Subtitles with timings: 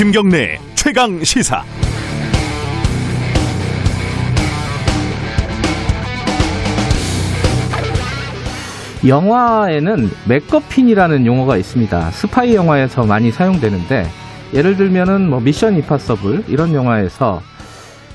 [0.00, 1.62] 김경래 최강 시사.
[9.06, 12.12] 영화에는 맥거핀이라는 용어가 있습니다.
[12.12, 14.06] 스파이 영화에서 많이 사용되는데
[14.54, 17.42] 예를 들면은 뭐 미션 임파서블 이런 영화에서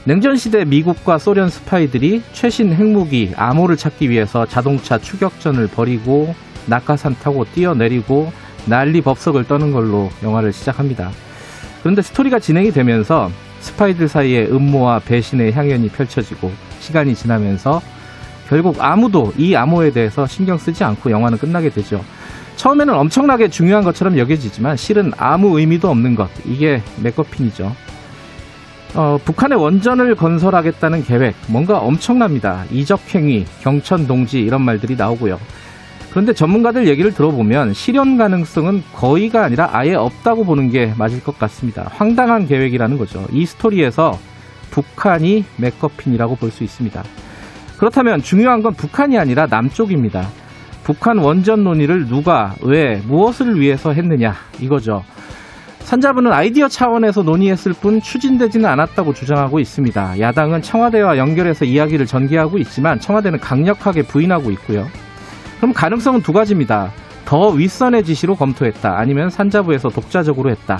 [0.06, 6.33] 냉전 시대 미국과 소련 스파이들이 최신 핵무기 암호를 찾기 위해서 자동차 추격전을 벌이고
[6.65, 8.33] 낙하산 타고 뛰어내리고
[8.65, 11.11] 난리 법석을 떠는 걸로 영화를 시작합니다.
[11.86, 17.80] 그런데 스토리가 진행이 되면서 스파이들 사이에 음모와 배신의 향연이 펼쳐지고 시간이 지나면서
[18.50, 22.04] 결국 아무도 이 암호에 대해서 신경 쓰지 않고 영화는 끝나게 되죠.
[22.56, 26.28] 처음에는 엄청나게 중요한 것처럼 여겨지지만 실은 아무 의미도 없는 것.
[26.43, 27.76] 이게 맥거핀이죠.
[28.96, 32.66] 어, 북한의 원전을 건설하겠다는 계획, 뭔가 엄청납니다.
[32.72, 35.40] 이적행위, 경천동지 이런 말들이 나오고요.
[36.16, 41.90] 그런데 전문가들 얘기를 들어보면 실현 가능성은 거의가 아니라 아예 없다고 보는 게 맞을 것 같습니다.
[41.92, 43.28] 황당한 계획이라는 거죠.
[43.34, 44.17] 이 스토리에서
[44.72, 47.03] 북한이 맥거핀이라고 볼 수 있습니다.
[47.78, 50.30] 그렇다면 중요한 건 북한이 아니라 남쪽입니다.
[50.86, 55.03] 북한 원전 논의를 누가, 왜, 무엇을 위해서 했느냐, 이거죠.
[55.80, 60.22] 산자부는 아이디어 차원에서 논의했을 뿐 추진되지는 않았다고 주장하고 있습니다.
[60.22, 64.88] 야당은 청와대와 연결해서 이야기를 전개하고 있지만 청와대는 강력하게 부인하고 있고요.
[65.58, 66.92] 그럼 가능성은 두 가지입니다.
[67.25, 68.98] 더 윗선의 지시로 검토했다.
[68.98, 70.80] 아니면 산자부에서 독자적으로 했다.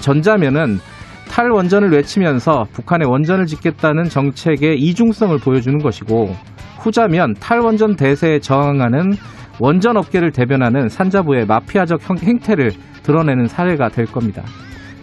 [0.00, 0.80] 전자면은
[1.28, 6.34] 탈원전을 외치면서 북한의 원전을 짓겠다는 정책의 이중성을 보여주는 것이고
[6.78, 9.14] 후자면 탈원전 대세에 저항하는
[9.60, 14.42] 원전 업계를 대변하는 산자부의 마피아적 행태를 드러내는 사례가 될 겁니다.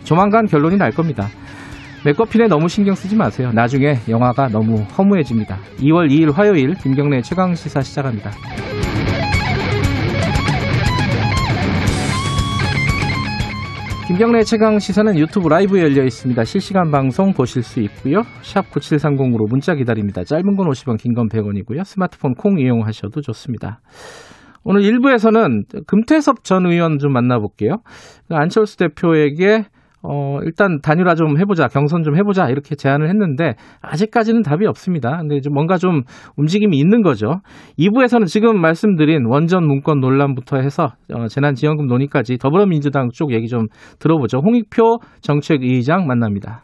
[0.03, 1.29] 조만간 결론이 날 겁니다.
[2.07, 3.51] 맥거핀에 너무 신경 쓰지 마세요.
[3.53, 5.57] 나중에 영화가 너무 허무해집니다.
[5.79, 8.31] 2월 2일 화요일 김경래 최강 시사 시작합니다.
[14.07, 16.45] 김경래 최강 시사는 유튜브 라이브에 열려 있습니다.
[16.45, 18.21] 실시간 방송 보실 수 있고요.
[18.41, 20.23] 샵 9730으로 문자 기다립니다.
[20.23, 21.83] 짧은 건 50원, 긴 건 100원이고요.
[21.83, 23.81] 스마트폰 콩 이용하셔도 좋습니다.
[24.63, 27.81] 오늘 1부에서는 금태섭 전 의원 좀 만나볼게요.
[28.29, 29.65] 안철수 대표에게
[30.09, 35.17] 어, 일단 단일화 좀 해보자, 경선 좀 해보자, 이렇게 제안을 했는데, 아직까지는 답이 없습니다.
[35.17, 36.03] 근데 좀 뭔가 좀
[36.37, 37.41] 움직임이 있는 거죠.
[37.77, 43.67] 2부에서는 지금 말씀드린 원전 문건 논란부터 해서, 어, 재난지원금 논의까지 더불어민주당 쪽 얘기 좀
[43.99, 44.39] 들어보죠.
[44.39, 46.63] 홍익표 정책위의장 만납니다.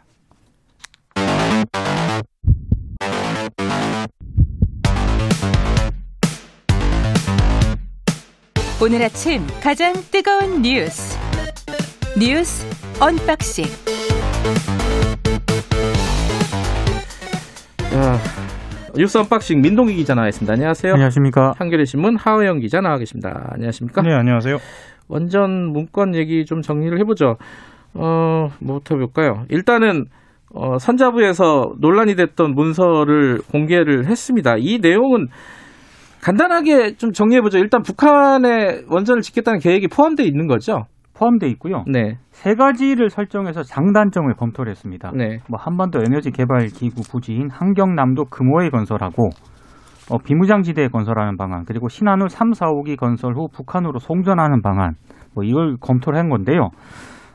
[8.82, 11.18] 오늘 아침 가장 뜨거운 뉴스.
[12.20, 12.68] 뉴스
[13.03, 13.66] 언박싱.
[17.91, 18.18] 자,
[18.96, 20.53] 뉴스 언박싱 민동기 기자 나와있습니다.
[20.53, 20.94] 안녕하세요.
[20.94, 21.52] 안녕하십니까.
[21.58, 23.50] 한겨레 신문 하어영 기자 나와 계십니다.
[23.52, 24.03] 안녕하십니까?
[24.03, 24.56] 네, 안녕하세요.
[25.09, 27.36] 원전 문건 얘기 좀 정리를 해보죠.
[27.94, 29.44] 어, 뭐부터 볼까요?
[29.50, 30.06] 일단은
[30.56, 34.56] 어, 산자부에서 논란이 됐던 문서를 공개를 했습니다.
[34.58, 35.28] 이 내용은
[36.22, 37.58] 간단하게 좀 정리해보죠.
[37.58, 40.85] 일단 북한의 원전을 짓겠다는 계획이 포함되어 있는 거죠?
[41.18, 41.84] 포함되어 있고요.
[41.88, 42.18] 네.
[42.29, 45.12] 세 가지를 설정해서 장단점을 검토를 했습니다.
[45.16, 45.40] 네.
[45.50, 49.29] 뭐 한반도 에너지 개발 기구 부지인 한경남도 금호에 건설하고
[50.12, 54.96] 어, 비무장지대에 건설하는 방안 그리고 신한울 3, 4, 5기 건설 후 북한으로 송전하는 방안
[55.34, 56.69] 뭐 이걸 검토를 한 건데요.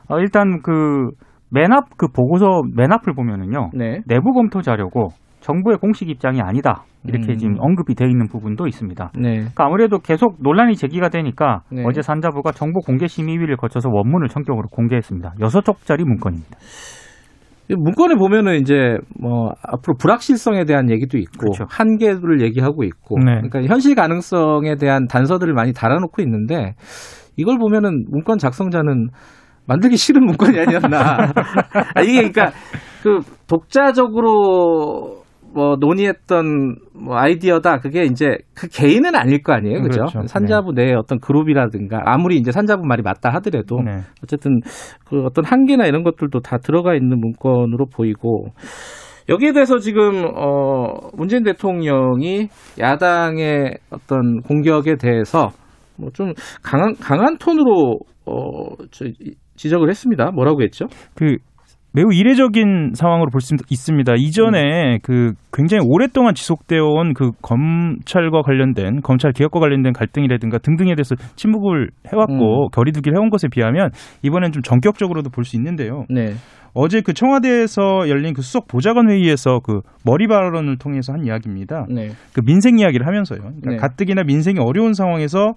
[0.09, 1.11] 어, 일단 그
[1.51, 3.71] 맨 앞 그 보고서 맨 앞을 보면은요.
[3.73, 4.01] 네.
[4.05, 6.83] 내부 검토 자료고 정부의 공식 입장이 아니다.
[7.05, 7.37] 이렇게 음.
[7.37, 9.11] 지금 언급이 되어 있는 부분도 있습니다.
[9.15, 9.35] 네.
[9.35, 11.83] 그러니까 아무래도 계속 논란이 제기가 되니까 네.
[11.85, 15.35] 어제 산자부가 정부 공개 심의위를 거쳐서 원문을 전격으로 공개했습니다.
[15.39, 16.57] 여섯 쪽짜리 문건입니다.
[17.69, 21.65] 이 문건에 보면은 이제 뭐 앞으로 불확실성에 대한 얘기도 있고 그렇죠.
[21.69, 23.35] 한계를 얘기하고 있고 네.
[23.35, 26.73] 그러니까 현실 가능성에 대한 단서들을 많이 달아놓고 있는데
[27.37, 29.09] 이걸 보면은 문건 작성자는
[29.67, 31.31] 만들기 싫은 문건이 아니었나
[31.93, 32.51] 아, 이게 그러니까
[33.03, 35.21] 그 독자적으로
[35.53, 40.27] 뭐 논의했던 뭐 아이디어다 그게 이제 그 개인은 아닐 거 아니에요 그죠 그렇죠.
[40.27, 44.01] 산자부 내의 어떤 그룹이라든가 아무리 이제 산자부 말이 맞다 하더라도 네.
[44.23, 44.61] 어쨌든
[45.07, 48.47] 그 어떤 한계나 이런 것들도 다 들어가 있는 문건으로 보이고
[49.29, 52.47] 여기에 대해서 지금 어 문재인 대통령이
[52.79, 55.49] 야당의 어떤 공격에 대해서
[55.97, 59.05] 뭐 좀 강한 강한 톤으로 어 저,
[59.55, 60.31] 지적을 했습니다.
[60.31, 60.85] 뭐라고 했죠?
[61.15, 61.35] 그
[61.91, 64.13] 매우 이례적인 상황으로 볼 수 있습니다.
[64.15, 71.15] 이전에 그 굉장히 오랫동안 지속되어 온 그 검찰과 관련된 검찰 개혁과 관련된 갈등이라든가 등등에 대해서
[71.35, 73.89] 침묵을 해왔고 거리두기를 해온 것에 비하면
[74.21, 76.05] 이번엔 좀 전격적으로도 볼 수 있는데요.
[76.09, 76.33] 네.
[76.75, 81.87] 어제 그 청와대에서 열린 그 수석 보좌관 회의에서 그 머리 발언을 통해서 한 이야기입니다.
[81.89, 82.09] 네.
[82.33, 83.39] 그 민생 이야기를 하면서요.
[83.39, 83.77] 그러니까 네.
[83.77, 85.53] 가뜩이나 민생이 어려운 상황에서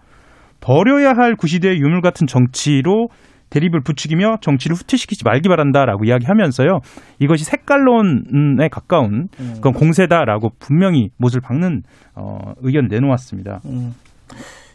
[0.63, 3.09] 버려야 할 구시대의 유물 같은 정치로
[3.53, 6.81] 대립을 부추기며 정치를 후퇴시키지 말기 바란다라고 이야기하면서요.
[7.19, 11.83] 이것이 색깔론에 가까운 그건 공세다라고 분명히 못을 박는
[12.15, 13.61] 어, 의견 내놓았습니다.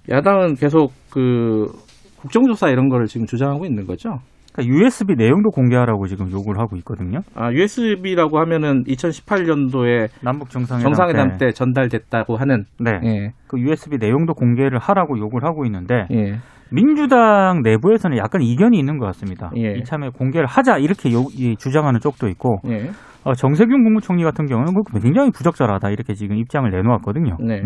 [0.10, 1.72] 야당은 계속 그
[2.18, 4.20] 국정조사 이런 거를 지금 주장하고 있는 거죠.
[4.58, 7.20] 그러니까 USB 내용도 공개하라고 지금 요구를 하고 있거든요.
[7.36, 14.34] 아, USB라고 하면은 2018년도에 남북 정상회담, 정상회담 때 전달됐다고 하는 네, 예, 그 USB 내용도
[14.34, 16.38] 공개를 하라고 요구를 하고 있는데 예,
[16.72, 19.52] 민주당 내부에서는 약간 이견이 있는 것 같습니다.
[19.56, 19.78] 예.
[19.78, 22.90] 이참에 공개를 하자 이렇게 요- 이 주장하는 쪽도 있고 예.
[23.28, 27.36] 어, 정세균 국무총리 같은 경우는 그 굉장히 부적절하다 이렇게 지금 입장을 내놓았거든요.
[27.42, 27.62] 네.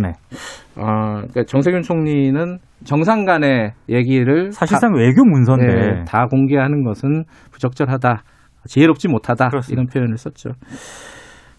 [0.76, 7.26] 아, 그러니까 정세균 총리는 정상 간의 얘기를 사실상 외교 문서인데 다, 네, 다 공개하는 것은
[7.52, 8.24] 부적절하다,
[8.66, 9.80] 지혜롭지 못하다 그렇습니다.
[9.80, 10.50] 이런 표현을 썼죠.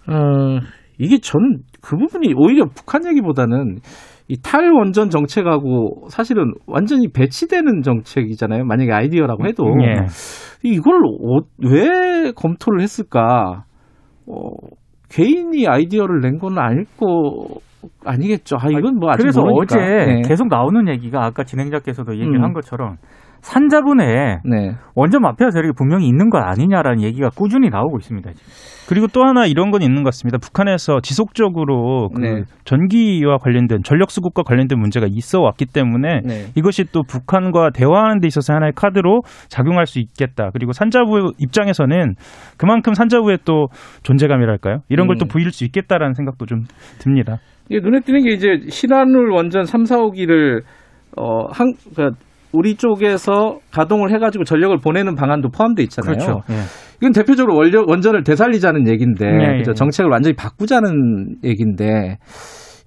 [0.08, 0.58] 어,
[0.98, 3.76] 이게 저는 그 부분이 오히려 북한 얘기보다는
[4.26, 8.64] 이 탈원전 정책하고 사실은 완전히 배치되는 정책이잖아요.
[8.64, 10.06] 만약에 아이디어라고 해도 예.
[10.64, 13.62] 이걸 어- 왜 검토를 했을까?
[14.28, 14.50] 어,
[15.10, 17.46] 개인이 아이디어를 낸 건 아닐 거
[18.06, 18.56] 아니겠죠.
[18.60, 19.62] 아 이건 뭐 아직 그래서 모르니까.
[19.62, 20.22] 어제 네.
[20.26, 22.44] 계속 나오는 얘기가 아까 진행자께서도 얘기를 음.
[22.44, 22.96] 한 것처럼
[23.42, 24.76] 산자분에 네.
[24.94, 28.32] 원전 마피아 세력이 분명히 있는 것 아니냐라는 얘기가 꾸준히 나오고 있습니다.
[28.32, 28.52] 지금.
[28.88, 30.38] 그리고 또 하나 이런 건 있는 것 같습니다.
[30.38, 32.42] 북한에서 지속적으로 그 네.
[32.64, 36.46] 전기와 관련된 전력 수급과 관련된 문제가 있어 왔기 때문에 네.
[36.54, 40.50] 이것이 또 북한과 대화하는 데 있어서 하나의 카드로 작용할 수 있겠다.
[40.52, 42.14] 그리고 산자부 입장에서는
[42.56, 43.66] 그만큼 산자부의 또
[44.02, 44.80] 존재감이랄까요?
[44.88, 45.28] 이런 걸또 음.
[45.28, 46.64] 보일 수 있겠다라는 생각도 좀
[46.98, 47.38] 듭니다.
[47.68, 50.62] 이게 눈에 띄는 게 이제 신한울 원전 3, 4호기를
[51.16, 52.18] 어, 한, 그러니까
[52.52, 56.12] 우리 쪽에서 가동을 해가지고 전력을 보내는 방안도 포함되어 있잖아요.
[56.14, 56.40] 그렇죠.
[56.50, 56.54] 예.
[57.00, 59.58] 이건 대표적으로 원력, 원전을 되살리자는 얘기인데, 예?
[59.66, 59.72] 예.
[59.74, 62.18] 정책을 완전히 바꾸자는 얘기인데,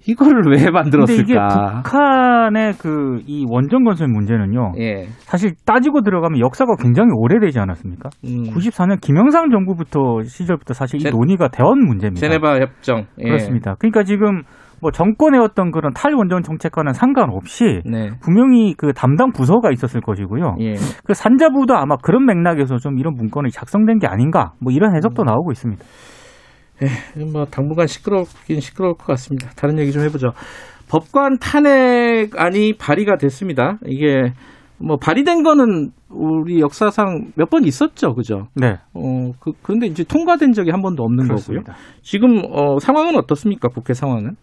[0.08, 1.22] 이거를 왜 만들었을까?
[1.22, 4.74] 이게 북한의 그 이 원전 건설 문제는요.
[4.78, 5.06] 예.
[5.24, 8.10] 사실 따지고 들어가면 역사가 굉장히 오래되지 않았습니까?
[8.24, 8.44] 음.
[8.54, 12.20] 94년 김영삼 정부부터 시절부터 사실 이 제- 논의가 되어온 문제입니다.
[12.20, 13.06] 제네바 협정.
[13.18, 13.24] 예.
[13.24, 13.74] 그렇습니다.
[13.80, 14.42] 그러니까 지금
[14.86, 18.10] 뭐 정권의 어떤 그런 탈원전 정책과는 상관없이 네.
[18.20, 20.54] 분명히 그 담당 부서가 있었을 것이고요.
[20.60, 20.74] 예.
[21.04, 25.50] 그 산자부도 아마 그런 맥락에서 좀 이런 문건이 작성된 게 아닌가 뭐 이런 해석도 나오고
[25.50, 25.84] 있습니다.
[27.32, 29.48] 뭐 당분간 시끄럽긴 시끄러울 것 같습니다.
[29.56, 30.28] 다른 얘기 좀 해보죠.
[30.88, 33.78] 법관 탄핵안이 발의가 됐습니다.
[33.86, 34.30] 이게
[34.78, 38.46] 뭐 발의된 거는 우리 역사상 몇 번 있었죠, 그죠?
[38.54, 38.76] 네.
[38.94, 41.72] 어, 그, 그런데 이제 통과된 적이 한 번도 없는 그렇습니다.
[41.72, 41.84] 거고요.
[42.02, 43.68] 지금 어, 상황은 어떻습니까?
[43.68, 44.36] 국회 상황은?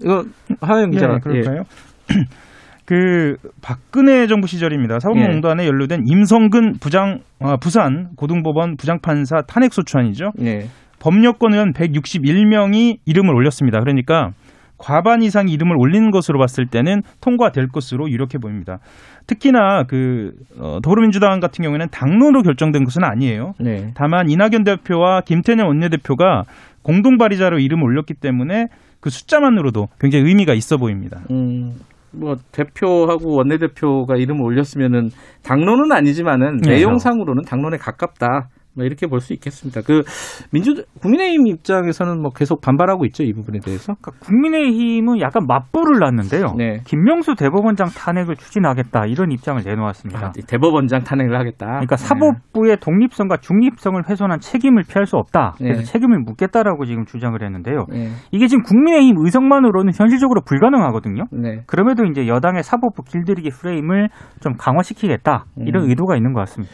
[0.00, 0.24] 이거
[0.60, 1.62] 하영 기자가 예, 그럴까요?
[2.84, 4.98] 그 박근혜 정부 시절입니다.
[5.00, 10.32] 사법농단에 연루된 임성근 부장 아, 부산 고등법원 부장판사 탄핵 소추안이죠.
[10.40, 10.46] 예.
[10.46, 10.68] 예.
[10.98, 13.80] 법여권 의원 161명이 이름을 올렸습니다.
[13.80, 14.32] 그러니까
[14.78, 18.78] 과반 이상 이름을 올리는 것으로 봤을 때는 통과될 것으로 유력해 보입니다.
[19.26, 23.52] 특히나 그 어, 더불어민주당 같은 경우에는 당론으로 결정된 것은 아니에요.
[23.60, 23.92] 네.
[23.94, 26.44] 다만 이낙연 대표와 김태년 원내대표가
[26.82, 28.66] 공동 발의자로 이름을 올렸기 때문에
[29.02, 31.22] 그 숫자만으로도 굉장히 의미가 있어 보입니다.
[31.32, 31.74] 음,
[32.12, 35.10] 뭐 대표하고 원내대표가 이름을 올렸으면은
[35.42, 36.76] 당론은 아니지만은 네.
[36.76, 38.48] 내용상으로는 당론에 가깝다.
[38.74, 39.82] 뭐 이렇게 볼 수 있겠습니다.
[39.82, 40.02] 그
[40.50, 43.94] 민주 국민의힘 입장에서는 뭐 계속 반발하고 있죠 이 부분에 대해서.
[44.00, 46.54] 그러니까 국민의힘은 약간 맞불을 놨는데요.
[46.58, 46.80] 네.
[46.84, 50.26] 김명수 대법원장 탄핵을 추진하겠다 이런 입장을 내놓았습니다.
[50.26, 51.66] 아, 대법원장 탄핵을 하겠다.
[51.66, 55.54] 그러니까 사법부의 독립성과 중립성을 훼손한 책임을 피할 수 없다.
[55.58, 55.84] 그래서 네.
[55.84, 57.86] 책임을 묻겠다라고 지금 주장을 했는데요.
[57.90, 58.10] 네.
[58.32, 61.26] 이게 지금 국민의힘 의석만으로는 현실적으로 불가능하거든요.
[61.30, 61.62] 네.
[61.66, 64.08] 그럼에도 이제 여당의 사법부 길들이기 프레임을
[64.40, 65.90] 좀 강화시키겠다 이런 음.
[65.90, 66.72] 의도가 있는 것 같습니다.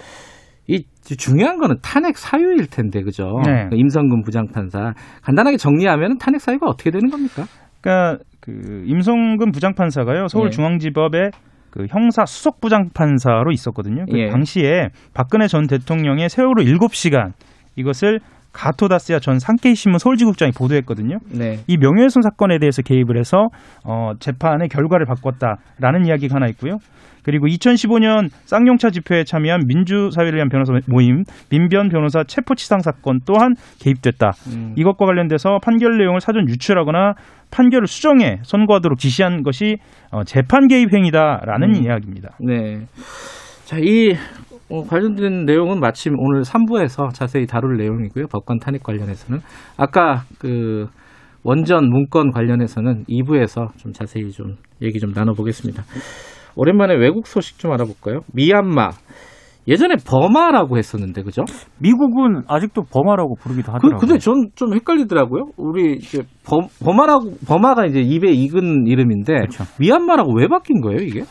[1.10, 3.40] 이 중요한 거는 탄핵 사유일 텐데 그죠?
[3.44, 3.68] 네.
[3.70, 7.44] 그 임성근 부장판사 간단하게 정리하면 탄핵 사유가 어떻게 되는 겁니까?
[7.80, 10.28] 그러니까 그 임성근 부장판사가요 예.
[10.28, 11.30] 서울중앙지법의
[11.70, 14.04] 그 형사 수석 부장판사로 있었거든요.
[14.10, 14.28] 그 예.
[14.28, 17.32] 당시에 박근혜 전 대통령의 세월호 7시간
[17.76, 18.20] 이것을
[18.52, 21.18] 가토다스야 전 상케이 신문 서울지국장이 보도했거든요.
[21.30, 21.58] 네.
[21.66, 23.48] 이 명예훼손 사건에 대해서 개입을 해서
[23.84, 26.78] 어, 재판의 결과를 바꿨다라는 이야기가 하나 있고요.
[27.22, 34.32] 그리고 2015년 쌍용차 집회에 참여한 민주사회를 위한 변호사 모임 민변 변호사 체포치상 사건 또한 개입됐다.
[34.48, 34.74] 음.
[34.76, 37.14] 이것과 관련돼서 판결 내용을 사전 유출하거나
[37.50, 39.76] 판결을 수정해 선고하도록 지시한 것이
[40.10, 41.82] 어, 재판 개입 행위다라는 음.
[41.82, 42.36] 이야기입니다.
[42.40, 42.86] 네.
[43.64, 44.14] 자, 이
[44.70, 48.26] 어, 관련된 내용은 마침 오늘 3부에서 자세히 다룰 내용이고요.
[48.30, 49.40] 법관 탄핵 관련해서는
[49.78, 50.86] 아까 그
[51.42, 55.82] 원전 문건 관련해서는 2부에서 좀 자세히 좀 얘기 좀 나눠보겠습니다.
[56.58, 58.22] 오랜만에 외국 소식 좀 알아볼까요?
[58.34, 58.90] 미얀마.
[59.68, 61.42] 예전에 버마라고 했었는데, 그죠?
[61.78, 63.98] 미국은 아직도 범하라고 부르기도 그, 하더라고요.
[64.00, 65.50] 근데 전 좀 헷갈리더라고요.
[65.56, 69.64] 우리 이제 범, 버마라고, 버마가 이제 입에 익은 이름인데, 그렇죠.
[69.78, 71.22] 미얀마라고 왜 바뀐 거예요, 이게?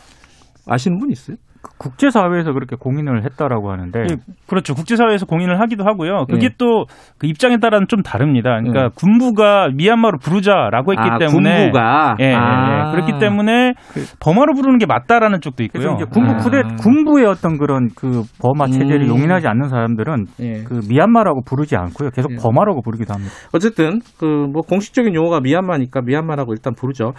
[0.66, 1.36] 아시는 분 있어요?
[1.78, 4.16] 국제사회에서 그렇게 공인을 했다라고 하는데 예,
[4.48, 4.74] 그렇죠.
[4.74, 6.26] 국제사회에서 공인을 하기도 하고요.
[6.28, 6.50] 그게 예.
[6.58, 8.50] 또그 입장에 따라는 좀 다릅니다.
[8.58, 8.88] 그러니까 예.
[8.94, 12.88] 군부가 미얀마로 부르자라고 했기 아, 때문에 군부가 예, 예, 아.
[12.88, 12.92] 예.
[12.92, 13.74] 그렇기 때문에
[14.20, 15.96] 버마로 부르는 게 맞다라는 쪽도 있고요.
[16.10, 16.36] 군부 아.
[16.36, 19.08] 쿠데 군부의 어떤 그런 그 버마 체제를 음.
[19.08, 20.62] 용인하지 않는 사람들은 예.
[20.64, 22.10] 그 미얀마라고 부르지 않고요.
[22.10, 22.36] 계속 예.
[22.36, 23.32] 버마라고 부르기도 합니다.
[23.52, 27.12] 어쨌든 그 뭐 공식적인 용어가 미얀마니까 미얀마라고 일단 부르죠.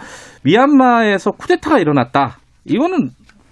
[0.44, 2.36] 미얀마에서 쿠데타가 일어났다.
[2.64, 3.08] 이거는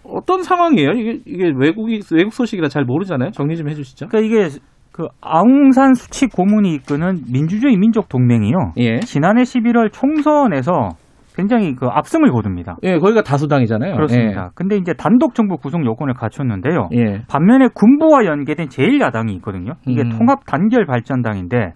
[0.09, 0.91] 어떤 상황이에요?
[0.93, 3.31] 이게 이게 외국이 외국 소식이라 잘 모르잖아요.
[3.31, 4.09] 정리 좀 해주시죠.
[4.09, 4.49] 그러니까 이게
[4.93, 8.73] 그 아웅산 수치 고문이 이끄는 민주주의 민족 동맹이요.
[8.79, 8.99] 예.
[9.00, 10.97] 지난해 11월 총선에서
[11.37, 12.79] 굉장히 그 압승을 거둡니다.
[12.83, 13.95] 예, 거기가 다수당이잖아요.
[13.95, 14.50] 그렇습니다.
[14.57, 16.88] 근데 이제 단독 정부 구성 요건을 갖췄는데요.
[16.95, 16.99] 예.
[16.99, 17.23] 예.
[17.29, 19.75] 반면에 군부와 연계된 제1야당이 있거든요.
[19.87, 20.09] 이게 음.
[20.19, 21.75] 통합 단결 발전당인데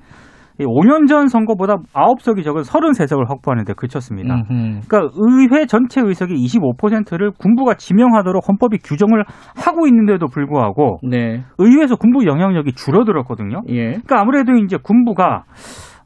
[0.64, 4.34] 5년 전 선거보다 9석이 적은 33석을 확보하는 데 그쳤습니다.
[4.34, 4.80] 음흠.
[4.88, 9.24] 그러니까 의회 전체 의석의 25%를 군부가 지명하도록 헌법이 규정을
[9.56, 11.42] 하고 있는데도 불구하고 네.
[11.58, 13.62] 의회에서 군부 영향력이 줄어들었거든요.
[13.68, 13.86] 예.
[13.88, 15.44] 그러니까 아무래도 이제 군부가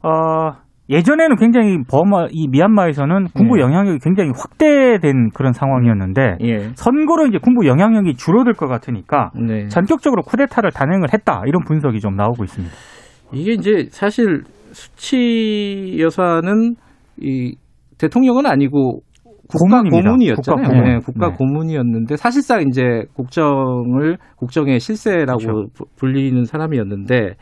[0.03, 3.61] 어 예전에는 굉장히 버마 이 미얀마에서는 군부 네.
[3.61, 6.57] 영향력이 굉장히 확대된 그런 상황이었는데 예.
[6.75, 9.67] 선거로 이제 군부 영향력이 줄어들 것 같으니까 네.
[9.67, 12.73] 전격적으로 쿠데타를 단행을 했다 이런 분석이 좀 나오고 있습니다.
[13.33, 16.75] 이게 이제 사실 수치 여사는
[17.21, 17.55] 이
[17.97, 19.01] 대통령은 아니고
[19.49, 20.09] 국가 고문입니다.
[20.09, 20.63] 고문이었잖아요.
[20.63, 20.83] 국가 고문.
[20.83, 21.35] 네, 국가 네.
[21.37, 25.69] 고문이었는데 사실상 이제 국정을 국정의 실세라고 그렇죠.
[25.73, 27.35] 부- 불리는 사람이었는데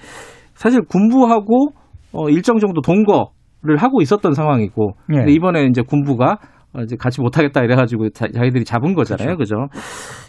[0.53, 1.69] 사실 군부하고
[2.13, 5.17] 어, 일정 정도 동거를 하고 있었던 상황이고 예.
[5.17, 6.37] 근데 이번에 이제 군부가
[6.73, 9.55] 어, 이제 같이 못하겠다 이래가지고 자, 자기들이 잡은 거잖아요, 그죠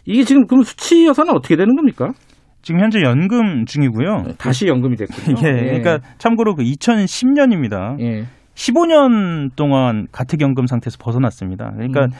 [0.07, 2.09] 이게 지금 그럼 수치 여사는 어떻게 되는 겁니까?
[2.67, 4.25] 지금 현재 연금 중이고요.
[4.39, 5.37] 다시 연금이 됐군요.
[5.47, 7.97] 예, 그러니까 참고로 그 2010년입니다.
[8.01, 8.25] 예.
[8.57, 11.71] 15년 동안 가택연금 상태에서 벗어났습니다.
[11.77, 12.11] 그러니까 음.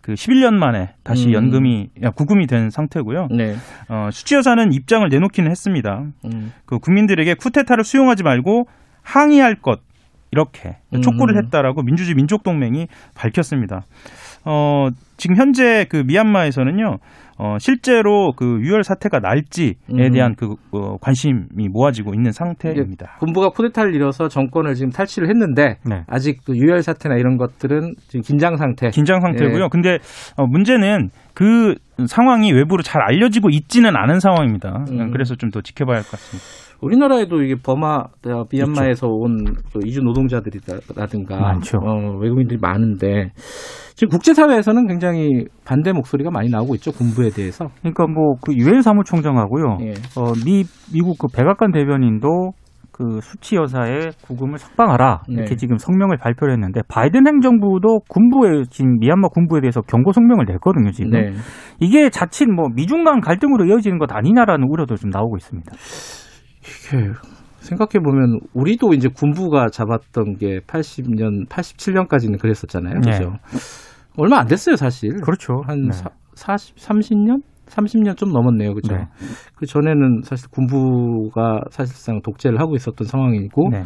[0.00, 1.32] 그 11년 만에 다시 음.
[1.34, 3.28] 연금이 야, 구금이 된 상태고요.
[3.30, 3.56] 네.
[3.90, 6.06] 어, 수치 여사는 입장을 내놓기는 했습니다.
[6.24, 6.54] 음.
[6.64, 8.68] 그 국민들에게 쿠데타를 수용하지 말고
[9.02, 9.80] 항의할 것
[10.32, 11.02] 이렇게 음.
[11.02, 13.82] 촉구를 했다라고 민주주의 민족동맹이 밝혔습니다.
[14.46, 14.88] 어,
[15.18, 16.98] 지금 현재 그 미얀마에서는요,
[17.42, 20.10] 어, 실제로 그 유혈 사태가 날지에 음.
[20.12, 23.16] 대한 그 어, 관심이 모아지고 있는 상태입니다.
[23.18, 26.02] 군부가 쿠데타를 이뤄서 정권을 지금 탈취를 했는데 네.
[26.06, 28.90] 아직 그 유혈 사태나 이런 것들은 지금 긴장 상태.
[28.90, 29.64] 긴장 상태고요.
[29.64, 29.68] 예.
[29.70, 29.98] 근데
[30.36, 34.84] 어, 문제는 그 상황이 외부로 잘 알려지고 있지는 않은 상황입니다.
[34.90, 35.10] 음.
[35.10, 36.69] 그래서 좀 더 지켜봐야 할 것 같습니다.
[36.82, 41.78] 우리나라에도 이게 버마, 어, 미얀마에서 온 그 이주 노동자들이라든가 많죠.
[41.78, 43.30] 어, 외국인들이 많은데
[43.94, 47.68] 지금 국제사회에서는 굉장히 반대 목소리가 많이 나오고 있죠 군부에 대해서.
[47.80, 49.78] 그러니까 뭐 그 유엔 사무총장하고요.
[49.82, 49.90] 예.
[50.16, 52.52] 어, 미 미국 그 백악관 대변인도
[52.92, 55.56] 그 수치 여사의 구금을 석방하라 이렇게 네.
[55.56, 61.12] 지금 성명을 발표를 했는데 바이든 행정부도 군부에 지금 미얀마 군부에 대해서 경고 성명을 냈거든요 지금
[61.12, 61.32] 네.
[61.78, 65.72] 이게 자칫 뭐 미중 간 갈등으로 이어지는 것 아니냐라는 우려도 좀 나오고 있습니다.
[66.60, 67.12] 이게
[67.60, 73.00] 생각해 보면 우리도 이제 군부가 잡았던 게 80년, 87년까지는 그랬었잖아요.
[73.00, 73.10] 네.
[73.10, 73.36] 그죠?
[74.16, 75.20] 얼마 안 됐어요, 사실.
[75.20, 75.62] 그렇죠.
[75.66, 75.92] 한 네.
[75.92, 77.42] 사, 40, 30년?
[77.66, 78.74] 30년 좀 넘었네요.
[78.74, 78.94] 그죠?
[78.94, 79.04] 네.
[79.54, 83.84] 그 전에는 사실 군부가 사실상 독재를 하고 있었던 상황이고 네.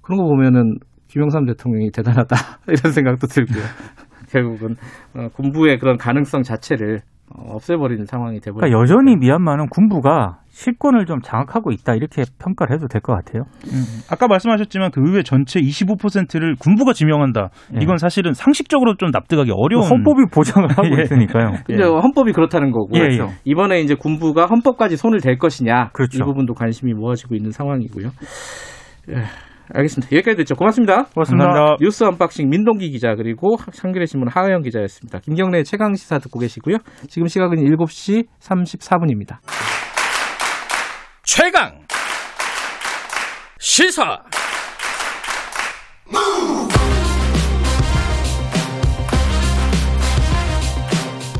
[0.00, 2.36] 그런 거 보면은 김영삼 대통령이 대단하다
[2.68, 3.62] 이런 생각도 들고요.
[4.30, 4.76] 결국은
[5.14, 11.20] 어, 군부의 그런 가능성 자체를 어, 없애버리는 상황이 돼버렸 그러니까 여전히 미얀마는 군부가 실권을 좀
[11.22, 13.44] 장악하고 있다 이렇게 평가를 해도 될 것 같아요.
[13.72, 17.50] 음, 아까 말씀하셨지만 그 의회 전체 25%를 군부가 지명한다.
[17.76, 17.78] 예.
[17.80, 21.02] 이건 사실은 상식적으로 좀 납득하기 어려운 헌법이 보장을 하고 예.
[21.02, 21.52] 있으니까요.
[21.64, 23.18] 근데 헌법이 그렇다는 거고 예, 예.
[23.44, 26.18] 이번에 이제 군부가 헌법까지 손을 댈 것이냐 그렇죠.
[26.18, 28.08] 이 부분도 관심이 모아지고 있는 상황이고요.
[29.74, 30.14] 예, 알겠습니다.
[30.16, 30.54] 여기까지 됐죠.
[30.54, 31.04] 고맙습니다.
[31.14, 31.44] 고맙습니다.
[31.46, 31.76] 감사합니다.
[31.80, 35.20] 뉴스 언박싱 민동기 기자 그리고 한겨레 신문 하어영 기자였습니다.
[35.20, 36.76] 김경래 최강 시사 듣고 계시고요.
[37.08, 39.38] 지금 시각은 7시 34분입니다.
[41.22, 41.80] 최강
[43.58, 44.18] 시사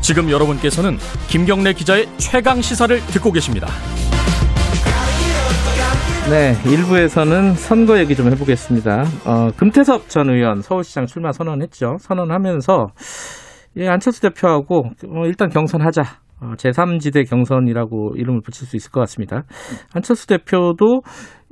[0.01, 0.97] 지금 여러분께서는
[1.29, 3.67] 김경래 기자의 최강 시사를 듣고 계십니다.
[6.29, 9.03] 네, 1부에서는 선거 얘기 좀 해보겠습니다.
[9.25, 11.97] 어, 금태섭 전 의원 서울시장 출마 선언했죠.
[11.99, 12.87] 선언하면서
[13.77, 16.03] 예, 안철수 대표하고 어, 일단 경선하자.
[16.41, 19.43] 어, 제3지대 경선이라고 이름을 붙일 수 있을 것 같습니다.
[19.93, 21.01] 안철수 대표도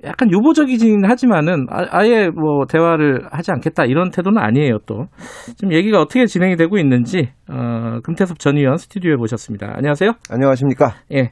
[0.05, 5.07] 약간 유보적이긴 하지만은 아, 예뭐 대화를 하지 않겠다 이런 태도는 아니에요 또.
[5.57, 9.73] 지금 얘기가 어떻게 진행이 되고 있는지 어, 금태섭 전 의원 스튜디오에 모셨습니다.
[9.75, 10.11] 안녕하세요.
[10.29, 10.93] 안녕하십니까?
[11.13, 11.31] 예.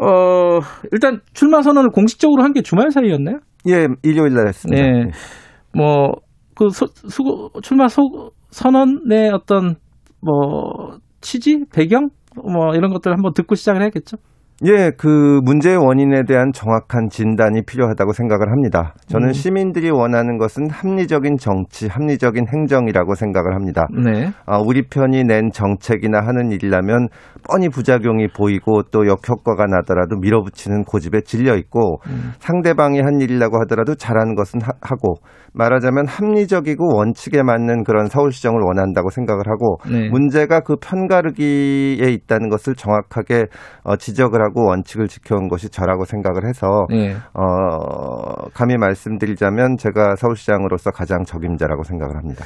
[0.00, 0.60] 어,
[0.92, 3.38] 일단 출마 선언을 공식적으로 한 게 주말 사이였나요?
[3.68, 4.82] 예, 일요일 날 했습니다.
[4.82, 5.10] 네.
[5.74, 6.12] 뭐,
[6.56, 9.76] 그, 수, 수, 출마 소, 선언의 어떤,
[10.20, 11.64] 뭐, 취지?
[11.72, 12.08] 배경?
[12.36, 14.16] 뭐 이런 것들 한번 듣고 시작을 해야겠죠.
[14.66, 18.94] 예, 그 문제의 원인에 대한 정확한 진단이 필요하다고 생각을 합니다.
[19.06, 19.32] 저는 음.
[19.32, 23.86] 시민들이 원하는 것은 합리적인 정치, 합리적인 행정이라고 생각을 합니다.
[24.04, 24.30] 네.
[24.44, 27.08] 아, 우리 편이 낸 정책이나 하는 일이라면
[27.48, 32.32] 뻔히 부작용이 보이고 또 역효과가 나더라도 밀어붙이는 고집에 질려 있고 음.
[32.38, 35.14] 상대방이 한 일이라고 하더라도 잘하는 것은 하, 하고
[35.52, 40.08] 말하자면 합리적이고 원칙에 맞는 그런 서울시정을 원한다고 생각을 하고 네.
[40.08, 43.46] 문제가 그 편가르기에 있다는 것을 정확하게
[43.84, 47.14] 어, 지적을 하고 원칙을 지켜온 것이 저라고 생각을 해서 네.
[47.34, 52.44] 어, 감히 말씀드리자면 제가 서울시장으로서 가장 적임자라고 생각을 합니다.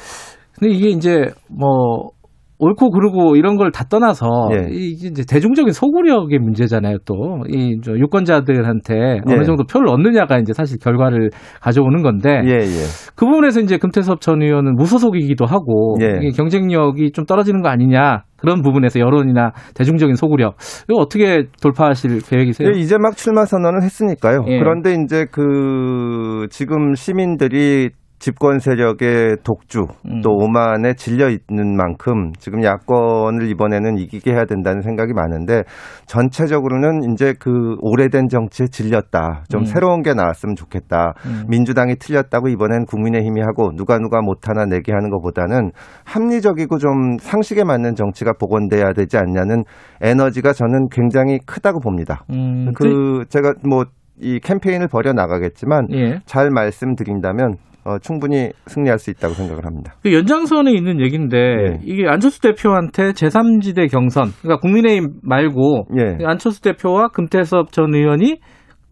[0.57, 2.11] 근데 이게 이제 뭐
[2.57, 4.67] 옳고 그르고 이런 걸 다 떠나서 예.
[4.69, 6.99] 이게 이제 대중적인 소구력의 문제잖아요.
[7.05, 9.33] 또이 유권자들한테 예.
[9.33, 11.31] 어느 정도 표를 얻느냐가 이제 사실 결과를
[11.61, 12.85] 가져오는 건데 예, 예.
[13.15, 16.19] 그 부분에서 이제 금태섭 전 의원은 무소속이기도 하고 예.
[16.21, 20.55] 이게 경쟁력이 좀 떨어지는 거 아니냐 그런 부분에서 여론이나 대중적인 소구력
[20.87, 22.69] 이거 어떻게 돌파하실 계획이세요?
[22.69, 24.45] 예, 이제 막 출마 선언을 했으니까요.
[24.47, 24.59] 예.
[24.59, 27.89] 그런데 이제 그 지금 시민들이
[28.25, 30.21] 집권 세력의 독주 음.
[30.23, 35.61] 또 오만에 질려 있는 만큼 지금 야권을 이번에는 이기게 해야 된다는 생각이 많은데
[36.07, 39.43] 전체적으로는 이제 그 오래된 정치에 질렸다.
[39.47, 39.65] 좀 음.
[39.65, 41.13] 새로운 게 나왔으면 좋겠다.
[41.27, 41.43] 음.
[41.49, 45.69] 민주당이 틀렸다고 이번엔 국민의힘이 하고 누가 누가 못하나 내게 하는 것보다는
[46.05, 49.65] 합리적이고 좀 상식에 맞는 정치가 복원돼야 되지 않냐는
[50.01, 52.25] 에너지가 저는 굉장히 크다고 봅니다.
[52.31, 53.85] 음, 그 제가 뭐
[54.19, 56.19] 이 캠페인을 벌여 나가겠지만 예.
[56.25, 57.55] 잘 말씀드린다면
[57.85, 59.93] 어, 충분히 승리할 수 있다고 생각을 합니다.
[60.01, 61.79] 그 연장선에 있는 얘기인데 예.
[61.83, 66.25] 이게 안철수 대표한테 제3지대 경선 그러니까 국민의힘 말고 예.
[66.25, 68.39] 안철수 대표와 금태섭 전 의원이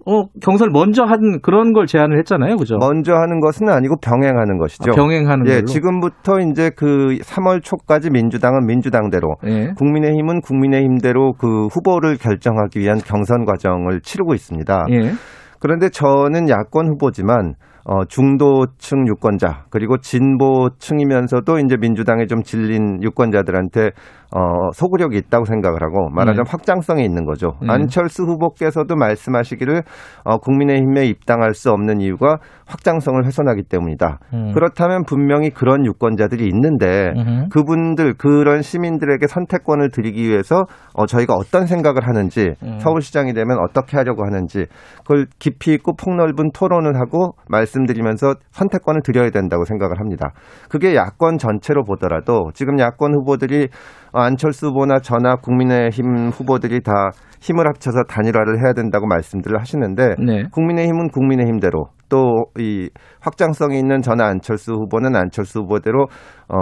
[0.06, 2.58] 어, 경선을 먼저 한 그런 걸 제안을 했잖아요.
[2.58, 2.76] 그죠?
[2.80, 4.92] 먼저 하는 것은 아니고 병행하는 것이죠.
[4.92, 5.66] 아, 병행하는 예, 걸로.
[5.66, 9.72] 지금부터 이제 그 3월 초까지 민주당은 민주당대로 예.
[9.78, 14.86] 국민의힘은 국민의힘대로 그 후보를 결정하기 위한 경선 과정을 치르고 있습니다.
[14.92, 15.12] 예.
[15.60, 17.54] 그런데 저는 야권 후보지만
[17.86, 23.92] 어, 중도층 유권자 그리고 진보층이면서도 이제 민주당에 좀 질린 유권자들한테
[24.36, 26.50] 어, 소구력이 있다고 생각을 하고 말하자면 네.
[26.50, 27.54] 확장성이 있는 거죠.
[27.62, 27.68] 네.
[27.70, 29.84] 안철수 후보께서도 말씀하시기를
[30.24, 34.20] 어, 국민의힘에 입당할 수 없는 이유가 확장성을 훼손하기 때문이다.
[34.34, 34.52] 음.
[34.54, 37.50] 그렇다면 분명히 그런 유권자들이 있는데 음흠.
[37.50, 40.64] 그분들 그런 시민들에게 선택권을 드리기 위해서
[40.96, 42.80] 어, 저희가 어떤 생각을 하는지 음.
[42.80, 44.66] 서울시장이 되면 어떻게 하려고 하는지
[45.00, 50.32] 그걸 깊이 있고 폭넓은 토론을 하고 말씀드리면서 선택권을 드려야 된다고 생각을 합니다.
[50.70, 57.10] 그게 야권 전체로 보더라도 지금 야권 후보들이 어, 안철수 후보나 저나 국민의힘 후보들이 다
[57.42, 60.44] 힘을 합쳐서 단일화를 해야 된다고 말씀들을 하시는데 네.
[60.52, 62.90] 국민의힘은 국민의힘대로 또 이
[63.24, 66.08] 확장성이 있는 전화 안철수 후보는 안철수 후보대로
[66.50, 66.58] 어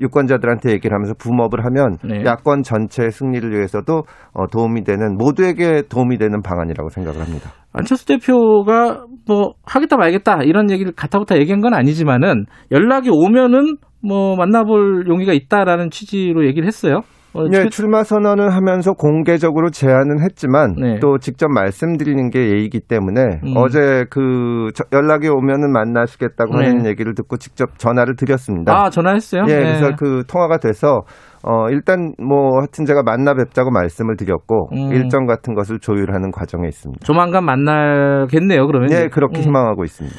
[0.00, 2.24] 유권자들한테 얘기를 하면서 붐업을 하면 네.
[2.24, 4.02] 야권 전체의 승리를 위해서도
[4.32, 7.50] 어 도움이 되는 모두에게 도움이 되는 방안이라고 생각을 합니다.
[7.72, 15.06] 안철수 대표가 뭐 하겠다 말겠다 이런 얘기를 가타부타 얘기한 건 아니지만은 연락이 오면은 뭐 만나볼
[15.08, 17.00] 용의가 있다라는 취지로 얘기를 했어요.
[17.36, 20.98] 그- 출마 선언을 하면서 공개적으로 제안은 했지만 네.
[21.00, 23.54] 또 직접 말씀드리는 게 예의이기 때문에 음.
[23.56, 26.66] 어제 그 저- 연락이 오면은 만나시겠다고 네.
[26.66, 28.72] 하는 얘기를 듣고 직접 전화를 드렸습니다.
[28.74, 29.42] 아 전화했어요?
[29.48, 29.58] 예, 네.
[29.60, 31.02] 그래서 그 통화가 돼서
[31.42, 34.92] 어 일단 뭐 하여튼 제가 만나 뵙자고 말씀을 드렸고 음.
[34.92, 37.04] 일정 같은 것을 조율하는 과정에 있습니다.
[37.04, 38.66] 조만간 만나겠네요.
[38.66, 39.42] 그러면 예, 그렇게 음.
[39.44, 40.16] 희망하고 있습니다.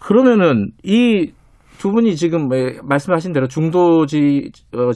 [0.00, 1.32] 그러면은 이
[1.78, 4.90] 두 분이 지금 예, 말씀하신 대로 중도지 어,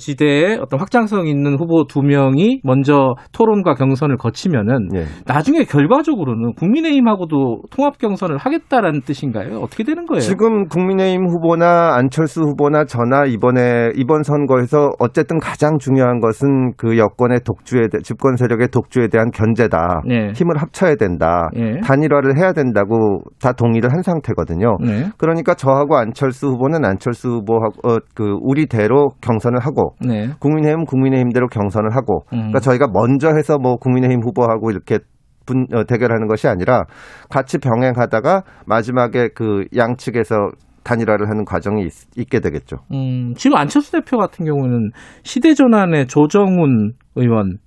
[0.63, 5.05] 어떤 확장성 있는 후보 두 명이 먼저 토론과 경선을 거치면은 예.
[5.27, 9.59] 나중에 결과적으로는 국민의힘하고도 통합 경선을 하겠다라는 뜻인가요?
[9.59, 10.21] 어떻게 되는 거예요?
[10.21, 17.41] 지금 국민의힘 후보나 안철수 후보나 저나 이번에 이번 선거에서 어쨌든 가장 중요한 것은 그 여권의
[17.45, 20.03] 독주에 대, 집권 세력의 독주에 대한 견제다.
[20.07, 20.33] 네.
[20.35, 21.51] 힘을 합쳐야 된다.
[21.57, 21.81] 예.
[21.81, 24.79] 단일화를 해야 된다고 다 동의를 한 상태거든요.
[24.81, 25.11] 네.
[25.19, 30.31] 그러니까 저하고 안철수 후보 는 안철수 후보하고 어, 그 우리대로 경선을 하고 네.
[30.39, 32.39] 국민의힘 국민의힘대로 경선을 하고 음.
[32.39, 34.99] 그러니까 저희가 먼저 해서 뭐 국민의힘 후보하고 이렇게
[35.47, 36.85] 분, 어, 대결하는 것이 아니라
[37.29, 40.51] 같이 병행하다가 마지막에 그 양측에서
[40.85, 42.79] 단일화를 하는 과정이 있, 게 되겠죠.
[42.93, 44.91] 음, 지금 안철수 대표 같은 경우는
[45.23, 47.59] 시대전환의 조정훈 의원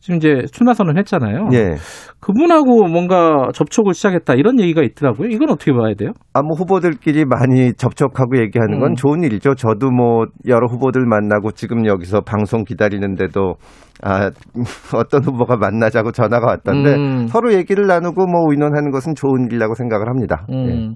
[0.00, 1.48] 지금 이제 출마 선언 했잖아요.
[1.52, 1.74] 예.
[2.20, 5.28] 그분하고 뭔가 접촉을 시작했다 이런 얘기가 있더라고요.
[5.28, 6.10] 이건 어떻게 봐야 돼요?
[6.32, 8.94] 아, 뭐 후보들끼리 많이 접촉하고 얘기하는 건 음.
[8.94, 9.54] 좋은 일이죠.
[9.54, 13.54] 저도 뭐 여러 후보들 만나고 지금 여기서 방송 기다리는데도
[14.02, 14.30] 아,
[14.94, 17.26] 어떤 후보가 만나자고 전화가 왔던데 음.
[17.28, 20.46] 서로 얘기를 나누고 뭐 의논하는 것은 좋은 일이라고 생각을 합니다.
[20.52, 20.90] 예.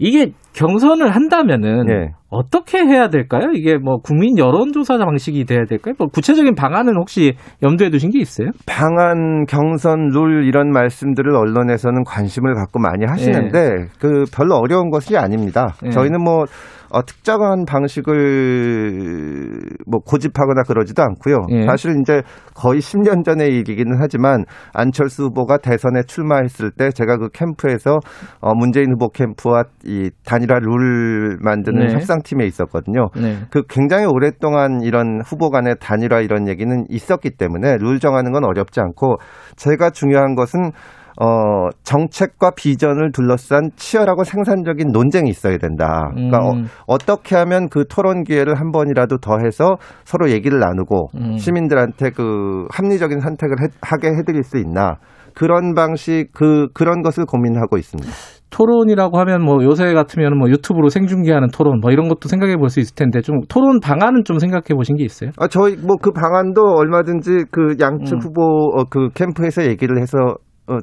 [0.00, 0.04] 음.
[0.06, 2.12] 이게 경선을 한다면은 예.
[2.30, 3.50] 어떻게 해야 될까요?
[3.54, 5.94] 이게 뭐 국민 여론조사 방식이 돼야 될까요?
[5.98, 8.48] 뭐 구체적인 방안은 혹시 염두에 두신 게 있어요?
[8.66, 15.74] 방안, 경선, 룰 이런 말씀들을 언론에서는 관심을 갖고 많이 하시는데 그 별로 어려운 것이 아닙니다.
[15.86, 15.90] 예.
[15.90, 16.44] 저희는 뭐
[16.90, 21.36] 어, 특정한 방식을 뭐 고집하거나 그러지도 않고요.
[21.50, 21.66] 예.
[21.66, 22.22] 사실 이제
[22.54, 27.98] 거의 10년 전의 일이기는 하지만 안철수 후보가 대선에 출마했을 때 제가 그 캠프에서
[28.40, 31.94] 어, 문재인 후보 캠프와 이 단일화 룰 만드는 네.
[31.94, 33.08] 협상팀에 있었거든요.
[33.16, 33.38] 네.
[33.50, 38.80] 그 굉장히 오랫동안 이런 후보 간의 단일화 이런 얘기는 있었기 때문에 룰 정하는 건 어렵지
[38.80, 39.16] 않고
[39.56, 40.72] 제가 중요한 것은
[41.20, 46.10] 어, 정책과 비전을 둘러싼 치열하고 생산적인 논쟁이 있어야 된다.
[46.14, 46.66] 그러니까 음.
[46.86, 51.36] 어, 떻게 하면 그 토론 기회를 한 번이라도 더 해서 서로 얘기를 나누고 음.
[51.36, 54.96] 시민들한테 그 합리적인 선택을 해- 하게 해드릴 수 있나.
[55.34, 58.10] 그런 방식, 그, 그런 것을 고민하고 있습니다.
[58.50, 62.80] 토론이라고 하면 뭐 요새 같으면 뭐 유튜브로 생중계하는 토론 뭐 이런 것도 생각해 볼 수
[62.80, 65.30] 있을 텐데 좀 토론 방안은 좀 생각해 보신 게 있어요?
[65.38, 68.18] 아, 저희 뭐 그 방안도 얼마든지 그 양측 음.
[68.22, 68.42] 후보
[68.74, 70.34] 어, 그 캠프에서 얘기를 해서 어,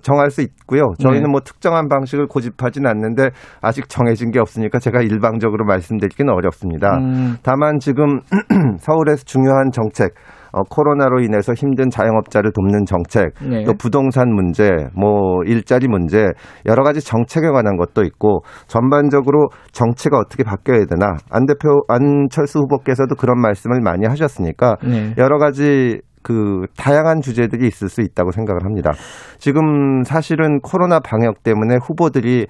[0.01, 0.93] 정할 수 있고요.
[0.99, 1.31] 저희는 네.
[1.31, 3.29] 뭐 특정한 방식을 고집하진 않는데
[3.61, 6.97] 아직 정해진 게 없으니까 제가 일방적으로 말씀드리기는 어렵습니다.
[6.97, 8.19] 음, 다만 지금
[8.79, 10.13] 서울에서 중요한 정책,
[10.51, 13.63] 어, 코로나로 인해서 힘든 자영업자를 돕는 정책, 네.
[13.65, 16.31] 또 부동산 문제, 뭐 일자리 문제,
[16.65, 23.15] 여러 가지 정책에 관한 것도 있고 전반적으로 정치가 어떻게 바뀌어야 되나 안 대표 안철수 후보께서도
[23.15, 25.13] 그런 말씀을 많이 하셨으니까 네.
[25.17, 28.91] 여러 가지 그 다양한 주제들이 있을 수 있다고 생각을 합니다.
[29.37, 32.47] 지금 사실은 코로나 방역 때문에 후보들이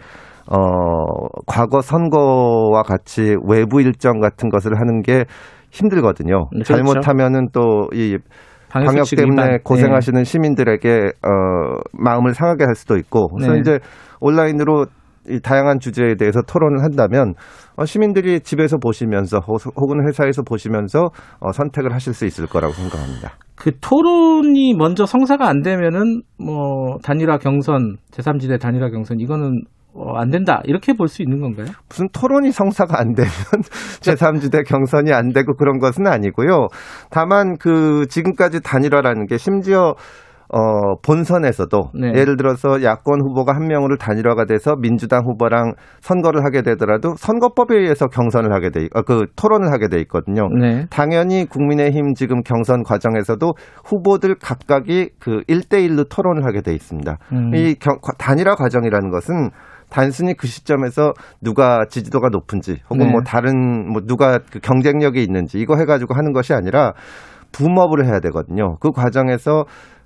[0.49, 0.57] 어
[1.45, 5.25] 과거 선거와 같이 외부 일정 같은 것을 하는 게
[5.71, 6.47] 힘들거든요.
[6.51, 6.73] 그렇죠.
[6.73, 8.17] 잘못하면은 또이
[8.69, 9.59] 방역 때문에 위반.
[9.63, 13.59] 고생하시는 시민들에게 어 마음을 상하게 할 수도 있고 그래서 네.
[13.59, 13.79] 이제
[14.21, 14.87] 온라인으로 이
[15.43, 17.33] 다양한 주제에 대해서 토론을 한다면
[17.77, 21.09] 어, 시민들이 집에서 보시면서 호- 혹은 회사에서 보시면서
[21.39, 23.33] 어, 선택을 하실 수 있을 거라고 생각합니다.
[23.55, 29.61] 그 토론이 먼저 성사가 안 되면은 뭐 단일화 경선 제3지대 단일화 경선 이거는
[29.97, 31.67] 어, 안 된다 이렇게 볼 수 있는 건가요?
[31.87, 33.31] 무슨 토론이 성사가 안 되면
[34.01, 36.67] 제3지대 경선이 안 되고 그런 것은 아니고요.
[37.09, 39.93] 다만 그 지금까지 단일화라는 게 심지어
[40.53, 42.07] 어, 본선에서도 네.
[42.19, 48.07] 예를 들어서 야권 후보가 한 명으로 단일화가 돼서 민주당 후보랑 선거를 하게 되더라도 선거법에 의해서
[48.07, 50.47] 경선을 하게 돼, 있- 어, 그 토론을 하게 돼 있거든요.
[50.49, 50.85] 네.
[50.89, 53.53] 당연히 국민의힘 지금 경선 과정에서도
[53.85, 57.17] 후보들 각각이 그 1대1로 토론을 하게 돼 있습니다.
[57.33, 57.55] 음.
[57.55, 59.49] 이 경- 과- 단일화 과정이라는 것은
[59.89, 63.11] 단순히 그 시점에서 누가 지지도가 높은지 혹은 네.
[63.11, 66.93] 뭐 다른 뭐 누가 그 경쟁력이 있는지 이거 해가지고 하는 것이 아니라
[67.51, 68.77] 붐업을 해야 되거든요.
[68.79, 69.65] 그 과정에서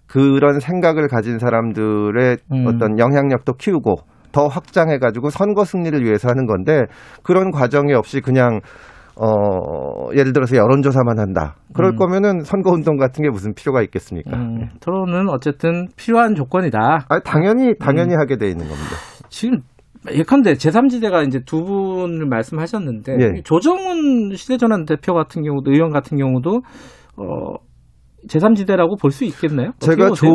[0.10, 2.65] 그런 생각을 가진 사람들의 음.
[2.67, 3.95] 어떤 영향력도 키우고
[4.32, 6.84] 더 확장해가지고 선거 승리를 위해서 하는 건데
[7.24, 8.60] 그런 과정이 없이 그냥
[9.15, 11.56] 어 예를 들어서 여론조사만 한다.
[11.74, 11.95] 그럴 음.
[11.98, 14.38] 거면은 선거운동 같은 게 무슨 필요가 있겠습니까?
[14.38, 17.06] 음, 토론은 어쨌든 필요한 조건이다.
[17.08, 18.19] 아 당연히 당연히 음.
[18.19, 18.95] 하게 돼 있는 겁니다.
[19.28, 19.60] 지금
[20.12, 23.41] 예컨대 제3지대가 이제 두 분을 말씀하셨는데 예.
[23.43, 26.62] 조정훈 시대전환 대표 같은 경우도 의원 같은 경우도
[27.17, 27.68] 어
[28.27, 29.71] 제3지대라고 볼 수 있겠나요?
[29.79, 30.12] 제가?
[30.12, 30.27] 조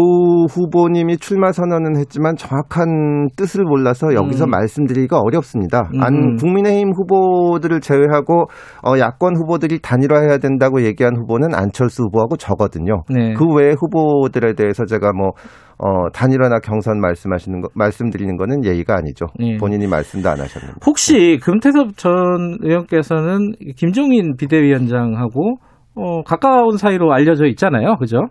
[0.51, 4.51] 후보님이 출마 선언은 했지만 정확한 뜻을 몰라서 여기서 음.
[4.51, 5.89] 말씀드리기가 어렵습니다.
[5.95, 6.03] 음.
[6.03, 8.47] 안 국민의힘 후보들을 제외하고
[8.87, 13.03] 어, 야권 후보들이 단일화해야 된다고 얘기한 후보는 안철수 후보하고 저거든요.
[13.11, 13.35] 네.
[13.35, 15.31] 그 외 후보들에 대해서 제가 뭐
[15.79, 19.27] 어, 단일화나 경선 말씀하시는 거 말씀드리는 거는 예의가 아니죠.
[19.41, 19.57] 예.
[19.57, 20.79] 본인이 말씀도 안 하셨는데.
[20.87, 22.13] 혹시 금태섭 전
[22.61, 25.57] 의원께서는 김종인 비대위원장하고
[25.97, 27.97] 어, 가까운 사이로 알려져 있잖아요.
[27.97, 28.27] 그죠?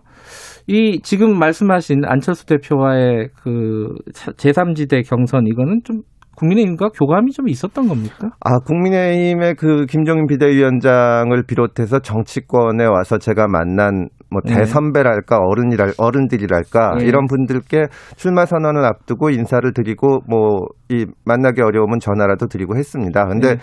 [0.66, 6.02] 이 지금 말씀하신 안철수 대표와의 그 제3지대 경선 이거는 좀
[6.36, 8.30] 국민의힘과 교감이 좀 있었던 겁니까?
[8.40, 14.54] 아, 국민의힘의 그 김종인 비대위원장을 비롯해서 정치권에 와서 제가 만난 뭐 네.
[14.54, 17.04] 대선배랄까 어른이랄 어른들이랄까 네.
[17.04, 17.84] 이런 분들께
[18.16, 23.26] 출마 선언을 앞두고 인사를 드리고 뭐 이 만나기 어려우면 전화라도 드리고 했습니다.
[23.26, 23.60] 근데 네.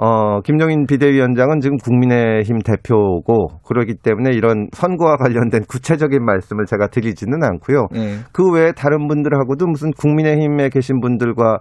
[0.00, 7.42] 어, 김종인 비대위원장은 지금 국민의힘 대표고 그러기 때문에 이런 선거와 관련된 구체적인 말씀을 제가 드리지는
[7.42, 7.88] 않고요.
[7.96, 8.18] 예.
[8.32, 11.58] 그 외에 다른 분들하고도 무슨 국민의힘에 계신 분들과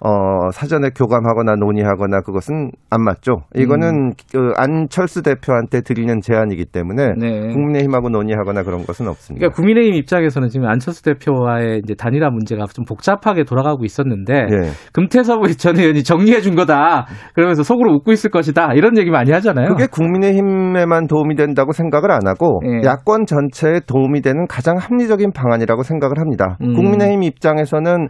[0.00, 3.42] 어, 사전에 교감하거나 논의하거나 그것은 안 맞죠.
[3.54, 7.18] 이거는 그 안철수 대표한테 드리는 제안이기 때문에 음.
[7.18, 7.48] 네.
[7.52, 9.40] 국민의힘하고 논의하거나 그런 것은 없습니다.
[9.40, 14.70] 그러니까 국민의힘 입장에서는 지금 안철수 대표와의 이제 단일화 문제가 좀 복잡하게 돌아가고 있었는데 예.
[14.92, 17.06] 금태섭 전 의원이 정리해 준 거다.
[17.34, 18.72] 그러면서 속으로 웃고 있을 것이다.
[18.74, 19.68] 이런 얘기 많이 하잖아요.
[19.68, 22.86] 그게 국민의힘에만 도움이 된다고 생각을 안 하고 예.
[22.86, 26.56] 야권 전체에 도움이 되는 가장 합리적인 방안이라고 생각을 합니다.
[26.62, 26.74] 음.
[26.74, 28.08] 국민의힘 입장에서는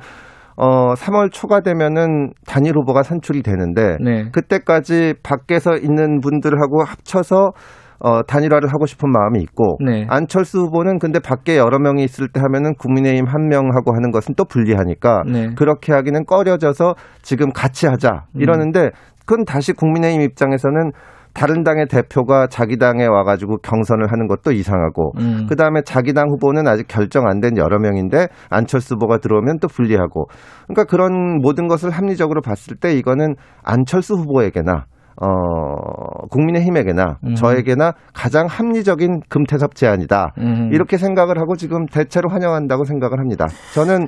[0.57, 4.31] 어 3월 초가 되면은 단일 후보가 선출이 되는데 네.
[4.31, 7.53] 그때까지 밖에서 있는 분들하고 합쳐서
[8.01, 10.07] 어, 단일화를 하고 싶은 마음이 있고 네.
[10.11, 14.45] 안철수 후보는 근데 밖에 여러 명이 있을 때 하면은 국민의힘 한 명하고 하는 것은 또
[14.45, 15.55] 불리하니까 네.
[15.57, 18.41] 그렇게 하기는 꺼려져서 지금 같이 하자 음.
[18.43, 18.91] 이러는데
[19.25, 20.91] 그건 다시 국민의힘 입장에서는
[21.35, 25.47] 다른 당의 대표가 자기 당에 와가지고 경선을 하는 것도 이상하고 음.
[25.49, 29.69] 그 다음에 자기 당 후보는 아직 결정 안 된 여러 명인데 안철수 후보가 들어오면 또
[29.69, 30.27] 불리하고
[30.67, 34.87] 그러니까 그런 모든 것을 합리적으로 봤을 때 이거는 안철수 후보에게나
[35.21, 37.35] 어, 국민의힘에게나 음.
[37.35, 40.33] 저에게나 가장 합리적인 금태섭 제안이다.
[40.39, 40.71] 음.
[40.73, 43.47] 이렇게 생각을 하고 지금 대체로 환영한다고 생각을 합니다.
[43.75, 44.07] 저는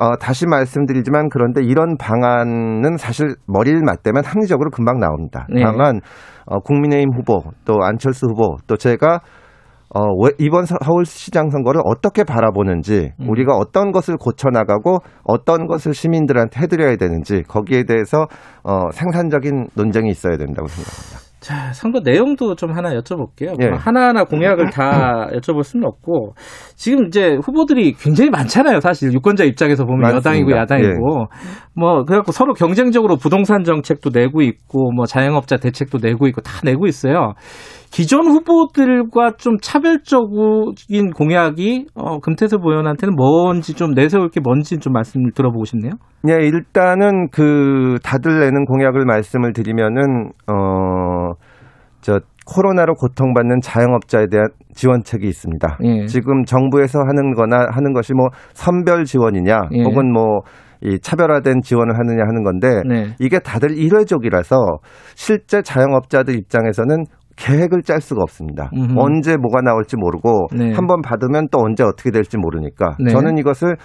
[0.00, 5.46] 어, 다시 말씀드리지만 그런데 이런 방안은 사실 머리를 맞대면 합리적으로 금방 나옵니다.
[5.54, 5.62] 네.
[5.62, 6.00] 다만
[6.46, 9.20] 어, 국민의힘 후보 또 안철수 후보 또 제가
[9.92, 13.28] 어, 왜 이번 서- 서울시장 선거를 어떻게 바라보는지 음.
[13.28, 18.26] 우리가 어떤 것을 고쳐나가고 어떤 것을 시민들한테 해드려야 되는지 거기에 대해서
[18.62, 21.29] 어, 생산적인 논쟁이 있어야 된다고 생각합니다.
[21.40, 23.54] 자, 선거 내용도 좀 하나 여쭤볼게요.
[23.62, 23.68] 예.
[23.70, 26.34] 뭐 하나하나 공약을 다 여쭤볼 수는 없고
[26.76, 28.80] 지금 이제 후보들이 굉장히 많잖아요.
[28.80, 30.30] 사실 유권자 입장에서 보면 많습니다.
[30.30, 31.26] 여당이고 야당이고
[31.74, 36.86] 뭐 그래갖고 서로 경쟁적으로 부동산 정책도 내고 있고 뭐 자영업자 대책도 내고 있고 다 내고
[36.86, 37.32] 있어요.
[37.90, 45.32] 기존 후보들과 좀 차별적인 공약이 어, 금태섭 의원한테는 뭔지 좀 내세울 게 뭔지 좀 말씀을
[45.32, 45.92] 들어보고 싶네요.
[46.28, 51.32] 예, 일단은 그 다들 내는 공약을 말씀을 드리면은 어,
[52.00, 55.78] 저 코로나로 고통받는 자영업자에 대한 지원책이 있습니다.
[55.84, 56.06] 예.
[56.06, 59.82] 지금 정부에서 하는 거나 하는 것이 뭐 선별 지원이냐 예.
[59.82, 63.14] 혹은 뭐이 차별화된 지원을 하느냐 하는 건데 네.
[63.20, 64.56] 이게 다들 일회적이라서
[65.14, 67.04] 실제 자영업자들 입장에서는
[67.40, 68.70] 계획을 짤 수가 없습니다.
[68.76, 68.94] 음흠.
[68.98, 70.72] 언제 뭐가 나올지 모르고 네.
[70.74, 73.10] 한번 받으면 또 언제 어떻게 될지 모르니까 네.
[73.10, 73.76] 저는 이것을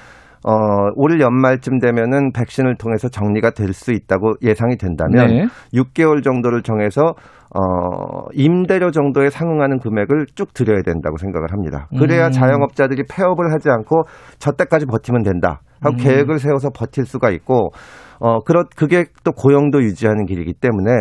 [0.47, 0.53] 어,
[0.95, 5.45] 올 연말쯤 되면은 백신을 통해서 정리가 될 수 있다고 예상이 된다면 네.
[5.73, 7.15] 6개월 정도를 정해서
[7.55, 11.87] 어, 임대료 정도에 상응하는 금액을 쭉 드려야 된다고 생각을 합니다.
[11.97, 12.31] 그래야 음.
[12.31, 14.03] 자영업자들이 폐업을 하지 않고
[14.37, 15.61] 저 때까지 버티면 된다.
[15.81, 15.97] 하고 음.
[15.97, 17.69] 계획을 세워서 버틸 수가 있고
[18.19, 20.91] 어, 그렇, 그게 또 고용도 유지하는 길이기 때문에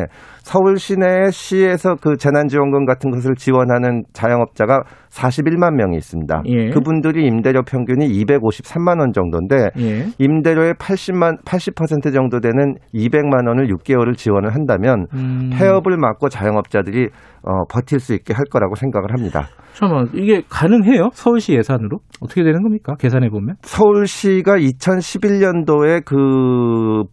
[0.45, 6.43] 서울 시내 시에서 그 재난지원금 같은 것을 지원하는 자영업자가 41만 명이 있습니다.
[6.47, 6.69] 예.
[6.69, 10.07] 그분들이 임대료 평균이 253만 원 정도인데 예.
[10.19, 15.51] 임대료의 80만 80% 정도 되는 200만 원을 6개월을 지원을 한다면 음.
[15.55, 17.09] 폐업을 막고 자영업자들이
[17.43, 19.49] 어, 버틸 수 있게 할 거라고 생각을 합니다.
[19.73, 21.09] 잠깐만 이게 가능해요?
[21.15, 22.95] 서울시 예산으로 어떻게 되는 겁니까?
[22.99, 23.57] 계산해 보면.
[23.63, 27.05] 서울시가 2011년도에 그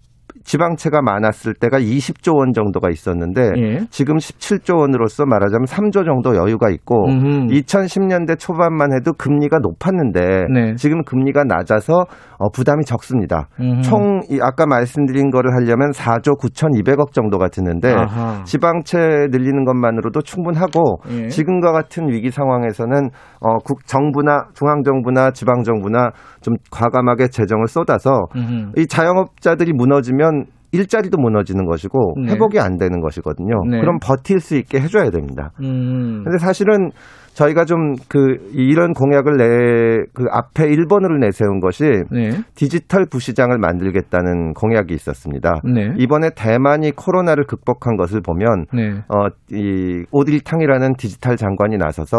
[0.44, 3.80] 지방채가 많았을 때가 20조 원 정도가 있었는데 예.
[3.90, 7.48] 지금 17조 원으로서 말하자면 3조 정도 여유가 있고 음흠.
[7.54, 10.20] 2010년대 초반만 해도 금리가 높았는데
[10.54, 10.76] 네.
[10.76, 12.06] 지금 금리가 낮아서
[12.38, 13.48] 어, 부담이 적습니다.
[13.60, 13.82] 음흠.
[13.82, 18.44] 총이 아까 말씀드린 거를 하려면 4조 9,200억 정도가 드는데 아하.
[18.44, 21.28] 지방채 늘리는 것만으로도 충분하고 예.
[21.28, 23.10] 지금과 같은 위기 상황에서는
[23.42, 28.72] 어, 국 정부나 중앙 정부나 지방 정부나 좀 과감하게 재정을 쏟아서 음흠.
[28.78, 30.41] 이 자영업자들이 무너지면
[30.72, 32.34] 일자리도 무너지는 것이고 네.
[32.34, 33.64] 회복이 안 되는 것이거든요.
[33.70, 33.80] 네.
[33.80, 35.52] 그럼 버틸 수 있게 해줘야 됩니다.
[35.62, 36.24] 음.
[36.24, 36.92] 근데 사실은
[37.34, 42.32] 저희가 좀 그 이런 공약을 내 그 앞에 1번으로 내세운 것이 네.
[42.56, 45.62] 디지털 부시장을 만들겠다는 공약이 있었습니다.
[45.64, 45.94] 네.
[45.98, 49.02] 이번에 대만이 코로나를 극복한 것을 보면 네.
[49.10, 52.18] 어, 이 오딜탕이라는 디지털 장관이 나서서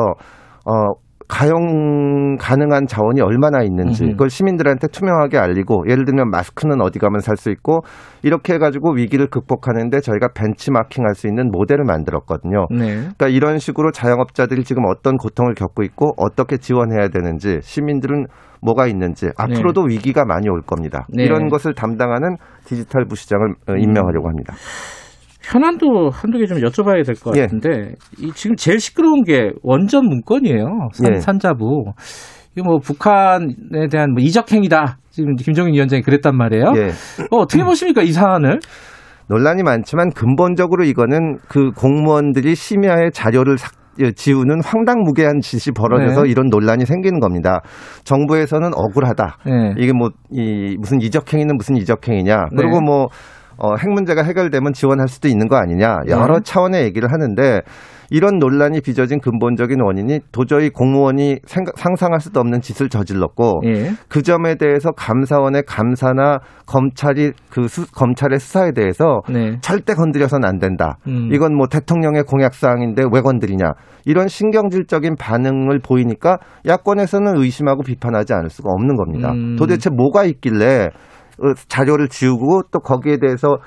[0.64, 0.92] 어,
[1.32, 4.04] 가용 가능한 자원이 얼마나 있는지.
[4.04, 7.80] 그걸 시민들한테 투명하게 알리고 예를 들면 마스크는 어디 가면 살 수 있고
[8.22, 12.66] 이렇게 해가지고 위기를 극복하는데 저희가 벤치마킹할 수 있는 모델을 만들었거든요.
[12.70, 12.94] 네.
[12.96, 18.26] 그러니까 이런 식으로 자영업자들이 지금 어떤 고통을 겪고 있고 어떻게 지원해야 되는지 시민들은
[18.60, 21.06] 뭐가 있는지 앞으로도 위기가 많이 올 겁니다.
[21.08, 21.24] 네.
[21.24, 24.52] 이런 것을 담당하는 디지털 부시장을 어, 임명하려고 합니다.
[25.42, 27.42] 현안도 한두 개 좀 여쭤봐야 될것 예.
[27.42, 30.88] 같은데 이 지금 제일 시끄러운 게 원전 문건이에요.
[30.92, 31.20] 산, 예.
[31.20, 31.92] 산자부.
[32.56, 34.98] 이거 뭐 북한에 대한 뭐 이적 행위다.
[35.10, 36.72] 지금 김정인 위원장이 그랬단 말이에요.
[36.76, 36.88] 예.
[37.30, 38.60] 어, 어떻게 보십니까 이 사안을?
[39.28, 46.30] 논란이 많지만 근본적으로 이거는 그 공무원들이 심야에 자료를 삭- 예, 지우는 황당무계한 짓이 벌어져서 네.
[46.30, 47.60] 이런 논란이 생기는 겁니다.
[48.04, 49.36] 정부에서는 억울하다.
[49.44, 49.74] 네.
[49.78, 52.36] 이게 뭐 이 무슨 이적행위는 무슨 이적행위냐.
[52.36, 52.56] 네.
[52.56, 53.08] 그리고 뭐
[53.58, 55.98] 어, 핵 문제가 해결되면 지원할 수도 있는 거 아니냐.
[56.08, 56.40] 여러 네.
[56.44, 57.60] 차원의 얘기를 하는데
[58.10, 63.92] 이런 논란이 빚어진 근본적인 원인이 도저히 공무원이 생각- 상상할 수도 없는 짓을 저질렀고 예.
[64.08, 69.56] 그 점에 대해서 감사원의 감사나 검찰이 그 수- 검찰의 수사에 대해서 네.
[69.62, 70.98] 절대 건드려서는 안 된다.
[71.06, 71.30] 음.
[71.32, 73.72] 이건 뭐 대통령의 공약 사항인데 왜 건드리냐.
[74.04, 76.36] 이런 신경질적인 반응을 보이니까
[76.66, 79.32] 야권에서는 의심하고 비판하지 않을 수가 없는 겁니다.
[79.32, 79.56] 음.
[79.56, 80.90] 도대체 뭐가 있길래 어,
[81.68, 83.58] 자료를 지우고 또 거기에 대해서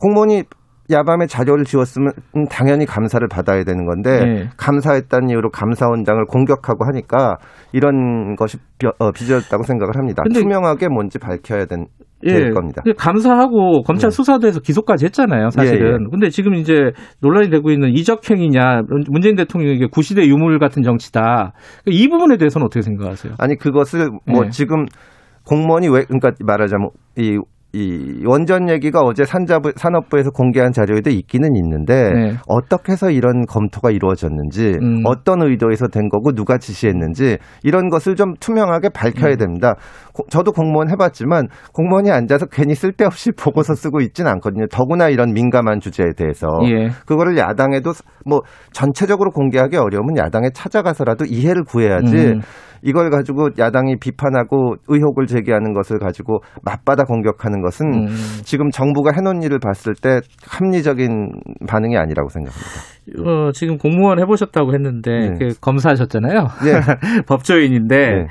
[0.00, 0.44] 공무원이
[0.90, 2.12] 야밤에 자료를 지웠으면
[2.50, 4.48] 당연히 감사를 받아야 되는 건데 네.
[4.56, 7.36] 감사했다는 이유로 감사원장을 공격하고 하니까
[7.72, 10.22] 이런 것이 비, 어, 빚었다고 생각을 합니다.
[10.34, 11.86] 투명하게 뭔지 밝혀야 된,
[12.24, 12.32] 예.
[12.32, 12.82] 될 겁니다.
[12.98, 14.16] 감사하고 검찰 네.
[14.16, 15.86] 수사도 해서 기소까지 했잖아요, 사실은.
[15.86, 15.96] 예, 예.
[16.10, 16.90] 근데 지금 이제
[17.20, 21.52] 논란이 되고 있는 이적행위냐, 문재인 대통령에게 구시대 유물 같은 정치다.
[21.86, 23.34] 이 부분에 대해서는 어떻게 생각하세요?
[23.38, 24.50] 아니 그것을 뭐 네.
[24.50, 24.84] 지금
[25.46, 27.38] 공무원이 왜 그러니까 말하자면 이
[27.74, 32.34] 이 원전 얘기가 어제 산자부 산업부에서 공개한 자료에도 있기는 있는데 네.
[32.46, 35.00] 어떻게 해서 이런 검토가 이루어졌는지 음.
[35.06, 39.36] 어떤 의도에서 된 거고 누가 지시했는지 이런 것을 좀 투명하게 밝혀야 음.
[39.38, 39.76] 됩니다.
[40.12, 44.66] 고- 저도 공무원 해봤지만 공무원이 앉아서 괜히 쓸데없이 보고서 쓰고 있지는 않거든요.
[44.70, 46.90] 더구나 이런 민감한 주제에 대해서 예.
[47.06, 47.92] 그거를 야당에도
[48.26, 52.40] 뭐 전체적으로 공개하기 어려우면 야당에 찾아가서라도 이해를 구해야지 음.
[52.82, 58.06] 이걸 가지고 야당이 비판하고 의혹을 제기하는 것을 가지고 맞받아 공격하는 것은 음.
[58.44, 61.32] 지금 정부가 해놓은 일을 봤을 때 합리적인
[61.68, 63.28] 반응이 아니라고 생각합니다.
[63.28, 65.34] 어, 지금 공무원 해보셨다고 했는데, 네.
[65.38, 66.46] 그 검사하셨잖아요.
[66.66, 66.80] 예.
[67.26, 68.26] 법조인인데, 네.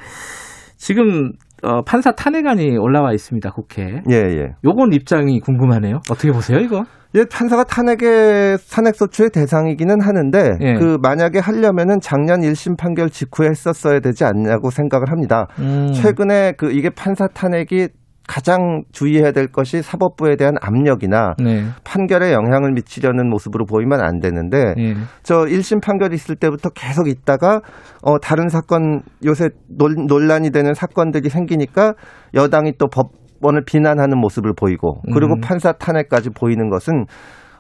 [0.78, 1.32] 지금
[1.64, 4.02] 어, 판사 탄핵안이 올라와 있습니다, 국회에.
[4.10, 4.56] 예, 예.
[4.66, 5.98] 요건 입장이 궁금하네요.
[6.10, 6.84] 어떻게 보세요, 이거?
[7.16, 10.74] 예, 판사가 탄핵의 탄핵소추의 대상이기는 하는데 예.
[10.76, 15.48] 그 만약에 하려면은 작년 1심 판결 직후에 했었어야 되지 않냐고 생각을 합니다.
[15.60, 15.92] 음.
[15.94, 17.90] 최근에 그 이게 판사 탄핵이
[18.28, 21.66] 가장 주의해야 될 것이 사법부에 대한 압력이나 네.
[21.84, 24.96] 판결에 영향을 미치려는 모습으로 보이면 안 되는데 예.
[25.22, 27.60] 저 1심 판결 있을 때부터 계속 있다가
[28.02, 31.96] 어 다른 사건 요새 논, 논란이 되는 사건들이 생기니까
[32.34, 35.42] 여당이 또법 원을 비난하는 모습을 보이고 그리고 음.
[35.42, 37.06] 판사 탄핵까지 보이는 것은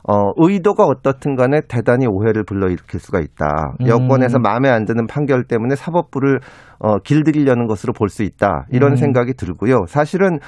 [0.07, 3.75] 어 의도가 어떻든 간에 대단히 오해를 불러일으킬 수가 있다.
[3.81, 3.87] 음.
[3.87, 6.39] 여권에서 마음에 안 드는 판결 때문에 사법부를
[6.79, 8.65] 어 길들이려는 것으로 볼 수 있다.
[8.71, 8.95] 이런 음.
[8.95, 9.85] 생각이 들고요.
[9.87, 10.39] 사실은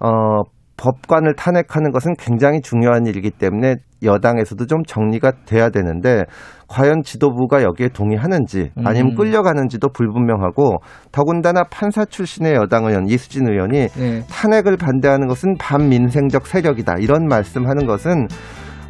[0.00, 0.42] 어
[0.78, 6.24] 법관을 탄핵하는 것은 굉장히 중요한 일이기 때문에 여당에서도 좀 정리가 돼야 되는데
[6.68, 9.16] 과연 지도부가 여기에 동의하는지 아니면 음.
[9.16, 10.76] 끌려가는지도 불분명하고
[11.10, 14.22] 더군다나 판사 출신의 여당 의원 이수진 의원이 예.
[14.30, 18.28] 탄핵을 반대하는 것은 반민생적 세력이다 이런 말씀하는 것은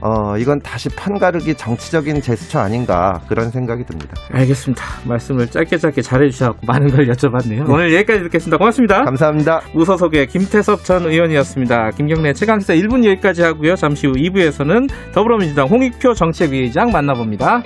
[0.00, 4.14] 어 이건 다시 판가르기 정치적인 제스처 아닌가 그런 생각이 듭니다.
[4.30, 4.84] 알겠습니다.
[5.04, 7.68] 말씀을 짧게 짧게 잘해주셔서 많은 걸 여쭤봤네요.
[7.68, 8.58] 오늘 여기까지 듣겠습니다.
[8.58, 9.04] 고맙습니다.
[9.04, 9.62] 감사합니다.
[9.74, 11.90] 우서석의 김태섭 전 의원이었습니다.
[11.92, 13.76] 김경래 최강기사 1분 여기까지 하고요.
[13.76, 17.62] 잠시 후 2부에서는 더불어민주당 홍익표 정책위의장 만나봅니다.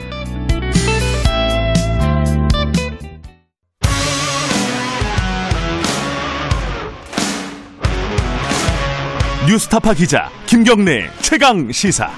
[9.53, 12.11] 뉴스타파 기자 김경래 최강 시사.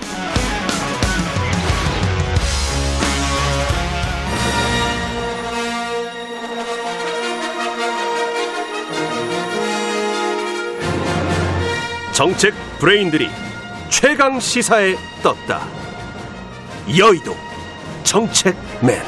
[12.12, 13.28] 정책 브레인들이
[13.88, 15.66] 최강 시사에 떴다.
[16.96, 17.34] 여의도
[18.04, 19.02] 정책맨.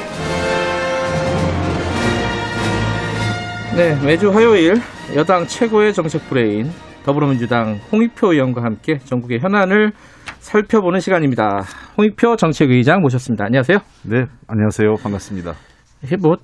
[3.77, 4.81] 네, 매주 화요일
[5.15, 6.73] 여당 최고의 정책 브레인
[7.07, 9.93] 더불어민주당 홍익표 의원과 함께 전국의 현안을
[10.39, 11.61] 살펴보는 시간입니다.
[11.97, 13.45] 홍익표 정책의장 모셨습니다.
[13.45, 13.77] 안녕하세요.
[14.03, 14.95] 네, 안녕하세요.
[15.01, 15.53] 반갑습니다.
[16.03, 16.35] 이게 뭐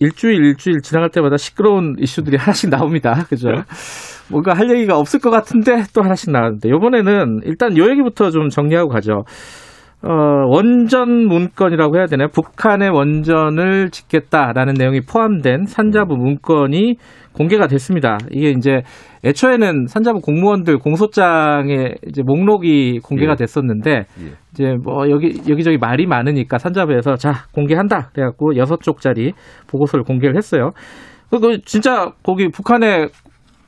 [0.00, 3.26] 일주일 일주일 지나갈 때마다 시끄러운 이슈들이 하나씩 나옵니다.
[3.28, 3.48] 그죠?
[4.30, 8.88] 뭔가 할 얘기가 없을 것 같은데 또 하나씩 나왔는데 이번에는 일단 요 얘기부터 좀 정리하고
[8.88, 9.24] 가죠.
[10.02, 10.10] 어,
[10.48, 12.28] 원전 문건이라고 해야 되나요?
[12.28, 16.96] 북한의 원전을 짓겠다라는 내용이 포함된 산자부 문건이
[17.36, 18.16] 공개가 됐습니다.
[18.30, 18.82] 이게 이제
[19.24, 23.36] 애초에는 산자부 공무원들 공소장에 이제 목록이 공개가 예.
[23.36, 24.32] 됐었는데 예.
[24.52, 29.32] 이제 뭐 여기 여기저기 말이 많으니까 산자부에서 자 공개한다 그래갖고 여섯 쪽짜리
[29.68, 30.70] 보고서를 공개를 했어요.
[31.30, 33.08] 그 진짜 거기 북한에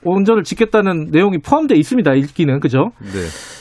[0.04, 2.14] 원전을 짓겠다는 내용이 포함되어 있습니다.
[2.14, 2.90] 읽기는 그죠?
[3.00, 3.57] 네.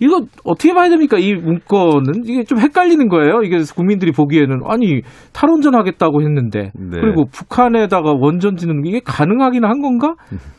[0.00, 1.18] 이거 어떻게 봐야 됩니까?
[1.18, 3.42] 이 문건은 이게 좀 헷갈리는 거예요.
[3.42, 7.00] 이게 국민들이 보기에는 아니 탈원전 하겠다고 했는데 네.
[7.00, 10.14] 그리고 북한에다가 원전 짓는 이게 가능하기는 한 건가?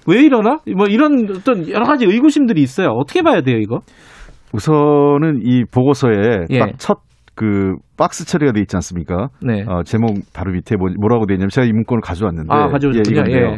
[0.07, 0.59] 왜 이러나?
[0.75, 2.89] 뭐 이런 어떤 여러 가지 의구심들이 있어요.
[2.89, 3.79] 어떻게 봐야 돼요, 이거?
[4.53, 6.59] 우선은 이 보고서에 예.
[6.59, 6.99] 딱첫
[7.35, 9.29] 그 박스 처리가 돼 있지 않습니까?
[9.41, 9.63] 네.
[9.65, 13.23] 어, 제목 바로 밑에 뭐, 뭐라고 돼 있냐면 제가 이 문건을 가져왔는데 아, 가져오셨군요.
[13.29, 13.33] 예.
[13.33, 13.57] 예.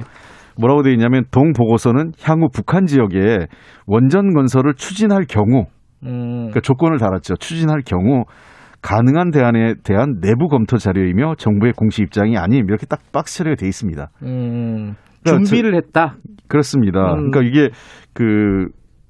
[0.60, 3.48] 뭐라고 돼 있냐면 동 보고서는 향후 북한 지역에
[3.88, 5.66] 원전 건설을 추진할 경우
[6.06, 7.36] 음, 그러니까 조건을 달았죠.
[7.36, 8.26] 추진할 경우
[8.82, 13.68] 가능한 대안에 대한 내부 검토 자료이며 정부의 공식 입장이 아님 이렇게 딱 박스 처리가 돼
[13.68, 14.10] 있습니다.
[14.24, 16.16] 음, 그러니까 준비를 했다.
[16.48, 17.14] 그렇습니다.
[17.14, 17.30] 음.
[17.30, 17.70] 그러니까 이게
[18.14, 18.68] 그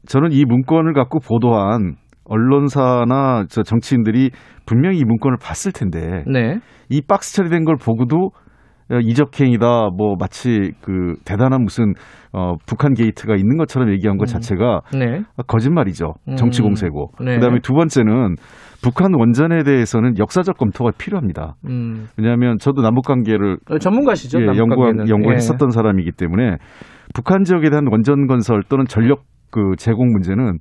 [0.07, 4.31] 저는 이 문건을 갖고 보도한 언론사나 저 정치인들이
[4.65, 6.59] 분명히 이 문건을 봤을 텐데 네.
[6.89, 8.31] 이 박스 처리된 걸 보고도
[8.99, 11.93] 이적행이다, 뭐 마치 그 대단한 무슨
[12.33, 15.21] 어, 북한 게이트가 있는 것처럼 얘기한 것 자체가 네.
[15.47, 16.13] 거짓말이죠.
[16.37, 16.67] 정치 음.
[16.67, 17.11] 공세고.
[17.23, 17.35] 네.
[17.35, 18.35] 그다음에 두 번째는
[18.81, 21.55] 북한 원전에 대해서는 역사적 검토가 필요합니다.
[21.69, 22.07] 음.
[22.17, 24.41] 왜냐하면 저도 남북 관계를 어, 전문가시죠.
[24.41, 25.09] 예, 남북 연구 관계는.
[25.09, 25.37] 연구를 예.
[25.37, 26.57] 했었던 사람이기 때문에
[27.13, 30.57] 북한 지역에 대한 원전 건설 또는 전력 그 제공 문제는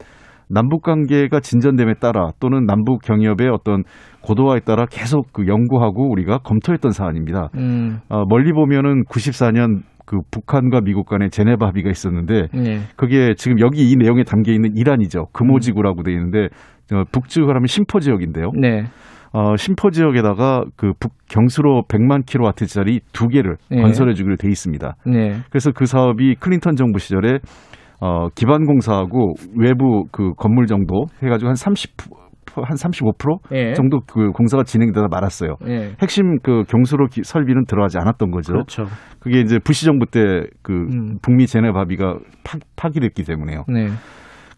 [0.52, 3.84] 남북 관계가 진전됨에 따라 또는 남북 경협의 어떤
[4.22, 7.48] 고도화에 따라 계속 그 연구하고 우리가 검토했던 사안입니다.
[7.56, 7.98] 음.
[8.08, 12.80] 어, 멀리 보면은 94년 그 북한과 미국 간의 제네바 합의가 있었는데 네.
[12.96, 15.26] 그게 지금 여기 이 내용에 담겨 있는 이란이죠.
[15.32, 16.48] 금오지구라고 돼 있는데
[16.92, 18.50] 어, 북지구가 하면 심포 지역인데요.
[18.60, 18.84] 네.
[19.32, 23.76] 어, 심포 지역에다가 그 북 경수로 100만 킬로와트짜리 두 개를 네.
[23.76, 24.96] 건설해 건설해 주기로 돼 있습니다.
[25.06, 25.38] 네.
[25.50, 27.38] 그래서 그 사업이 클린턴 정부 시절에
[28.00, 31.92] 어, 기반 공사하고 외부 그 건물 정도 해가지고 한 30,
[32.56, 33.72] 한 35% 예.
[33.74, 35.56] 정도 그 공사가 진행되다 말았어요.
[35.68, 35.92] 예.
[36.00, 38.52] 핵심 그 경수로 기- 설비는 들어가지 않았던 거죠.
[38.52, 38.84] 그렇죠.
[39.20, 41.18] 그게 이제 부시 정부 때그 음.
[41.22, 43.64] 북미 제네바 합의가 파, 파기됐기 때문에요.
[43.68, 43.88] 네.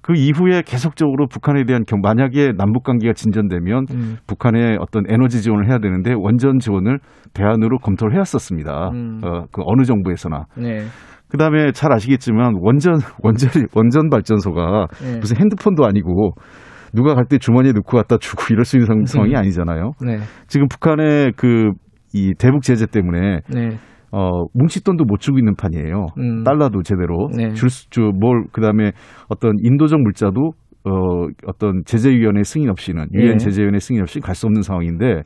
[0.01, 4.17] 그 이후에 계속적으로 북한에 대한 경, 만약에 남북 관계가 진전되면 음.
[4.27, 6.99] 북한에 어떤 에너지 지원을 해야 되는데 원전 지원을
[7.35, 8.91] 대안으로 검토를 해왔었습니다.
[8.93, 9.21] 음.
[9.23, 10.47] 어, 그 어느 정부에서나.
[10.57, 10.81] 네.
[11.29, 15.19] 그 다음에 잘 아시겠지만 원전 원전 원전 발전소가 네.
[15.21, 16.33] 무슨 핸드폰도 아니고
[16.95, 19.93] 누가 갈 때 주머니에 넣고 갖다 주고 이럴 수 있는 상- 상황이 아니잖아요.
[20.05, 20.19] 네.
[20.49, 21.73] 지금 북한의 그
[22.15, 23.79] 이 대북 제재 때문에 네.
[24.11, 26.09] 어 뭉칫돈도 못 주고 있는 판이에요.
[26.19, 26.45] 음.
[26.45, 27.55] 달러도 제대로 네.
[27.89, 28.93] 줄뭘 그다음에
[29.31, 30.53] 어떤 인도적 물자도
[30.85, 30.91] 어
[31.47, 33.37] 어떤 제재위원회 승인 없이는 유엔 예.
[33.39, 35.23] 제재위원회 승인 없이 갈 수 없는 상황인데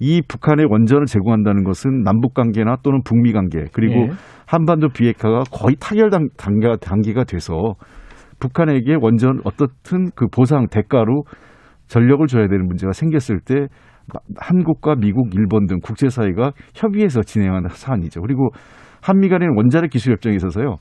[0.00, 4.08] 이 북한의 원전을 제공한다는 것은 남북 관계나 또는 북미 관계 그리고 예.
[4.46, 6.08] 한반도 비핵화가 거의 타결
[6.78, 7.74] 단계가 돼서
[8.42, 11.22] 북한에게 원전 어떻든 그 보상 대가로
[11.86, 13.68] 전력을 줘야 되는 문제가 생겼을 때
[14.36, 18.20] 한국과 미국, 일본 등 국제사회가 협의해서 진행하는 사안이죠.
[18.20, 18.48] 그리고
[19.00, 20.76] 한미 간에는 원자력 기술 협정이 있어서요.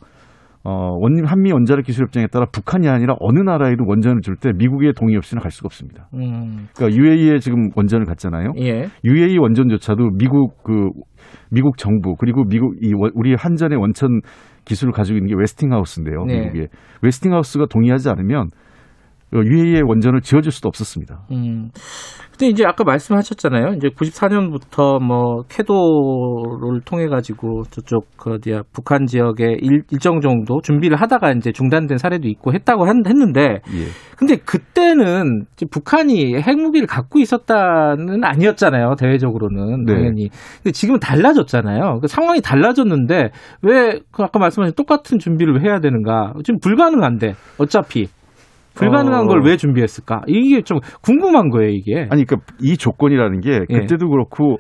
[0.64, 4.94] 어, 원, 한미 원자력 기술 협정에 따라 북한이 아니라 어느 나라에도 원전을 줄 때 미국의
[4.94, 6.08] 동의 없이는 갈 수가 없습니다.
[6.14, 6.68] 음.
[6.76, 8.54] 그러니까 UAE에 지금 원전을 갔잖아요.
[8.60, 8.86] 예.
[9.04, 10.90] UAE 원전조차도 미국 그
[11.52, 14.22] 미국 정부 그리고 미국 이 원- 우리 한전의 원천
[14.72, 16.24] 기술을 가지고 있는 게 웨스팅하우스인데요.
[16.26, 16.40] 네.
[16.40, 16.68] 미국에
[17.02, 18.52] 웨스팅하우스가 동의하지 않으면
[19.34, 21.22] UAE의 원전을 지어줄 수도 없었습니다.
[21.32, 21.70] 음.
[22.32, 23.76] 근데 이제 아까 말씀하셨잖아요.
[23.76, 30.98] 이제 94년부터 뭐 캐도를 통해 가지고 저쪽 그 어디야 북한 지역에 일, 일정 정도 준비를
[31.00, 33.42] 하다가 이제 중단된 사례도 있고 했다고 한- 했는데
[33.74, 33.86] 예.
[34.18, 38.96] 근데 그때는 북한이 핵무기를 갖고 있었다는 아니었잖아요.
[38.98, 39.94] 대외적으로는 네.
[39.94, 40.30] 당연히.
[40.64, 42.00] 근데 지금은 달라졌잖아요.
[42.02, 43.30] 그 상황이 달라졌는데
[43.62, 46.34] 왜그 아까 말씀하신 똑같은 준비를 왜 해야 되는가?
[46.44, 48.08] 지금 불가능한데 어차피
[48.76, 49.28] 불가능한 어.
[49.28, 50.22] 걸왜 준비했을까?
[50.28, 52.08] 이게 좀 궁금한 거예요, 이게.
[52.10, 53.80] 아니 그러니까 이 조건이라는 게 예.
[53.80, 54.58] 그때도 그렇고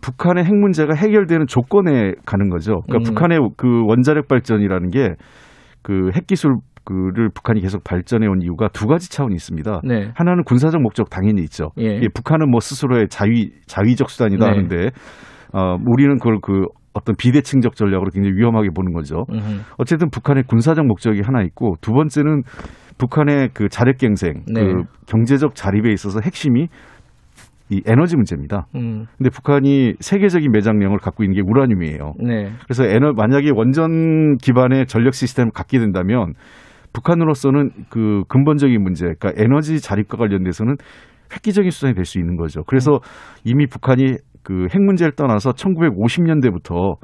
[0.00, 2.80] 북한의 핵 문제가 해결되는 조건에 가는 거죠.
[2.88, 3.14] 그러니까 음.
[3.14, 5.14] 북한의 그 원자력 발전이라는 게
[5.82, 9.82] 그 핵기술 그를 북한이 계속 발전해 온 이유가 두 가지 차원이 있습니다.
[9.84, 10.10] 네.
[10.14, 11.70] 하나는 군사적 목적 당연히 있죠.
[11.78, 11.96] 예.
[11.98, 14.50] 이 북한은 뭐 스스로의 자위 자위적 수단이다 네.
[14.50, 14.90] 하는데
[15.52, 19.24] 어 우리는 그걸 그 어떤 비대칭적 전략으로 굉장히 위험하게 보는 거죠.
[19.30, 19.60] 음흠.
[19.78, 22.42] 어쨌든 북한의 군사적 목적이 하나 있고 두 번째는
[22.98, 24.60] 북한의 그 자력갱생, 네.
[24.64, 26.68] 그 경제적 자립에 있어서 핵심이
[27.70, 28.66] 이 에너지 문제입니다.
[28.74, 29.06] 음.
[29.16, 32.14] 근데 북한이 세계적인 매장량을 갖고 있는 게 우라늄이에요.
[32.18, 32.50] 네.
[32.64, 36.34] 그래서 에너 만약에 원전 기반의 전력 시스템을 갖게 된다면
[36.92, 40.76] 북한으로서는 그 근본적인 문제, 그러니까 에너지 자립과 관련돼서는
[41.32, 42.62] 획기적인 수단이 될 수 있는 거죠.
[42.64, 42.98] 그래서
[43.44, 46.96] 이미 북한이 그 핵 문제를 떠나서 1950년대부터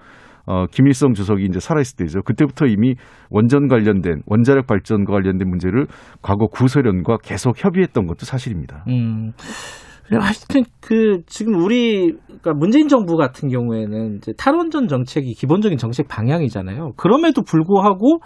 [0.48, 2.22] 어, 김일성 주석이 이제 살아있을 때죠.
[2.22, 2.94] 그때부터 이미
[3.28, 5.86] 원전 관련된 원자력 발전과 관련된 문제를
[6.22, 8.82] 과거 구소련과 계속 협의했던 것도 사실입니다.
[8.88, 9.32] 음.
[10.10, 16.92] 하여튼 그 지금 우리 그러니까 문재인 정부 같은 경우에는 이제 탈원전 정책이 기본적인 정책 방향이잖아요.
[16.96, 18.20] 그럼에도 불구하고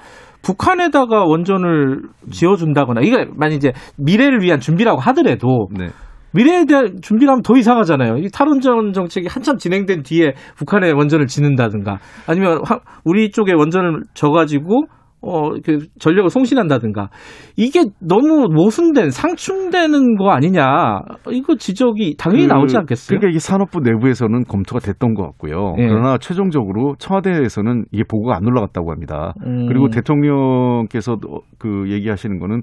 [0.44, 5.88] 북한에다가 원전을 지어준다거나 이게 만약 이제 미래를 위한 준비라고 하더라도 네.
[6.34, 8.16] 미래에 대한 준비를 하면 더 이상하잖아요.
[8.18, 14.84] 이 탈원전 정책이 한참 진행된 뒤에 북한에 원전을 짓는다든가 아니면 화- 우리 쪽에 원전을 져가지고
[15.24, 17.08] 어, 이렇게 전력을 송신한다든가
[17.56, 20.98] 이게 너무 모순된 상충되는 거 아니냐
[21.30, 23.18] 이거 지적이 당연히 그- 나오지 않겠어요?
[23.18, 25.76] 그러니까 이게 산업부 내부에서는 검토가 됐던 것 같고요.
[25.78, 25.86] 예.
[25.86, 29.32] 그러나 최종적으로 청와대에서는 이게 보고가 안 올라갔다고 합니다.
[29.46, 29.66] 음.
[29.68, 32.62] 그리고 대통령께서도 그 얘기하시는 거는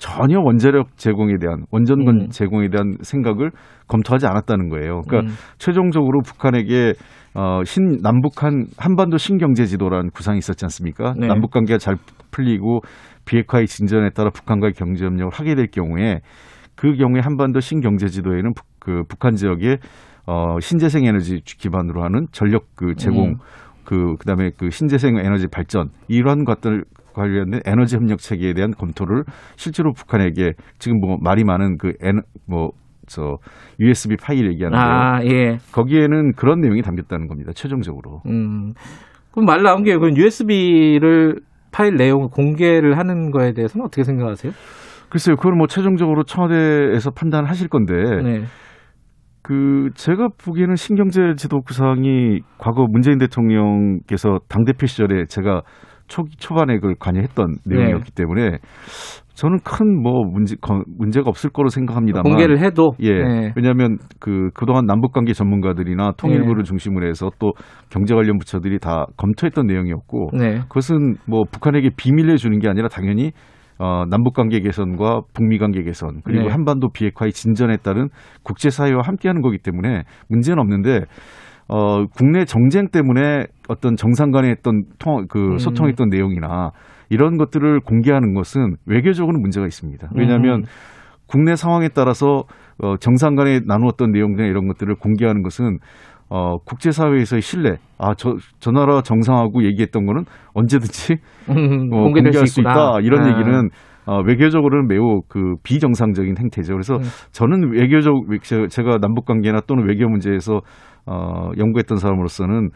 [0.00, 2.28] 전혀 원자력 제공에 대한 원전건 음.
[2.30, 3.50] 제공에 대한 생각을
[3.86, 5.02] 검토하지 않았다는 거예요.
[5.06, 5.36] 그러니까 음.
[5.58, 6.94] 최종적으로 북한에게
[7.34, 11.12] 어, 신 남북한 한반도 신경제 지도라는 구상이 있었지 않습니까?
[11.18, 11.26] 네.
[11.26, 11.96] 남북 관계가 잘
[12.30, 12.80] 풀리고
[13.26, 16.20] 비핵화의 진전에 따라 북한과의 경제 협력을 하게 될 경우에
[16.74, 19.76] 그 경우에 한반도 신경제 지도에는 북, 그 북한 지역에
[20.26, 23.34] 어, 신재생 에너지 기반으로 하는 전력 그 제공 음.
[23.84, 29.24] 그 그다음에 그 신재생 에너지 발전 이러한 것들 관련된 에너지 협력 체계에 대한 검토를
[29.56, 31.92] 실제로 북한에게 지금 뭐 말이 많은 그
[32.46, 33.38] 그뭐저
[33.78, 34.82] USB 파일 얘기하는데요.
[34.82, 35.58] 아, 예.
[35.72, 37.52] 거기에는 그런 내용이 담겼다는 겁니다.
[37.54, 38.22] 최종적으로.
[38.26, 38.72] 음.
[39.32, 41.36] 그럼 말 나온 게, 그 USB를
[41.72, 44.52] 파일 내용을 공개를 하는 거에 대해서는 어떻게 생각하세요?
[45.08, 48.42] 글쎄요, 그걸 뭐 최종적으로 청와대에서 판단하실 건데, 네.
[49.42, 55.62] 그 제가 보기에는 신경제 지도 구상이 과거 문재인 대통령께서 당 대표 시절에 제가
[56.10, 57.76] 초 초반에 그걸 관여했던 네.
[57.76, 58.58] 내용이었기 때문에
[59.34, 62.90] 저는 큰 뭐 문제 거- 문제가 없을 거로 생각합니다만 공개를 해도.
[63.00, 63.10] 예.
[63.12, 63.52] 네.
[63.56, 67.52] 왜냐하면 그 그동안 남북 관계 전문가들이나 통일부를 중심으로 해서 또
[67.88, 70.58] 경제 관련 부처들이 다 검토했던 내용이었고 네.
[70.68, 73.32] 그것은 뭐 북한에게 비밀을 주는 게 아니라 당연히
[73.78, 76.50] 어, 남북 관계 개선과 북미 관계 개선 그리고 네.
[76.50, 78.08] 한반도 비핵화의 진전에 따른
[78.42, 81.00] 국제 사회와 함께하는 거기 때문에 문제는 없는데
[81.72, 85.58] 어, 국내 정쟁 때문에 어떤 정상 간에 했던 통, 그 음.
[85.58, 86.72] 소통했던 내용이나
[87.10, 90.10] 이런 것들을 공개하는 것은 외교적으로는 문제가 있습니다.
[90.16, 90.64] 왜냐하면 음.
[91.28, 92.42] 국내 상황에 따라서
[92.82, 95.78] 어, 정상 간에 나누었던 내용이나 이런 것들을 공개하는 것은
[96.28, 101.18] 어, 국제사회에서의 신뢰, 아, 저, 저 나라 정상하고 얘기했던 거는 언제든지
[101.50, 102.60] 음, 어, 공개될 공개할 수.
[102.60, 102.98] 있다.
[103.02, 103.28] 이런 아.
[103.28, 103.68] 얘기는
[104.10, 106.72] 어, 외교적으로는 매우 그 비정상적인 행태죠.
[106.72, 107.02] 그래서 음.
[107.30, 110.62] 저는 외교적 제- 제가 남북 관계나 또는 외교 문제에서
[111.06, 112.70] 어, 연구했던 사람으로서는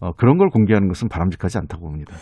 [0.00, 2.16] 어, 그런 걸 공개하는 것은 바람직하지 않다고 봅니다.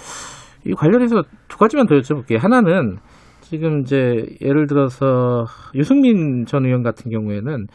[0.67, 2.39] 이 관련해서 두 가지만 더 여쭤볼게요.
[2.39, 2.97] 하나는
[3.41, 7.69] 지금 이제 예를 들어서 유승민 전 의원 같은 경우에는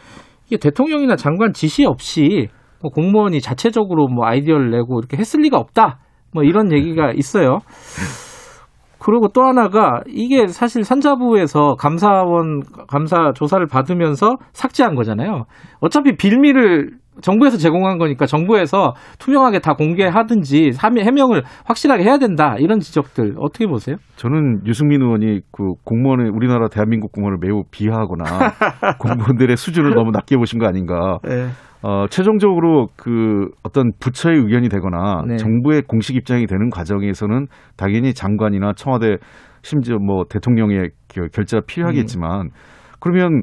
[0.45, 2.49] 이게 대통령이나 장관 지시 없이
[2.83, 5.97] 뭐 공무원이 자체적으로 뭐 아이디어를 내고 이렇게 했을 리가 없다.
[6.35, 7.57] 뭐 이런 얘기가 있어요.
[9.03, 15.43] 그리고 또 하나가 이게 사실 산자부에서 감사원 감사 조사를 받으면서 삭제한 거잖아요.
[15.81, 16.91] 어차피 빌미를
[17.21, 22.55] 정부에서 제공한 거니까 정부에서 투명하게 다 공개하든지 함- 해명을 확실하게 해야 된다.
[22.57, 23.97] 이런 지적들 어떻게 보세요?
[24.15, 28.23] 저는 유승민 의원이 그 공무원의 우리나라 대한민국 공무원을 매우 비하하거나
[28.99, 31.19] 공무원들의 수준을 너무 낮게 보신 거 아닌가.
[31.23, 31.49] 네.
[31.83, 35.35] 어, 최종적으로 그 어떤 부처의 의견이 되거나 네.
[35.37, 39.17] 정부의 공식 입장이 되는 과정에서는 당연히 장관이나 청와대
[39.63, 42.49] 심지어 뭐 대통령의 겨- 결재가 필요하겠지만
[43.01, 43.41] 그러면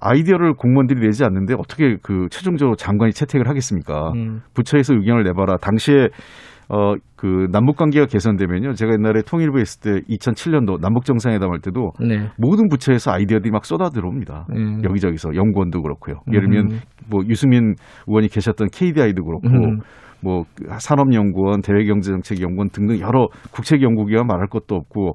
[0.00, 4.12] 아이디어를 공무원들이 내지 않는데 어떻게 그 최종적으로 장관이 채택을 하겠습니까?
[4.16, 4.40] 음.
[4.54, 5.58] 부처에서 의견을 내봐라.
[5.58, 6.08] 당시에
[6.72, 8.72] 어 그 남북 관계가 개선되면요.
[8.72, 12.28] 제가 옛날에 통일부 했을 때 2007년도 남북 정상회담 할 때도 네.
[12.36, 14.48] 모든 부처에서 아이디어들이 막 쏟아 들어옵니다.
[14.56, 14.82] 음.
[14.82, 16.16] 여기저기서 연구원도 그렇고요.
[16.32, 16.80] 예를 들면 음.
[17.08, 17.76] 뭐 유승민
[18.08, 19.78] 의원이 계셨던 KDI도 그렇고 음.
[20.20, 20.42] 뭐
[20.80, 25.14] 산업연구원, 대외경제정책연구원 등등 여러 국책연구기관 말할 것도 없고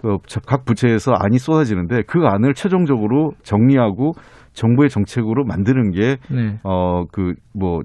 [0.00, 4.12] 그각 부처에서 안이 쏟아지는데 그 안을 최종적으로 정리하고
[4.54, 6.58] 정부의 정책으로 만드는 게 네.
[6.62, 7.80] 어그 뭐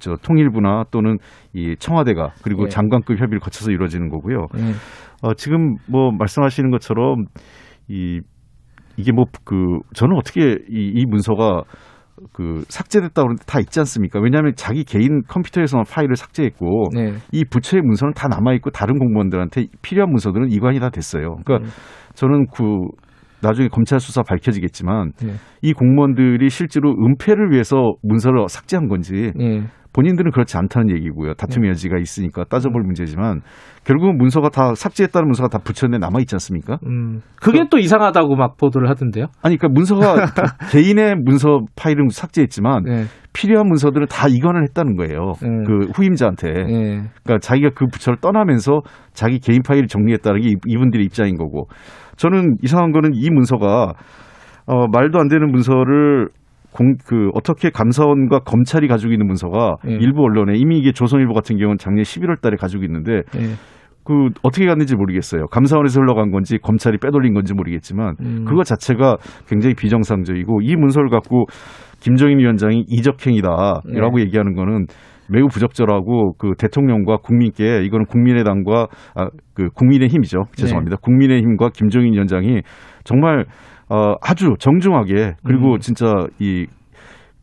[0.00, 1.18] 저 통일부나 또는
[1.52, 2.70] 이 청와대가 그리고 네.
[2.70, 4.46] 장관급 협의를 거쳐서 이루어지는 거고요.
[4.54, 4.72] 네.
[5.22, 7.26] 어, 지금 뭐 말씀하시는 것처럼
[7.88, 8.20] 이
[8.96, 11.62] 이게 뭐 그 저는 어떻게 이, 이 문서가
[12.32, 14.20] 그 삭제됐다 그러는데 다 있지 않습니까?
[14.20, 17.14] 왜냐하면 자기 개인 컴퓨터에서만 파일을 삭제했고 네.
[17.32, 21.36] 이 부처의 문서는 다 남아 있고 다른 공무원들한테 필요한 문서들은 이관이 다 됐어요.
[21.44, 21.72] 그러니까 네.
[22.14, 22.64] 저는 그
[23.42, 25.32] 나중에 검찰 수사 밝혀지겠지만 네.
[25.62, 29.62] 이 공무원들이 실제로 은폐를 위해서 문서를 삭제한 건지 네.
[29.92, 31.34] 본인들은 그렇지 않다는 얘기고요.
[31.34, 33.40] 다툼의 여지가 있으니까 따져볼 문제지만
[33.84, 36.78] 결국은 문서가 다 삭제했다는 문서가 다 부처에 남아 있지 않습니까?
[36.86, 37.20] 음.
[37.40, 39.26] 그게 또 이상하다고 막 보도를 하던데요.
[39.42, 40.14] 아니 그러니까 문서가
[40.70, 43.04] 개인의 문서 파일은 삭제했지만 네.
[43.32, 45.32] 필요한 문서들은 다 이관을 했다는 거예요.
[45.44, 45.64] 음.
[45.64, 46.52] 그 후임자한테.
[46.52, 47.02] 네.
[47.24, 48.80] 그러니까 자기가 그 부처를 떠나면서
[49.12, 51.68] 자기 개인 파일을 정리했다는 게 이- 이분들의 입장인 거고.
[52.16, 53.94] 저는 이상한 거는 이 문서가
[54.66, 56.28] 어, 말도 안 되는 문서를
[56.72, 59.94] 공, 그, 어떻게 감사원과 검찰이 가지고 있는 문서가 예.
[59.94, 63.54] 일부 언론에 이미 이게 조선일보 같은 경우는 작년 11월 달에 가지고 있는데 네.
[64.04, 65.46] 그 어떻게 갔는지 모르겠어요.
[65.48, 68.44] 감사원에서 흘러간 건지 검찰이 빼돌린 건지 모르겠지만 음.
[68.46, 71.46] 그거 자체가 굉장히 비정상적이고 이 문서를 갖고
[72.00, 74.22] 김정인 위원장이 이적행위다라고 네.
[74.24, 74.86] 얘기하는 거는
[75.28, 80.44] 매우 부적절하고 그 대통령과 국민께 이거는 국민의당과 아, 그 국민의 힘이죠.
[80.56, 80.96] 죄송합니다.
[80.96, 81.00] 네.
[81.02, 82.62] 국민의 힘과 김정인 위원장이
[83.04, 83.44] 정말
[83.90, 85.78] 어, 아주 정중하게 그리고 음.
[85.80, 86.66] 진짜 이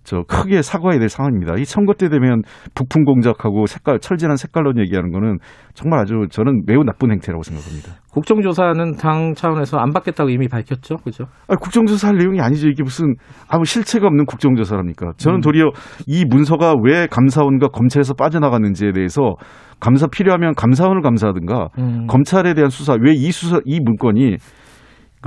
[0.08, 1.56] 저 크게 사과해야 될 상황입니다.
[1.58, 2.42] 이 선거 때 되면
[2.76, 5.38] 북풍 공작하고 색깔 철진한 색깔론 얘기하는 거는
[5.74, 7.96] 정말 아주 저는 매우 나쁜 행태라고 생각합니다.
[8.14, 10.96] 국정조사는 당 차원에서 안 받겠다고 이미 밝혔죠.
[11.04, 11.26] 그죠?
[11.50, 12.70] 아니, 국정조사 할 내용이 아니죠.
[12.70, 13.16] 이게 무슨
[13.50, 15.12] 아무 실체가 없는 국정조사랍니까?
[15.18, 15.42] 저는 음.
[15.42, 15.72] 도리어
[16.08, 19.36] 이 문서가 왜 감사원과 검찰에서 빠져나갔는지에 대해서
[19.82, 22.08] 감사 필요하면 감사원을 감사하든가 음.
[22.08, 24.38] 검찰에 대한 수사 왜 이 수사 이 문건이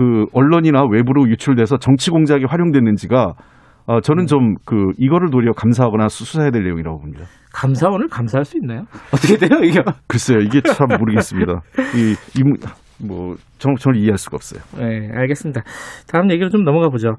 [0.00, 3.34] 그 언론이나 외부로 유출돼서 정치 공작에 활용됐는지가
[3.86, 4.00] 어, 음.
[4.00, 7.24] 저는 좀 그 이거를 도리어 감사하거나 수- 수사해야 될 내용이라고 봅니다.
[7.52, 8.84] 감사원을 감사할 수 있나요?
[9.12, 9.82] 어떻게 돼요 이게?
[10.06, 11.60] 글쎄요, 이게 참 모르겠습니다.
[11.94, 12.56] 이, 이, 문-
[13.06, 14.62] 뭐, 정, 저는 이해할 수가 없어요.
[14.78, 15.62] 네, 알겠습니다.
[16.10, 17.16] 다음 얘기로 좀 넘어가 보죠.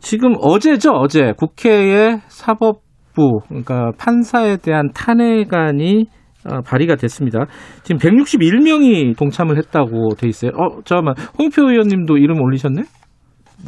[0.00, 6.23] 지금 어제죠, 어제 국회의 사법부, 그러니까 판사에 대한 탄핵안이 어,
[6.64, 7.46] 발의가 됐습니다.
[7.82, 10.50] 지금 161명이 동참을 했다고 돼 있어요.
[10.56, 12.82] 어, 잠깐만, 홍표 의원님도 이름 올리셨네?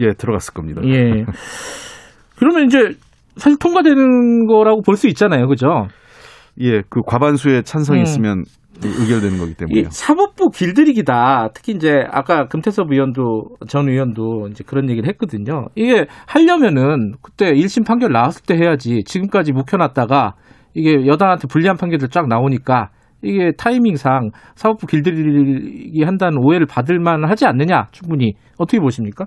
[0.00, 0.82] 예, 들어갔을 겁니다.
[0.84, 1.24] 예.
[2.36, 2.90] 그러면 이제
[3.36, 5.86] 사실 통과되는 거라고 볼 수 있잖아요, 그죠?
[6.60, 8.02] 예, 그 과반수의 찬성이 음.
[8.02, 8.44] 있으면
[8.82, 9.84] 의결되는 거기 이 때문에요.
[9.90, 11.48] 사법부 길들이기다.
[11.54, 15.66] 특히 이제 아까 금태섭 의원도 전 의원도 이제 그런 얘기를 했거든요.
[15.74, 19.02] 이게 하려면은 그때 1심 판결 나왔을 때 해야지.
[19.04, 20.34] 지금까지 묵혀놨다가
[20.76, 22.90] 이게 여당한테 불리한 판결들 쫙 나오니까
[23.22, 29.24] 이게 타이밍상 사법부 길들이기 한다는 오해를 받을 만하지 않느냐 충분히 어떻게 보십니까?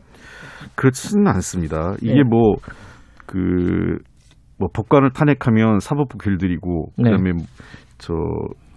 [0.76, 1.96] 그렇지는 않습니다.
[2.02, 2.24] 이게 예.
[2.24, 2.56] 뭐,
[3.26, 3.98] 그,
[4.60, 7.10] 뭐, 법관을 탄핵하면 사법부 길들이고, 그 네.
[7.10, 7.32] 다음에
[7.98, 8.14] 저,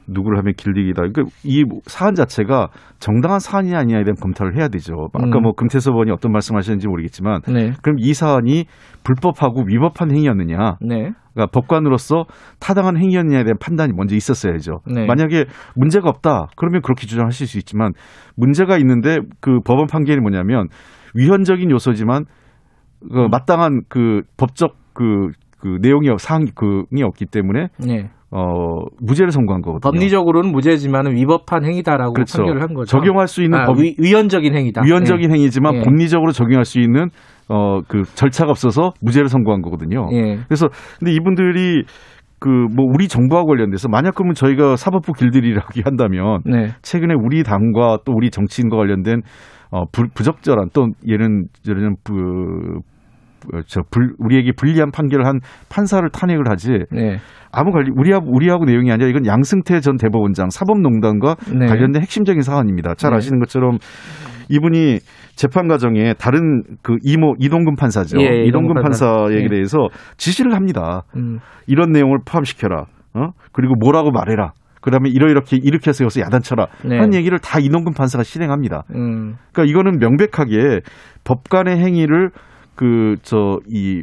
[0.09, 1.03] 누구를 하면 길들이기다.
[1.03, 4.94] 그러니까 이 사안 자체가 정당한 사안이냐 아니냐에 대한 검토를 해야 되죠.
[5.12, 5.42] 아까 음.
[5.42, 7.72] 뭐 금태섭 의원이 어떤 말씀 하셨는지 모르겠지만, 네.
[7.82, 8.64] 그럼 이 사안이
[9.05, 10.76] 불법하고 위법한 행위였느냐.
[10.80, 11.12] 네.
[11.34, 12.24] 그러니까 법관으로서
[12.61, 14.80] 타당한 행위였느냐에 대한 판단이 먼저 있었어야죠.
[14.86, 15.07] 네.
[15.07, 17.92] 만약에 문제가 없다, 그러면 그렇게 주장하실 수 있지만
[18.36, 20.68] 문제가 있는데 그 법원 판결이 뭐냐면
[21.14, 22.24] 위헌적인 요소지만
[23.00, 25.28] 그 마땅한 그 법적 그,
[25.59, 26.50] 그 내용이 없- 사항이
[27.03, 28.11] 없기 때문에 네.
[28.34, 29.90] 어 무죄를 선고한 거거든요.
[29.90, 32.38] 법리적으로는 무죄지만 위법한 행위다라고 그렇죠.
[32.38, 32.86] 판결을 한 거죠.
[32.86, 34.82] 적용할 수 있는 아, 법 위, 위헌적인 행위다.
[34.84, 35.80] 위헌적인 행위지만 예.
[35.82, 37.08] 법리적으로 적용할 수 있는
[37.48, 40.08] 어 그 절차가 없어서 무죄를 선고한 거거든요.
[40.12, 40.38] 예.
[40.48, 40.68] 그래서
[40.98, 41.82] 근데 이분들이
[42.38, 46.68] 그 뭐 우리 정부와 관련돼서 만약 그러면 저희가 사법부 길들이라고 한다면 네.
[46.82, 49.20] 최근에 우리 당과 또 우리 정치인과 관련된
[49.70, 52.80] 어 부, 부적절한 또 얘는 저는 그
[53.66, 57.18] 저 불, 우리에게 불리한 판결을 한 판사를 탄핵을 하지 네.
[57.51, 61.66] 아무 관리 우리하고 우리하고 내용이 아니라 이건 양승태 전 대법원장 사법농단과 네.
[61.66, 62.95] 관련된 핵심적인 사안입니다.
[62.95, 63.16] 잘 네.
[63.16, 63.78] 아시는 것처럼
[64.49, 64.99] 이분이
[65.36, 68.18] 재판 과정에 다른 그 이모 이동근 판사죠.
[68.20, 69.07] 예, 이동근 이동근 판사.
[69.07, 69.49] 판사에게 예.
[69.49, 71.03] 대해서 지시를 합니다.
[71.16, 71.38] 음.
[71.66, 72.86] 이런 내용을 포함시켜라.
[73.14, 73.28] 어?
[73.53, 74.53] 그리고 뭐라고 말해라.
[74.80, 76.66] 그다음에 이러이렇게 이렇게 해서 여기서 야단쳐라.
[76.84, 76.99] 네.
[76.99, 78.82] 하는 얘기를 다 이동근 판사가 실행합니다.
[78.95, 79.36] 음.
[79.53, 80.80] 그러니까 이거는 명백하게
[81.24, 82.30] 법관의 행위를
[82.74, 84.02] 그 저 이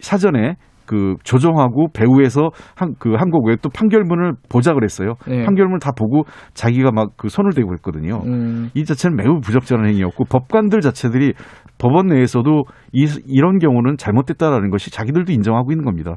[0.00, 5.14] 사전에 그 조정하고 배후에서 한 그 한국 외또 판결문을 보자 그랬어요.
[5.28, 5.44] 네.
[5.44, 6.24] 판결문 다 보고
[6.54, 8.20] 자기가 막 그 손을 대고 했거든요.
[8.26, 8.68] 음.
[8.74, 11.34] 이 자체는 매우 부적절한 행위였고 법관들 자체들이
[11.78, 16.16] 법원 내에서도 이, 이런 경우는 잘못됐다라는 것이 자기들도 인정하고 있는 겁니다.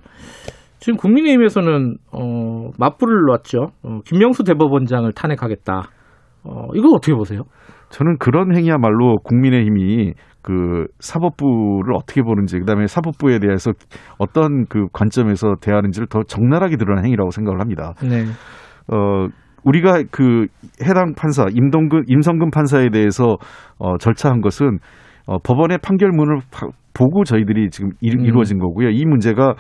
[0.80, 3.68] 지금 국민의힘에서는 어, 맞불을 놨죠.
[3.84, 5.84] 어, 김명수 대법원장을 탄핵하겠다.
[6.44, 7.44] 어, 이거 어떻게 보세요?
[7.90, 10.14] 저는 그런 행위야말로 국민의힘이
[10.46, 13.72] 그 사법부를 어떻게 보는지 그다음에 사법부에 대해서
[14.20, 17.94] 어떤 그 관점에서 대하는지를 더 적나라하게 드러난 행위라고 생각을 합니다.
[18.04, 18.26] 네.
[18.94, 19.28] 어
[19.64, 20.46] 우리가 그
[20.84, 23.38] 해당 판사 임동근 임성근 판사에 대해서
[23.80, 24.78] 어 절차한 것은
[25.26, 28.24] 어 법원의 판결문을 파- 보고 저희들이 지금 이, 음.
[28.24, 28.90] 이루어진 거고요.
[28.90, 29.56] 이 문제가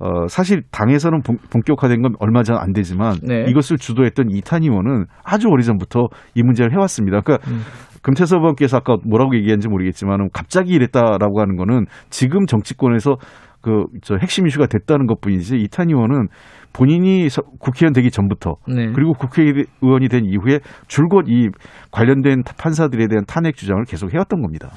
[0.00, 3.44] 어 사실 당에서는 본, 본격화된 건 얼마 전 안 되지만 네.
[3.48, 7.20] 이것을 주도했던 이탄 의원은 아주 오래전부터 이 문제를 해왔습니다.
[7.20, 7.60] 그러니까 음.
[8.02, 13.16] 금태섭 의원께서 아까 뭐라고 얘기했는지 모르겠지만 갑자기 이랬다라고 하는 거는 지금 정치권에서
[13.62, 16.28] 그 저 핵심 이슈가 됐다는 것뿐이지 이탄 의원은
[16.74, 18.92] 본인이 서- 국회의원 되기 전부터 네.
[18.94, 21.48] 그리고 국회의원이 된 이후에 줄곧 이
[21.90, 24.68] 관련된 판사들에 대한 탄핵 주장을 계속 해왔던 겁니다.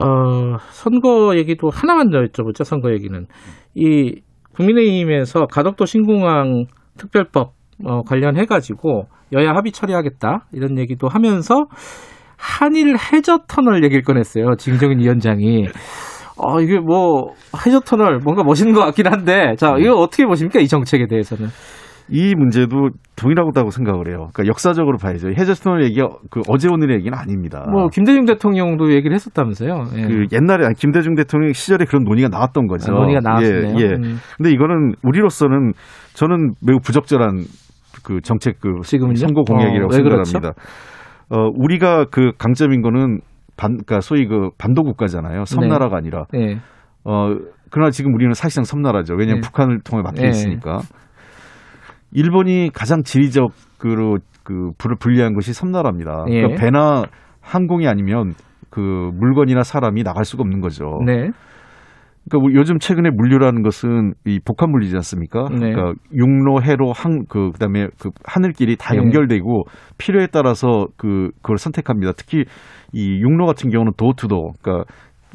[0.00, 2.64] 어, 선거 얘기도 하나만 더 여쭤보죠.
[2.64, 3.26] 선거 얘기는
[3.74, 4.20] 이
[4.54, 6.64] 국민의힘에서 가덕도 신공항
[6.96, 7.52] 특별법
[7.84, 11.66] 어, 관련해 가지고 여야 합의 처리하겠다 이런 얘기도 하면서
[12.36, 14.56] 한일 해저 터널 얘기를 꺼냈어요.
[14.56, 15.66] 진정인 위원장이.
[16.40, 17.32] 어, 이게 뭐
[17.66, 21.48] 해저 터널 뭔가 멋있는 것 같긴 한데 자 이거 어떻게 보십니까 이 정책에 대해서는?
[22.10, 24.28] 이 문제도 동일하다고 생각을 해요.
[24.32, 25.28] 그러니까 역사적으로 봐야죠.
[25.30, 26.00] 해저스톤을 얘기
[26.30, 27.64] 그 어제 오늘의 얘기는 아닙니다.
[27.70, 29.84] 뭐 김대중 대통령도 얘기를 했었다면서요.
[29.96, 30.02] 예.
[30.02, 32.92] 그 옛날에 김대중 대통령 시절에 그런 논의가 나왔던 거죠.
[32.92, 33.74] 아, 논의가 나왔네요.
[33.78, 33.86] 예, 예.
[33.94, 34.16] 음.
[34.36, 35.72] 근데 이거는 우리로서는
[36.14, 37.44] 저는 매우 부적절한
[38.04, 39.16] 그 정책 그 지금은요?
[39.16, 40.24] 선거 공약이라고 어, 왜 그렇죠?
[40.24, 40.62] 생각합니다.
[41.30, 43.20] 어, 우리가 그 강점인 거는
[43.56, 45.44] 반, 그러니까 소위 그 반도 국가잖아요.
[45.44, 46.24] 섬나라가 아니라.
[46.34, 46.58] 예.
[47.04, 47.34] 어,
[47.70, 49.14] 그러나 지금 우리는 사실상 섬나라죠.
[49.14, 49.46] 왜냐하면 네.
[49.46, 50.28] 북한을 통해 막혀 네.
[50.28, 50.78] 있으니까.
[52.12, 56.24] 일본이 가장 지리적으로 그 불을 분리한 것이 섬나라입니다.
[56.28, 56.40] 예.
[56.40, 57.02] 그러니까 배나
[57.40, 58.34] 항공이 아니면
[58.70, 61.00] 그 물건이나 사람이 나갈 수가 없는 거죠.
[61.04, 61.30] 네.
[62.30, 65.48] 그러니까 요즘 최근에 물류라는 것은 이 복합 물리지 않습니까?
[65.50, 65.72] 네.
[65.72, 68.98] 그러니까 육로, 해로, 항, 그 그 다음에 그 하늘길이 다 네.
[68.98, 69.64] 연결되고
[69.96, 72.12] 필요에 따라서 그 그걸 선택합니다.
[72.16, 72.44] 특히
[72.92, 74.84] 이 육로 같은 경우는 도어투도, 그러니까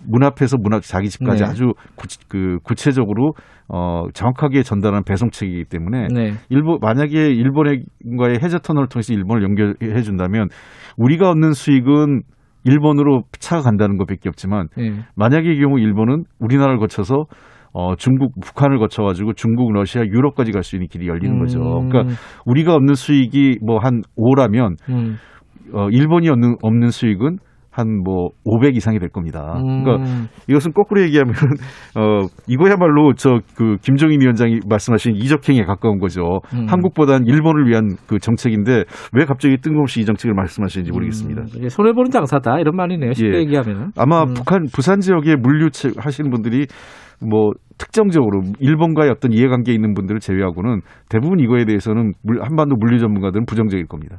[0.07, 1.49] 문 앞에서 문 앞 자기 집까지 네.
[1.49, 3.33] 아주 구, 그 구체적으로
[3.67, 6.33] 어 정확하게 전달하는 배송책이기 때문에 네.
[6.49, 10.49] 일본 만약에 일본과의 해저 터널을 통해서 일본을 연결해 준다면
[10.97, 12.21] 우리가 얻는 수익은
[12.65, 14.93] 일본으로 차가 간다는 것밖에 없지만 네.
[15.15, 17.25] 만약의 경우 일본은 우리나라를 거쳐서
[17.73, 21.59] 어 중국 북한을 거쳐 가지고 중국 러시아 유럽까지 갈 수 있는 길이 열리는 거죠.
[21.59, 21.89] 음.
[21.89, 25.15] 그러니까 우리가 얻는 수익이 뭐 한 5라면 음.
[25.73, 27.39] 어 일본이 얻는 없는 수익은
[27.73, 29.55] 한뭐 500 이상이 될 겁니다.
[29.57, 30.27] 그러니까 음.
[30.47, 31.33] 이것은 거꾸로 얘기하면
[31.97, 36.39] 어 이거야말로 저 그 김종인 위원장이 말씀하신 이적행에 가까운 거죠.
[36.53, 36.65] 음.
[36.69, 41.41] 한국보단 일본을 위한 그 정책인데 왜 갑자기 뜬금없이 이 정책을 말씀하시는지 모르겠습니다.
[41.41, 43.13] 음, 이게 손해 보는 장사다 이런 말이네요.
[43.13, 43.39] 쉽게 예.
[43.41, 43.91] 얘기하면.
[43.97, 44.33] 아마 음.
[44.33, 46.67] 북한 부산 지역에 물류 채- 하시는 분들이
[47.27, 53.45] 뭐 특정적으로 일본과의 어떤 이해관계 있는 분들을 제외하고는 대부분 이거에 대해서는 물- 한반도 물류 전문가들은
[53.45, 54.17] 부정적일 겁니다.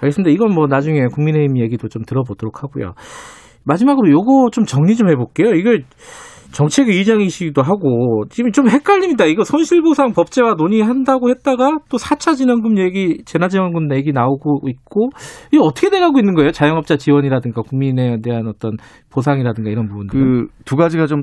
[0.00, 0.30] 알겠습니다.
[0.30, 2.92] 이건 뭐 나중에 국민의힘 얘기도 좀 들어보도록 하고요.
[3.64, 5.50] 마지막으로 요거 좀 정리 좀 해볼게요.
[5.54, 5.76] 이거
[6.52, 9.24] 정책위 의장이시기도 하고 지금 좀 헷갈립니다.
[9.24, 15.08] 이거 손실보상 법제화 논의한다고 했다가 또 4차 진원금 얘기, 재난지원금 얘기 나오고 있고
[15.50, 16.50] 이게 어떻게 돼가고 있는 거예요?
[16.50, 18.72] 자영업자 지원이라든가 국민에 대한 어떤
[19.10, 20.18] 보상이라든가 이런 부분들.
[20.18, 21.22] 그 두 가지가 좀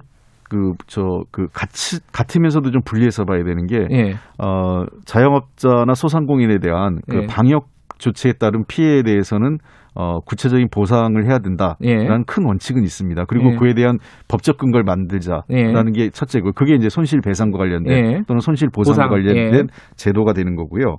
[0.50, 4.14] 그 저 그 같이 같으면서도 좀 분리해서 봐야 되는 게 예.
[4.38, 7.28] 어, 자영업자나 소상공인에 대한 그 예.
[7.28, 7.68] 방역
[8.00, 9.58] 조치에 따른 피해에 대해서는
[9.96, 12.24] 어, 구체적인 보상을 해야 된다라는 예.
[12.26, 13.26] 큰 원칙은 있습니다.
[13.26, 13.56] 그리고 예.
[13.58, 13.98] 그에 대한
[14.28, 18.22] 법적 근거를 만들자라는 게 첫째고 그게 이제 손실배상과 관련된 예.
[18.28, 19.96] 또는 손실보상과 보상, 관련된 예.
[19.98, 20.96] 제도가 되는 거고요.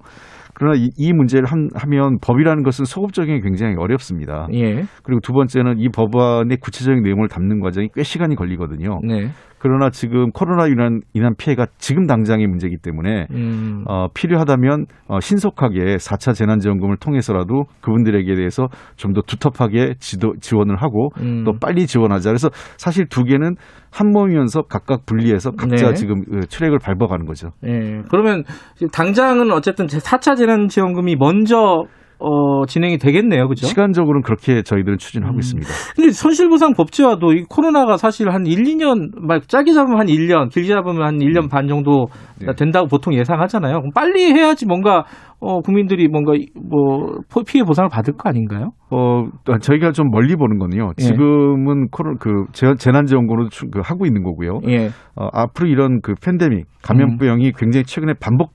[0.61, 4.47] 그러나 이, 이 문제를 함, 하면 법이라는 것은 소급 적용이 굉장히 어렵습니다.
[4.53, 4.85] 예.
[5.03, 9.01] 그리고 두 번째는 이 법안의 구체적인 내용을 담는 과정이 꽤 시간이 걸리거든요.
[9.03, 9.31] 네.
[9.61, 13.85] 그러나 지금 코로나 인한, 인한 피해가 지금 당장의 문제이기 때문에 음.
[13.87, 21.11] 어, 필요하다면 어, 신속하게 4차 재난지원금을 통해서라도 그분들에게 대해서 좀 더 두텁하게 지도, 지원을 하고
[21.19, 21.45] 음.
[21.45, 22.31] 또 빨리 지원하자.
[22.31, 23.57] 그래서 사실 두 개는
[23.91, 25.95] 한 몸이면서 각각 분리해서 각자 네.
[25.95, 27.51] 지금 그 트랙을 밟아가는 거죠.
[27.67, 28.03] 예.
[28.09, 28.45] 그러면
[28.93, 31.85] 당장은 어쨌든 4차 재난지원금이 먼저
[32.21, 33.49] 어, 진행이 되겠네요.
[33.49, 33.67] 그죠?
[33.67, 35.39] 시간적으로는 그렇게 저희들은 추진하고 음.
[35.39, 35.69] 있습니다.
[35.97, 40.69] 근데 손실보상 법제화도 이 코로나가 사실 한 1, 2년, 막 짧게 잡으면 한 1년, 길게
[40.69, 42.07] 잡으면 한 1년 반 정도
[42.41, 42.53] 네.
[42.57, 43.79] 된다고 보통 예상하잖아요.
[43.81, 45.05] 그럼 빨리 해야지 뭔가
[45.43, 48.73] 어, 국민들이 뭔가 이- 뭐 포- 피해 보상을 받을 거 아닌가요?
[48.91, 49.25] 어,
[49.63, 50.91] 저희가 좀 멀리 보는 건요.
[50.99, 51.03] 예.
[51.03, 54.61] 지금은 코로 그 재- 재난 지원금으로 추- 그 하고 있는 거고요.
[54.69, 54.89] 예.
[55.17, 58.51] 어, 앞으로 이런 그 팬데믹 감염병이 굉장히 최근에 반복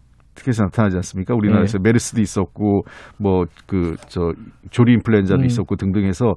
[0.48, 1.34] 해서 나타나지 않습니까?
[1.36, 2.84] 우리나라에서 메르스도 있었고
[3.18, 4.34] 뭐 그 저
[4.72, 5.46] 조리 인플루엔자도 음.
[5.46, 6.34] 있었고 등등해서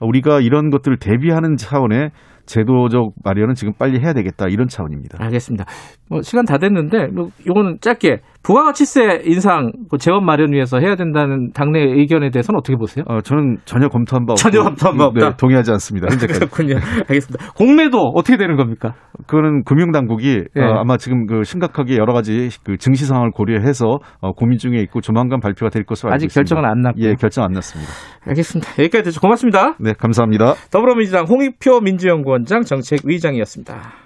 [0.00, 2.10] 우리가 이런 것들을 대비하는 차원의
[2.46, 5.18] 제도적 마련은 지금 빨리 해야 되겠다 이런 차원입니다.
[5.20, 5.64] 알겠습니다.
[6.08, 11.50] 뭐 시간 다 됐는데 뭐 요거는 짧게 부가가치세 인상 그 재원 마련 위해서 해야 된다는
[11.52, 13.04] 당내 의견에 대해서는 어떻게 보세요?
[13.08, 15.30] 어, 저는 전혀 검토한 바 없고 전혀 검토한 바 없다?
[15.30, 16.06] 네, 동의하지 않습니다.
[16.08, 16.38] 현재까지.
[16.46, 16.76] 그렇군요.
[17.08, 17.52] 알겠습니다.
[17.56, 18.94] 공매도 어떻게 되는 겁니까?
[19.26, 20.60] 그거는 금융당국이 예.
[20.60, 25.00] 어, 아마 지금 그 심각하게 여러 가지 그 증시 상황을 고려해서 어, 고민 중에 있고
[25.00, 26.40] 조만간 발표가 될 것으로 알고 아직 있습니다.
[26.48, 27.04] 결정은 안 났고요.
[27.04, 27.90] 예, 결정 안 났습니다.
[28.28, 28.70] 알겠습니다.
[28.78, 29.20] 여기까지 듣죠.
[29.20, 29.74] 고맙습니다.
[29.80, 30.54] 네, 감사합니다.
[30.70, 34.05] 더불어민주당 홍익표 민주연구원장 정책위의장이었습니다.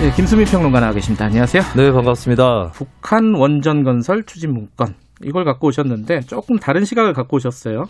[0.00, 1.26] 네, 김수미 평론가 나와 계십니다.
[1.26, 1.62] 안녕하세요.
[1.76, 2.70] 네, 반갑습니다.
[2.72, 7.84] 북한 원전 건설 추진 문건 이걸 갖고 오셨는데 조금 다른 시각을 갖고 오셨어요.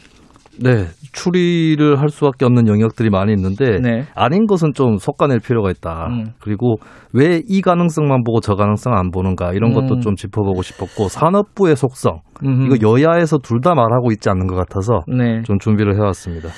[0.60, 4.04] 네, 추리를 할 수밖에 없는 영역들이 많이 있는데 네.
[4.16, 6.08] 아닌 것은 좀 솎아낼 필요가 있다.
[6.10, 6.24] 음.
[6.40, 6.76] 그리고
[7.12, 10.00] 왜 이 가능성만 보고 저 가능성 안 보는가 이런 것도 음.
[10.00, 12.74] 좀 짚어보고 싶었고 산업부의 속성 음흠.
[12.74, 15.42] 이거 여야에서 둘 다 말하고 있지 않는 것 같아서 네.
[15.44, 16.48] 좀 준비를 해왔습니다.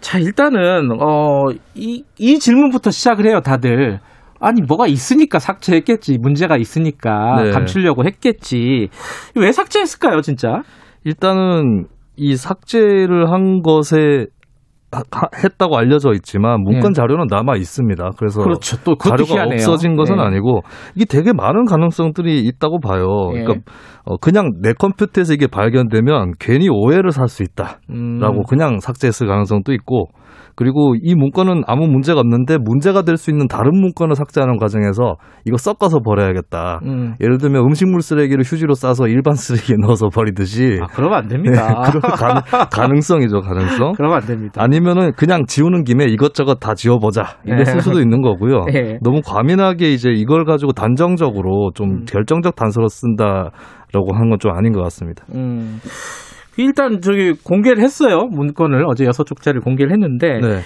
[0.00, 3.40] 자 일단은 어 이 이 질문부터 시작을 해요.
[3.40, 3.98] 다들.
[4.40, 7.50] 아니 뭐가 있으니까 삭제했겠지 문제가 있으니까 네.
[7.50, 8.88] 감추려고 했겠지
[9.36, 10.62] 왜 삭제했을까요 진짜
[11.04, 11.86] 일단은
[12.16, 14.26] 이 삭제를 한 것에
[15.44, 16.94] 했다고 알려져 있지만 문건 네.
[16.94, 18.10] 자료는 남아 있습니다.
[18.18, 19.54] 그래서 그렇죠 또 그것도 자료가 희한해요.
[19.54, 20.22] 없어진 것은 네.
[20.22, 20.62] 아니고
[20.96, 23.30] 이게 되게 많은 가능성들이 있다고 봐요.
[23.36, 23.42] 예.
[23.44, 23.70] 그러니까
[24.04, 28.42] 어, 그냥 내 컴퓨터에서 이게 발견되면 괜히 오해를 살 수 있다라고 음.
[28.48, 30.08] 그냥 삭제했을 가능성도 있고
[30.60, 35.56] 그리고 이 문건은 아무 문제가 없는데 문제가 될 수 있는 다른 문건을 삭제하는 과정에서 이거
[35.56, 36.80] 섞어서 버려야겠다.
[36.84, 37.14] 음.
[37.22, 41.66] 예를 들면 음식물 쓰레기를 휴지로 싸서 일반 쓰레기에 넣어서 버리듯이 아, 그러면 안 됩니다.
[41.66, 43.92] 네, 그런 가능, 가능성이죠, 가능성.
[43.96, 44.62] 그러면 안 됩니다.
[44.62, 47.52] 아니면은 그냥 지우는 김에 이것저것 다 지워보자 네.
[47.54, 48.66] 이랬을 수도 있는 거고요.
[48.66, 48.98] 네.
[49.02, 52.04] 너무 과민하게 이제 이걸 가지고 단정적으로 좀 음.
[52.06, 55.24] 결정적 단서로 쓴다라고 하는 건 좀 아닌 것 같습니다.
[55.34, 55.80] 음.
[56.56, 58.26] 일단 저기 공개를 했어요.
[58.30, 60.60] 문건을 어제 여섯 쪽짜리 공개를 했는데 네.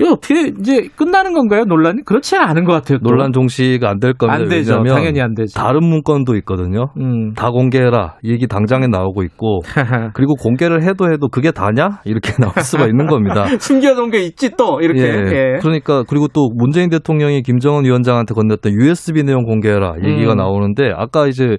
[0.00, 1.64] 이거 어떻게 이제 끝나는 건가요?
[1.64, 2.98] 논란이 그렇지 않은 것 같아요.
[3.02, 3.10] 또.
[3.10, 4.40] 논란 종시가 안 될 겁니다.
[4.42, 4.80] 안 되죠.
[4.84, 5.58] 당연히 안 되죠.
[5.58, 6.90] 다른 문건도 있거든요.
[7.00, 7.32] 음.
[7.34, 8.14] 다 공개해라.
[8.22, 9.58] 이 얘기 당장에 나오고 있고
[10.14, 11.98] 그리고 공개를 해도 해도 그게 다냐?
[12.04, 13.46] 이렇게 나올 수가 있는 겁니다.
[13.58, 15.00] 숨겨놓은 게 있지 또 이렇게.
[15.02, 15.06] 예.
[15.06, 15.58] 예.
[15.60, 20.36] 그러니까 그리고 또 문재인 대통령이 김정은 위원장한테 건넸던 USB 내용 공개해라 얘기가 음.
[20.36, 21.56] 나오는데 아까 이제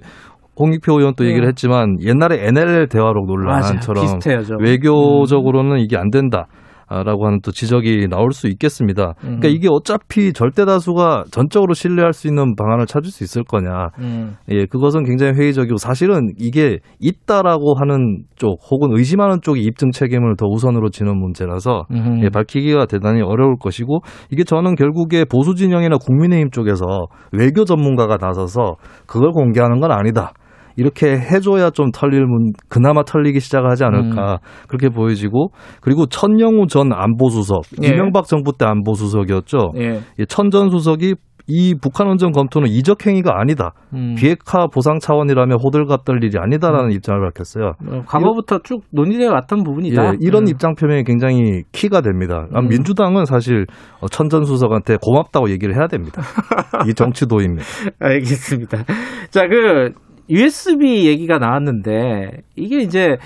[0.60, 1.48] 홍익표 의원 또 얘기를 음.
[1.48, 4.04] 했지만 옛날에 NLL 대화록 논란처럼.
[4.44, 4.62] 좀.
[4.62, 6.46] 외교적으로는 이게 안 된다.
[6.90, 9.14] 라고 하는 또 지적이 나올 수 있겠습니다.
[9.20, 9.54] 그러니까 음.
[9.54, 13.90] 이게 어차피 절대 다수가 전적으로 신뢰할 수 있는 방안을 찾을 수 있을 거냐.
[14.00, 14.34] 음.
[14.48, 20.46] 예, 그것은 굉장히 회의적이고 사실은 이게 있다라고 하는 쪽 혹은 의심하는 쪽이 입증 책임을 더
[20.46, 22.22] 우선으로 지는 문제라서 음.
[22.24, 24.00] 예, 밝히기가 대단히 어려울 것이고
[24.32, 28.74] 이게 저는 결국에 보수 진영이나 국민의힘 쪽에서 외교 전문가가 나서서
[29.06, 30.32] 그걸 공개하는 건 아니다.
[30.76, 35.50] 이렇게 해줘야 좀 털릴 문, 그나마 털리기 시작하지 않을까 그렇게 보여지고
[35.80, 37.88] 그리고 천영우 전 안보수석 예.
[37.88, 39.72] 이명박 정부 때 안보수석이었죠.
[39.76, 40.00] 예.
[40.18, 41.14] 예, 천전 수석이
[41.50, 43.72] 이 북한 원전 검토는 이적 행위가 아니다.
[43.92, 44.14] 음.
[44.16, 47.72] 비핵화 보상 차원이라면 호들갑 떨 일이 아니다라는 입장을 밝혔어요.
[47.88, 50.04] 어, 과거부터 쭉 논의되어 왔던 부분이다.
[50.04, 50.48] 예, 이런 음.
[50.48, 52.46] 입장 표명이 굉장히 키가 됩니다.
[52.54, 52.68] 아, 음.
[52.68, 53.66] 민주당은 사실
[54.00, 56.22] 어, 천전 수석한테 고맙다고 얘기를 해야 됩니다.
[56.88, 57.64] 이 정치도입니다.
[57.98, 58.84] 알겠습니다.
[59.30, 59.92] 자, 그
[60.30, 63.16] USB 얘기가 나왔는데 이게 이제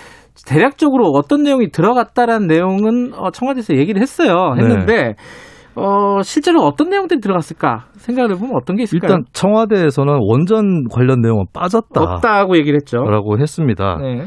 [0.46, 4.54] 대략적으로 어떤 내용이 들어갔다라는 내용은 어, 청와대에서 얘기를 했어요.
[4.56, 5.14] 했는데
[5.76, 9.10] 어, 실제로 어떤 내용들이 들어갔을까 생각을 해보면 어떤 게 있을까요?
[9.10, 12.98] 일단 청와대에서는 원전 관련 내용은 빠졌다라고 없다고 얘기를 했죠.
[13.38, 13.98] 했습니다.
[14.00, 14.24] 네.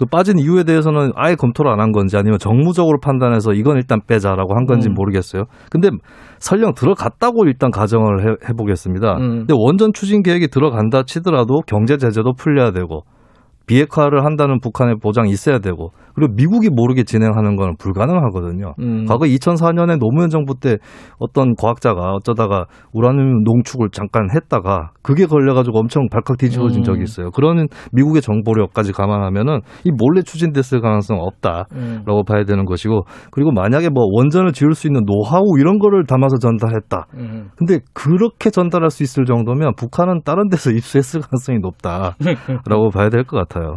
[0.00, 4.54] 그 빠진 이유에 대해서는 아예 검토를 안 한 건지 아니면 정무적으로 판단해서 이건 일단 빼자라고
[4.54, 4.92] 한 건지 음.
[4.92, 5.44] 는 모르겠어요.
[5.70, 5.90] 근데
[6.38, 9.16] 설령 들어갔다고 일단 가정을 해, 해보겠습니다.
[9.18, 9.38] 음.
[9.40, 13.02] 근데 원전 추진 계획이 들어간다 치더라도 경제 제재도 풀려야 되고
[13.66, 15.90] 비핵화를 한다는 북한의 보장이 있어야 되고
[16.20, 18.74] 그리고 미국이 모르게 진행하는 건 불가능하거든요.
[18.80, 19.06] 음.
[19.06, 20.76] 과거 2004년에 노무현 정부 때
[21.18, 26.84] 어떤 과학자가 어쩌다가 우라늄 농축을 잠깐 했다가 그게 걸려가지고 엄청 발칵 뒤집어진 음.
[26.84, 27.30] 적이 있어요.
[27.30, 32.04] 그런 미국의 정보력까지 감안하면은 이 몰래 추진됐을 가능성 없다라고 음.
[32.26, 37.06] 봐야 되는 것이고 그리고 만약에 뭐 원전을 지을 수 있는 노하우 이런 거를 담아서 전달했다.
[37.14, 37.48] 음.
[37.56, 43.36] 근데 그렇게 전달할 수 있을 정도면 북한은 다른 데서 입수했을 가능성이 높다라고 봐야 될 것
[43.48, 43.76] 같아요.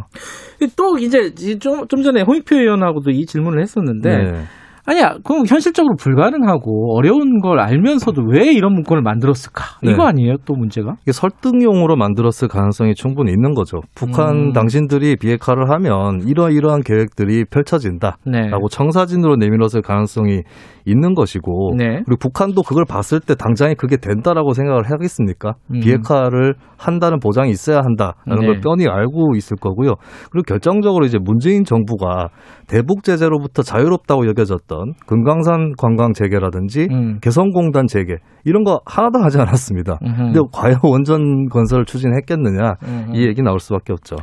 [0.76, 4.44] 또 이제 좀, 좀 전에 홍익표 의원하고도 이 질문을 했었는데 네.
[4.86, 9.64] 아니야, 그럼 현실적으로 불가능하고 어려운 걸 알면서도 왜 이런 문건을 만들었을까?
[9.82, 9.92] 네.
[9.92, 10.96] 이거 아니에요, 또 문제가?
[11.02, 13.80] 이게 설득용으로 만들었을 가능성이 충분히 있는 거죠.
[13.94, 14.52] 북한 음.
[14.52, 18.18] 당신들이 비핵화를 하면 이러이러한 계획들이 펼쳐진다.
[18.26, 18.48] 네.
[18.48, 20.42] 라고 청사진으로 내밀었을 가능성이
[20.84, 22.02] 있는 것이고 네.
[22.04, 25.54] 그리고 북한도 그걸 봤을 때 당장에 그게 된다라고 생각을 하겠습니까?
[25.72, 25.80] 음.
[25.80, 28.46] 비핵화를 한다는 보장이 있어야 한다라는 네.
[28.46, 29.94] 걸 뻔히 알고 있을 거고요.
[30.30, 32.28] 그리고 결정적으로 이제 문재인 정부가
[32.66, 34.73] 대북 제재로부터 자유롭다고 여겨졌던
[35.06, 37.18] 금강산 관광 재개라든지 음.
[37.20, 39.98] 개성공단 재개 이런 거 하나도 하지 않았습니다.
[40.02, 40.16] 음흠.
[40.16, 43.16] 근데 과연 원전 건설을 추진했겠느냐 음흠.
[43.16, 44.16] 이 얘기 나올 수밖에 없죠.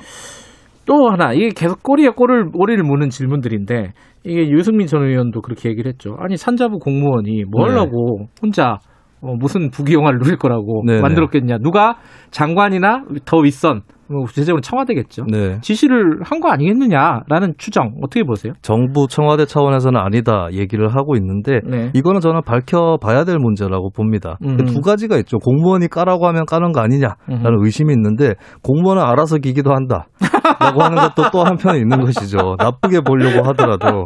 [0.86, 3.94] 또 하나 이게 계속 꼬리에 꼬리를, 꼬리를 무는 질문들인데
[4.24, 6.16] 이게 유승민 전 의원도 그렇게 얘기를 했죠.
[6.20, 7.72] 아니 산자부 공무원이 뭐 네.
[7.72, 8.78] 하려고 혼자
[9.22, 11.02] 어, 무슨 부귀영화를 누릴 거라고 네네.
[11.02, 11.60] 만들었겠냐?
[11.60, 11.98] 누가
[12.32, 15.26] 장관이나 더 윗선 뭐 구체적으로 청와대겠죠.
[15.32, 15.60] 네.
[15.62, 18.54] 지시를 한 거 아니겠느냐라는 추정 어떻게 보세요?
[18.64, 21.92] 정부 청와대 차원에서는 아니다 얘기를 하고 있는데 네.
[21.94, 24.38] 이거는 저는 밝혀봐야 될 문제라고 봅니다.
[24.44, 24.58] 음.
[24.66, 25.38] 두 가지가 있죠.
[25.38, 27.64] 공무원이 까라고 하면 까는 거 아니냐라는 음.
[27.64, 28.34] 의심이 있는데
[28.64, 32.56] 공무원은 알아서 기기도 한다라고 하는 것도 또 한편에 있는 것이죠.
[32.58, 34.06] 나쁘게 보려고 하더라도.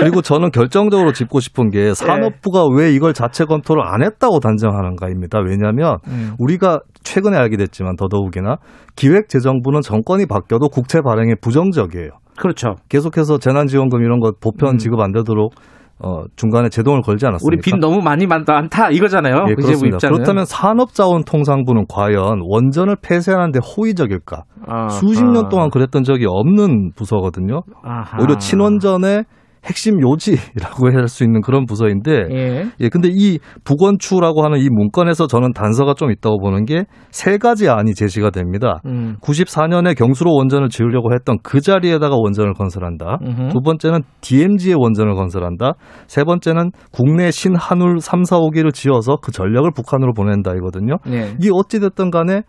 [0.00, 5.40] 그리고 저는 결정적으로 짚고 싶은 게 산업부가 왜 이걸 자체 검토를 안 했다고 단정하는가입니다.
[5.40, 6.34] 왜냐하면 음.
[6.38, 8.56] 우리가 최근에 알게 됐지만 더더욱이나
[8.96, 12.10] 기획재정부는 정권이 바뀌어도 국채 발행에 부정적이에요.
[12.36, 12.76] 그렇죠.
[12.88, 14.78] 계속해서 재난지원금 이런 거 보편 음.
[14.78, 15.54] 지급 안 되도록
[16.00, 17.46] 어, 중간에 제동을 걸지 않았습니까?
[17.46, 19.46] 우리 빚 너무 많이 많다 이거잖아요.
[19.48, 19.96] 예, 그 그렇습니다.
[19.96, 20.14] 입장은.
[20.16, 24.42] 그렇다면 산업자원통상부는 과연 원전을 폐쇄하는데 호의적일까?
[24.66, 24.88] 아하.
[24.88, 27.62] 수십 년 동안 그랬던 적이 없는 부서거든요.
[27.84, 28.18] 아하.
[28.18, 29.22] 오히려 친원전에
[29.64, 32.64] 핵심 요지라고 할수 있는 그런 부서인데 예.
[32.80, 36.84] 예, 근데 이 북원추라고 하는 이 문건에서 저는 단서가 좀 있다고 보는 게
[37.14, 38.80] 세 가지 안이 제시가 됩니다.
[38.86, 39.16] 음.
[39.22, 43.18] 94년에 경수로 원전을 지으려고 했던 그 자리에다가 원전을 건설한다.
[43.22, 43.48] 음흠.
[43.52, 45.74] 두 번째는 DMZ의 원전을 건설한다.
[46.08, 50.96] 세 번째는 국내 신한울 3, 4호기를 지어서 그 전력을 북한으로 보낸다 이거든요.
[51.06, 51.34] 네.
[51.40, 52.42] 이게 어찌 됐든 간에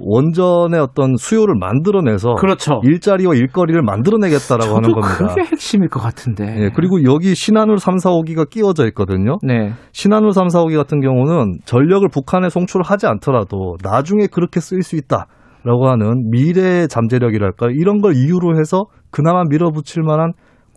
[0.00, 2.80] 원전의 어떤 수요를 만들어내서 그렇죠.
[2.84, 5.28] 일자리와 일거리를 만들어내겠다라고 하는 겁니다.
[5.28, 6.44] 그게 핵심일 것 같은데.
[6.58, 9.38] 예, 그리고 여기 신한울 3, 4호기가 끼워져 있거든요.
[9.42, 9.72] 네.
[9.92, 15.26] 신한울 3, 4호기 같은 경우는 전력을 북한에 송출하지 않더라도 나중에 그렇게 쓰일 수 있다
[15.64, 20.32] 라고 하는 미래 잠재력이랄까 이런 걸 이유로 해서 그나마 밀어붙일 만한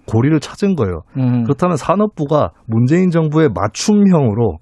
[0.07, 1.01] 고리를 찾은 거예요.
[1.17, 1.43] 음.
[1.43, 4.57] 그렇다면 산업부가 문재인 정부의 맞춤형으로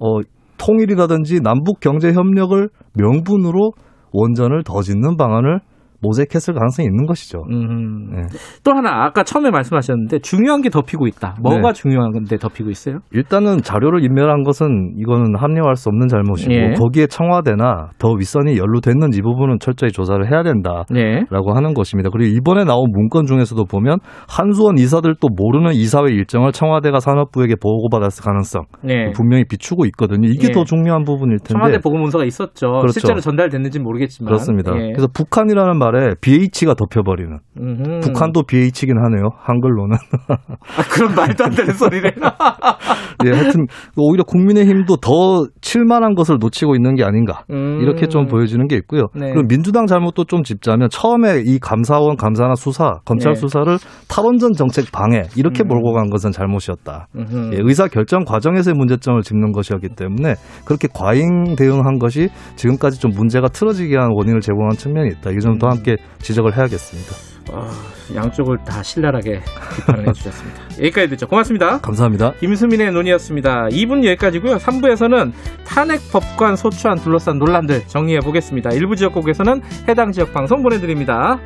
[0.00, 0.18] 어,
[0.58, 3.72] 통일이라든지 남북 경제 협력을 명분으로
[4.12, 5.60] 원전을 더 짓는 방안을
[6.02, 7.44] 모색했을 가능성이 있는 것이죠.
[7.50, 8.10] 음.
[8.10, 8.22] 네.
[8.64, 11.36] 또 하나 아까 처음에 말씀하셨는데 중요한 게 덮이고 있다.
[11.40, 11.72] 뭐가 네.
[11.72, 12.98] 중요한 건데 덮이고 있어요?
[13.12, 16.74] 일단은 자료를 인멸한 것은 이거는 합리화할 수 없는 잘못이고 예.
[16.74, 20.84] 거기에 청와대나 더 윗선이 연루됐는지 이 부분은 철저히 조사를 해야 된다.
[20.90, 21.22] 네.
[21.30, 22.10] 라고 하는 것입니다.
[22.10, 23.98] 그리고 이번에 나온 문건 중에서도 보면
[24.28, 29.12] 한수원 이사들도 모르는 이사회 일정을 청와대가 산업부에게 보고받았을 가능성 네.
[29.12, 30.28] 분명히 비추고 있거든요.
[30.28, 30.52] 이게 예.
[30.52, 31.52] 더 중요한 부분일 텐데.
[31.52, 32.66] 청와대 보고 문서가 있었죠.
[32.66, 32.92] 그렇죠.
[32.92, 34.26] 실제로 전달됐는지는 모르겠지만.
[34.26, 34.72] 그렇습니다.
[34.76, 34.90] 예.
[34.92, 37.38] 그래서 북한이라는 말에 BH가 덮여버리는.
[37.60, 38.00] 음흠.
[38.00, 39.30] 북한도 BH긴 하네요.
[39.38, 39.96] 한글로는.
[40.28, 42.12] 아, 그런 말도 안 되는 소리를.
[43.26, 43.66] 예, 하여튼
[43.96, 47.80] 오히려 국민의힘도 더 칠만한 것을 놓치고 있는 게 아닌가 음.
[47.80, 49.08] 이렇게 좀 보여지는 게 있고요.
[49.14, 49.32] 네.
[49.32, 53.40] 그리고 민주당 잘못도 좀 짚자면 처음에 이 감사원 감사나 수사 검찰 네.
[53.40, 53.78] 수사를
[54.08, 55.68] 탈원전 정책 방해 이렇게 음.
[55.68, 57.08] 몰고 간 것은 잘못이었다.
[57.52, 60.34] 예, 의사 결정 과정에서의 문제점을 짚는 것이었기 때문에
[60.64, 65.30] 그렇게 과잉 대응한 것이 지금까지 좀 문제가 틀어지게 한 원인을 제공한 측면이 있다.
[65.30, 65.70] 이 점도 음.
[65.82, 67.14] 함께 지적을 해야겠습니다.
[67.52, 67.70] 아,
[68.14, 69.42] 양쪽을 다 신랄하게
[69.76, 70.60] 비판을 해주셨습니다.
[70.78, 71.26] 여기까지 듣죠.
[71.26, 71.80] 고맙습니다.
[71.80, 72.34] 감사합니다.
[72.38, 73.66] 김수민의 논의였습니다.
[73.68, 74.56] 2분 여기까지고요.
[74.58, 75.32] 3부에서는
[75.66, 78.70] 탄핵 법관 소추안 둘러싼 논란들 정리해 보겠습니다.
[78.70, 81.40] 일부 지역국에서는 해당 지역 방송 보내드립니다.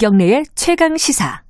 [0.00, 1.42] 김경래의 최강 시사.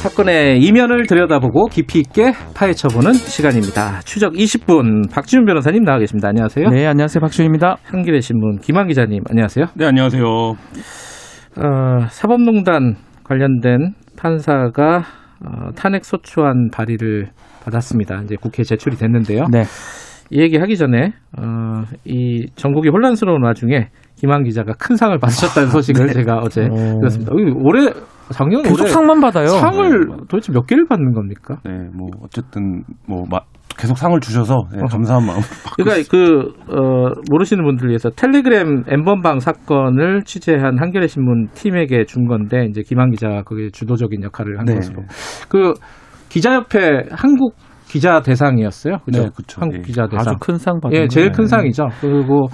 [0.00, 4.00] 사건의 이면을 들여다보고 깊이 있게 파헤쳐보는 시간입니다.
[4.06, 6.28] 추적 20분 박지훈 변호사님 나와 계십니다.
[6.28, 6.70] 안녕하세요.
[6.70, 7.20] 네, 안녕하세요.
[7.20, 7.76] 박준입니다.
[7.84, 9.66] 한겨레 신문 김한 기자님 안녕하세요.
[9.74, 10.24] 네, 안녕하세요.
[10.24, 10.54] 어,
[12.08, 17.28] 사법농단 관련된 판사가 어, 탄핵 소추안 발의를
[17.64, 18.22] 받았습니다.
[18.24, 19.44] 이제 국회에 제출이 됐는데요.
[19.50, 19.62] 네.
[20.30, 26.08] 이 얘기 하기 전에 어, 이 전국이 혼란스러운 와중에 김한 기자가 큰 상을 받으셨다는 소식을
[26.12, 27.32] 제가 어제 들었습니다.
[27.32, 27.90] 어, 올해
[28.32, 29.46] 작년 계속 올해 상만 받아요.
[29.46, 31.56] 상을 도대체 몇 개를 받는 겁니까?
[31.64, 33.40] 네, 뭐 어쨌든 뭐 마-
[33.78, 35.40] 계속 상을 주셔서 네, 감사한 마음.
[35.76, 42.26] 그러니까 그 어, 모르시는 분들 을 위해서 텔레그램 엠번방 사건을 취재한 한겨레 신문 팀에게 준
[42.26, 44.74] 건데 이제 김한 기자가 그게 주도적인 역할을 한 네.
[44.74, 45.02] 것으로
[45.48, 45.72] 그
[46.28, 47.54] 기자협회 한국
[47.88, 48.98] 기자 대상이었어요.
[49.04, 49.22] 그죠?
[49.24, 49.60] 네, 그쵸.
[49.60, 49.82] 한국 예.
[49.82, 50.20] 기자 대상.
[50.20, 51.46] 아주 큰 상 받은 예, 제일 큰.
[51.46, 51.88] 상이죠.
[52.00, 52.46] 그리고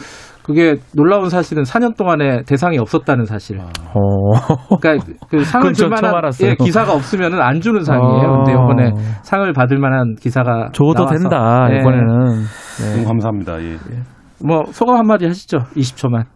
[0.47, 3.59] 그게 놀라운 사실은 4년 동안에 대상이 없었다는 사실.
[3.59, 3.67] 어.
[4.81, 6.15] 그러니까 그 상을 줄 만한.
[6.43, 8.45] 예, 기사가 없으면은 안 주는 상이에요.
[8.45, 8.63] 근데 어.
[8.63, 8.93] 이번에
[9.23, 11.15] 상을 받을 만한 기사가 줘도 나와서.
[11.19, 11.81] 된다, 예.
[11.81, 12.07] 이번에는.
[12.95, 13.61] 너무 감사합니다.
[13.61, 13.77] 예.
[14.47, 15.59] 뭐 소감 한마디 하시죠.
[15.75, 16.36] 20초만.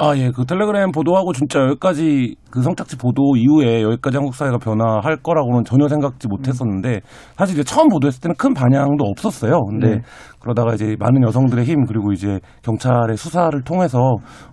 [0.00, 0.30] 아, 예.
[0.30, 5.88] 그 텔레그램 보도하고 진짜 여기까지 그 성착지 보도 이후에 여기까지 한국 사회가 변화할 거라고는 전혀
[5.88, 7.00] 생각지 못했었는데
[7.36, 9.60] 사실 이제 처음 보도했을 때는 큰 반향도 없었어요.
[9.64, 10.02] 근데 네.
[10.40, 13.98] 그러다가 이제 많은 여성들의 힘 그리고 이제 경찰의 수사를 통해서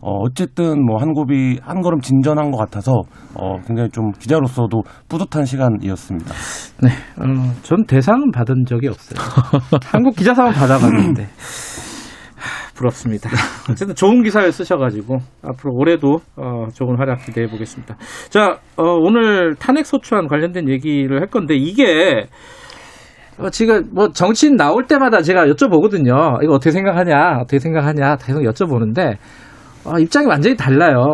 [0.02, 2.92] 어 어쨌든 뭐한 곱이 한 걸음 진전한 것 같아서
[3.36, 6.34] 어 굉장히 좀 기자로서도 뿌듯한 시간이었습니다.
[6.82, 6.90] 네,
[7.22, 9.20] 어, 전 대상은 받은 적이 없어요.
[9.86, 11.28] 한국 기자상은 받아봤는데 하,
[12.76, 13.30] 부럽습니다.
[13.72, 17.96] 어쨌든 좋은 기사를 쓰셔가지고 앞으로 올해도 어, 좋은 활약 기대해 보겠습니다.
[18.30, 22.28] 자, 어, 오늘 탄핵 소추안 관련된 얘기를 할 건데 이게
[23.38, 26.44] 어, 지금 뭐 정치인 나올 때마다 제가 여쭤보거든요.
[26.44, 29.16] 이거 어떻게 생각하냐, 어떻게 생각하냐 계속 여쭤보는데
[29.86, 31.14] 어, 입장이 완전히 달라요.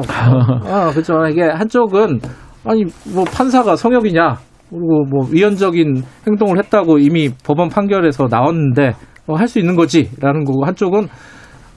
[0.66, 1.26] 어, 그죠.
[1.30, 2.20] 이게 한쪽은
[2.64, 4.38] 아니 뭐 판사가 성역이냐
[4.70, 8.94] 그리고 뭐 위헌적인 행동을 했다고 이미 법원 판결에서 나왔는데
[9.28, 11.08] 어, 할 수 있는 거지라는 거고 한쪽은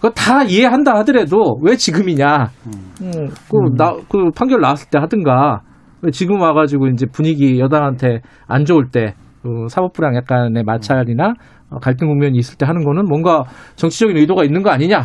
[0.05, 5.63] 그거 다 이해한다 하더라도 왜 지금이냐 음, 그, 나, 그 판결 나왔을 때 하든가
[6.03, 11.35] 왜 지금 와가지고 이제 분위기 여당한테 안 좋을 때 그 사법부랑 약간의 마찰이나
[11.69, 13.45] 어, 갈등 국면이 있을 때 하는 거는 뭔가
[13.77, 15.03] 정치적인 의도가 있는 거 아니냐?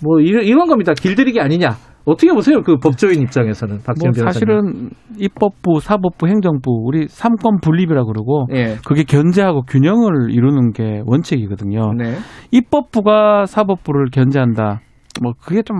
[0.00, 0.94] 뭐 이런, 이런 겁니다.
[0.94, 1.70] 길들이기 아니냐?
[2.04, 2.60] 어떻게 보세요?
[2.62, 4.32] 그 법조인 입장에서는 박지원 뭐 변호사님.
[4.32, 8.76] 사실은 입법부, 사법부, 행정부 우리 삼권 분립이라 그러고 예.
[8.86, 11.92] 그게 견제하고 균형을 이루는 게 원칙이거든요.
[11.96, 12.14] 네.
[12.50, 14.80] 입법부가 사법부를 견제한다.
[15.22, 15.76] 뭐 그게 좀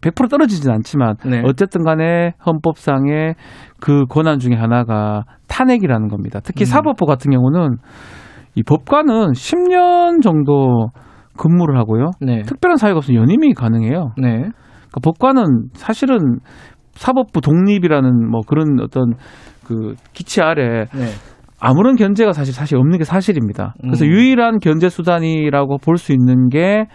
[0.00, 1.42] 100% 떨어지진 않지만 네.
[1.44, 3.34] 어쨌든 간에 헌법상의
[3.80, 6.40] 그 권한 중에 하나가 탄핵이라는 겁니다.
[6.42, 6.66] 특히 음.
[6.66, 7.76] 사법부 같은 경우는
[8.54, 10.88] 이 법관은 10년 정도
[11.36, 12.10] 근무를 하고요.
[12.20, 12.42] 네.
[12.42, 14.12] 특별한 사유가 없으면 연임이 가능해요.
[14.18, 14.50] 네.
[14.94, 16.38] 그러니까 법관은 사실은
[16.92, 19.14] 사법부 독립이라는 뭐 그런 어떤
[19.66, 21.06] 그 기치 아래 네.
[21.60, 23.74] 아무런 견제가 사실 사실 없는 게 사실입니다.
[23.80, 24.10] 그래서 음.
[24.10, 26.86] 유일한 견제 수단이라고 볼 수 있는 게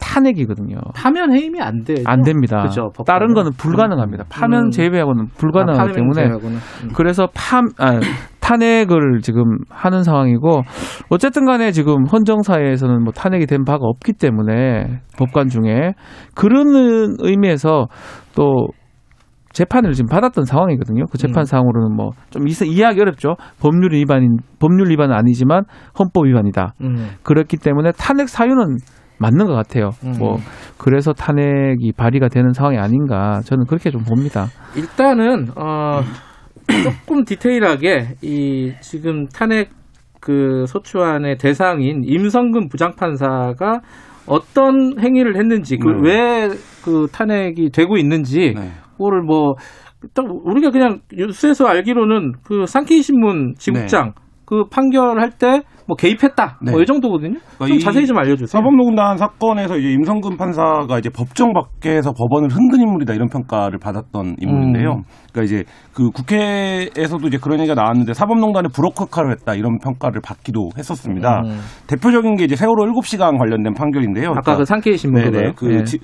[0.00, 0.78] 탄핵이거든요.
[0.94, 1.94] 파면 해임이 안 돼.
[2.06, 2.62] 안 됩니다.
[2.62, 2.90] 그죠.
[3.06, 4.24] 다른 거는 불가능합니다.
[4.30, 4.70] 파면 음.
[4.70, 6.56] 제외하고는 아, 불가능하기 파면 때문에 제외하고는.
[6.56, 6.88] 음.
[6.94, 8.00] 그래서 파, 아,
[8.50, 10.62] 탄핵을 지금 하는 상황이고
[11.10, 15.94] 어쨌든 간에 지금 헌정사회에서는 뭐 탄핵이 된 바가 없기 때문에 법관 중에
[16.34, 17.86] 그런 의미에서
[18.34, 18.68] 또
[19.52, 21.04] 재판을 지금 받았던 상황이거든요.
[21.10, 21.44] 그 재판 음.
[21.44, 23.34] 상으로는 뭐 좀 이해하기 어렵죠.
[23.60, 25.64] 법률 위반인 법률 위반은 아니지만
[25.98, 26.74] 헌법 위반이다.
[26.82, 27.10] 음.
[27.22, 28.76] 그렇기 때문에 탄핵 사유는
[29.18, 29.90] 맞는 것 같아요.
[30.04, 30.14] 음.
[30.18, 30.38] 뭐
[30.78, 34.46] 그래서 탄핵이 발의가 되는 상황이 아닌가 저는 그렇게 좀 봅니다.
[34.76, 36.00] 일단은 어
[37.06, 39.70] 조금 디테일하게 이 지금 탄핵
[40.20, 43.80] 그 소추안의 대상인 임성근 부장판사가
[44.26, 46.48] 어떤 행위를 했는지 그 네.
[46.48, 48.70] 왜그 탄핵이 되고 있는지 네.
[48.92, 49.54] 그거를 뭐
[50.44, 54.12] 우리가 그냥 뉴스에서 알기로는 그 상케이 신문 지국장
[54.50, 56.70] 그 판결할 때 뭐 개입했다 네.
[56.70, 57.32] 뭐이 정도거든요.
[57.34, 58.46] 좀 그러니까 이 자세히 좀 알려주세요.
[58.46, 64.88] 사법농단 사건에서 이제 임성근 판사가 이제 법정 밖에서 법원을 흔든 인물이다 이런 평가를 받았던 인물인데요.
[64.98, 65.02] 음.
[65.32, 70.68] 그러니까 이제 그 국회에서도 이제 그런 얘기가 나왔는데 사법농단의 브로커 역할을 했다 이런 평가를 받기도
[70.78, 71.40] 했었습니다.
[71.44, 71.58] 음.
[71.88, 74.30] 대표적인 게 이제 세월호 7시간 관련된 판결인데요.
[74.36, 75.54] 아까 그 상케이 신문 네네.
[75.56, 75.82] 그 네.
[75.82, 75.98] 지-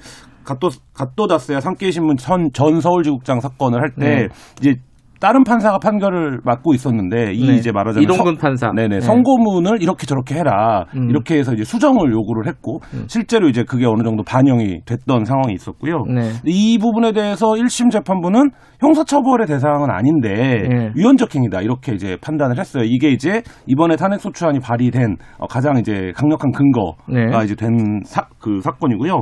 [0.44, 4.28] 갓도 갓도다스야 상케이 신문 전, 전 서울지국장 사건을 할때 네.
[4.60, 4.74] 이제
[5.20, 7.54] 다른 판사가 판결을 맡고 있었는데 이 네.
[7.56, 8.70] 이제 말하자면 이동근 서- 판사.
[8.74, 9.00] 네네 네.
[9.00, 11.08] 선고문을 이렇게 저렇게 해라 음.
[11.10, 16.04] 이렇게 해서 이제 수정을 요구를 했고 실제로 이제 그게 어느 정도 반영이 됐던 상황이 있었고요.
[16.14, 16.32] 네.
[16.44, 18.50] 이 부분에 대해서 1심 재판부는
[18.80, 20.90] 형사처벌의 대상은 아닌데 네.
[20.94, 22.84] 위헌적 행위다 이렇게 이제 판단을 했어요.
[22.84, 27.44] 이게 이제 이번에 탄핵소추안이 발의된 어, 가장 이제 강력한 근거가 네.
[27.44, 27.76] 이제 된
[28.38, 29.12] 그 사건이고요.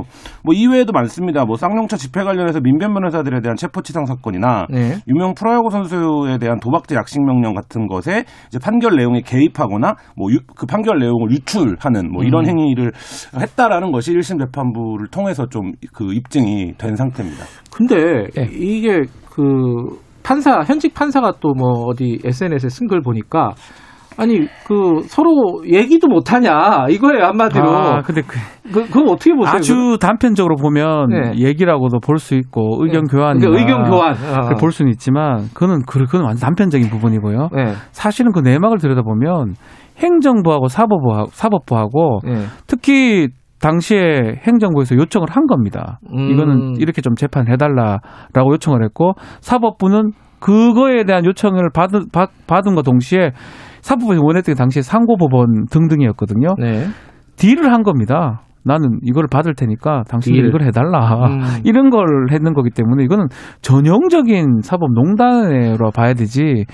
[0.43, 1.45] 뭐 이외에도 많습니다.
[1.45, 4.97] 뭐 쌍용차 집회 관련해서 민변 변호사들에 대한 체포치상 사건이나 네.
[5.07, 10.29] 유명 프로야구 선수 에 대한 도박죄 약식 명령 같은 것에 이제 판결 내용에 개입하거나 뭐
[10.55, 12.49] 그 판결 내용을 유출하는 뭐 이런 음.
[12.49, 12.91] 행위를
[13.39, 17.43] 했다라는 것이 1심 재판부를 통해서 좀 그 입증이 된 상태입니다.
[17.73, 17.95] 근데
[18.35, 18.49] 네.
[18.51, 19.43] 이게 그
[20.23, 23.53] 판사 현직 판사가 또 뭐 어디 SNS에 쓴 걸 보니까
[24.17, 27.69] 아니 그 서로 얘기도 못 하냐 이거예요 한마디로.
[27.69, 28.37] 아, 근데 그,
[28.71, 29.53] 그 그거 어떻게 보세요?
[29.55, 31.31] 아주 단편적으로 보면 네.
[31.37, 33.11] 얘기라고도 볼 수 있고 의견 네.
[33.17, 34.13] 교환 그러니까 의견 교환.
[34.13, 34.55] 어.
[34.59, 37.49] 볼 수는 있지만 그는 그- 그건 완전 단편적인 부분이고요.
[37.53, 37.73] 네.
[37.91, 39.55] 사실은 그 내막을 들여다보면
[39.97, 42.45] 행정부하고 사법부 사법부하고 네.
[42.67, 43.27] 특히
[43.59, 45.99] 당시에 행정부에서 요청을 한 겁니다.
[46.13, 46.29] 음.
[46.31, 53.31] 이거는 이렇게 좀 재판해달라라고 요청을 했고 사법부는 그거에 대한 요청을 받은 받, 받은 것 동시에
[53.85, 56.55] 사법부에서 원했던 게 당시에 상고법원 등등이었거든요.
[56.57, 56.87] 네.
[57.37, 58.41] 딜을 한 겁니다.
[58.63, 60.47] 나는 이걸 받을 테니까 당신이 딜.
[60.47, 61.27] 이걸 해달라.
[61.27, 61.39] 음.
[61.63, 63.27] 이런 걸 했는 거기 때문에 이거는
[63.61, 66.65] 전형적인 사법농단으로 봐야 되지.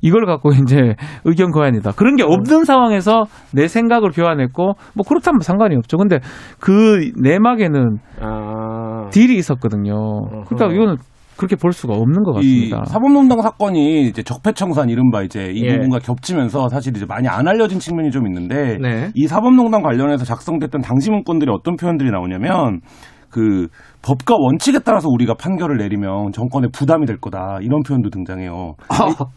[0.00, 0.94] 이걸 갖고 이제
[1.26, 1.92] 의견 교환이다.
[1.92, 5.98] 그런 게 없는 상황에서 내 생각을 교환했고 뭐 그렇다면 상관이 없죠.
[5.98, 6.20] 근데
[6.58, 9.10] 그 내막에는 아.
[9.10, 10.44] 딜이 있었거든요.
[10.46, 10.96] 그러니까 이거는
[11.36, 12.84] 그렇게 볼 수가 없는 것이 같습니다.
[12.86, 15.74] 사법농단 사건이 이제 적폐청산 이른바 이제 이 예.
[15.74, 19.10] 부분과 겹치면서 사실 이제 많이 안 알려진 측면이 좀 있는데 네.
[19.14, 22.80] 이 사법농단 관련해서 작성됐던 당시 문건들이 어떤 표현들이 나오냐면
[23.28, 23.68] 그
[24.06, 28.74] 법과 원칙에 따라서 우리가 판결을 내리면 정권에 부담이 될 거다 이런 표현도 등장해요.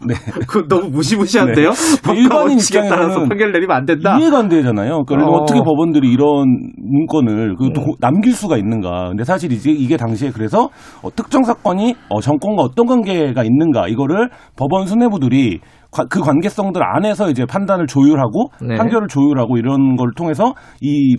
[0.07, 0.13] 네.
[0.47, 1.71] 그 너무 무시무시한데요?
[1.71, 2.01] 네.
[2.03, 4.19] 법과 일반인 원칙에 따라서 입장에서는 판결 내리면 안 된다.
[4.19, 5.05] 이해가 안 되잖아요.
[5.07, 5.41] 그러니까 어.
[5.41, 5.45] 어.
[5.45, 6.45] 떻게 법원들이 이런
[6.77, 7.73] 문건을 그 음.
[7.73, 9.09] 또 남길 수가 있는가.
[9.09, 10.69] 근데 사실 이제 이게 당시에 그래서
[11.01, 17.31] 어, 특정 사건이 어, 정권과 어떤 관계가 있는가 이거를 법원 수뇌부들이 과- 그 관계성들 안에서
[17.31, 18.77] 이제 판단을 조율하고 네.
[18.77, 21.17] 판결을 조율하고 이런 걸 통해서 이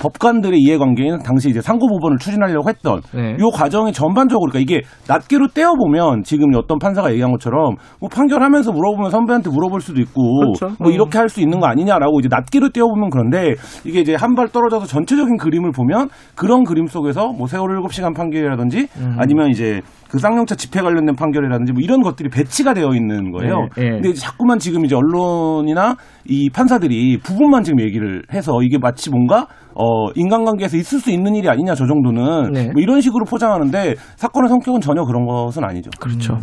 [0.00, 3.36] 법관들의 이해관계인 당시 이제 상고법원을 추진하려고 했던 네.
[3.38, 8.72] 요 과정이 전반적으로 그러니까 이게 낱개로 떼어 보면 지금 어떤 판사가 얘기한 것처럼 뭐 판결하면서
[8.72, 10.76] 물어보면 선배한테 물어볼 수도 있고 그렇죠.
[10.78, 10.94] 뭐 음.
[10.94, 13.54] 이렇게 할 수 있는 거 아니냐라고 이제 낱개로 떼어 보면 그런데
[13.84, 18.88] 이게 이제 한 발 떨어져서 전체적인 그림을 보면 그런 그림 속에서 뭐 세월호 7시간 판결이라든지
[18.98, 19.16] 음.
[19.18, 19.80] 아니면 이제
[20.12, 23.68] 그 쌍용차 집회 관련된 판결이라든지 뭐 이런 것들이 배치가 되어 있는 거예요.
[23.76, 23.90] 네, 네.
[23.92, 30.10] 근데 자꾸만 지금 이제 언론이나 이 판사들이 부분만 지금 얘기를 해서 이게 마치 뭔가 어
[30.14, 32.70] 인간관계에서 있을 수 있는 일이 아니냐 저 정도는 네.
[32.74, 35.88] 뭐 이런 식으로 포장하는데 사건의 성격은 전혀 그런 것은 아니죠.
[35.98, 36.36] 그렇죠.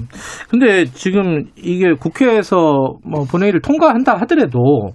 [0.50, 4.94] 근데 지금 이게 국회에서 뭐 본회의를 통과한다 하더라도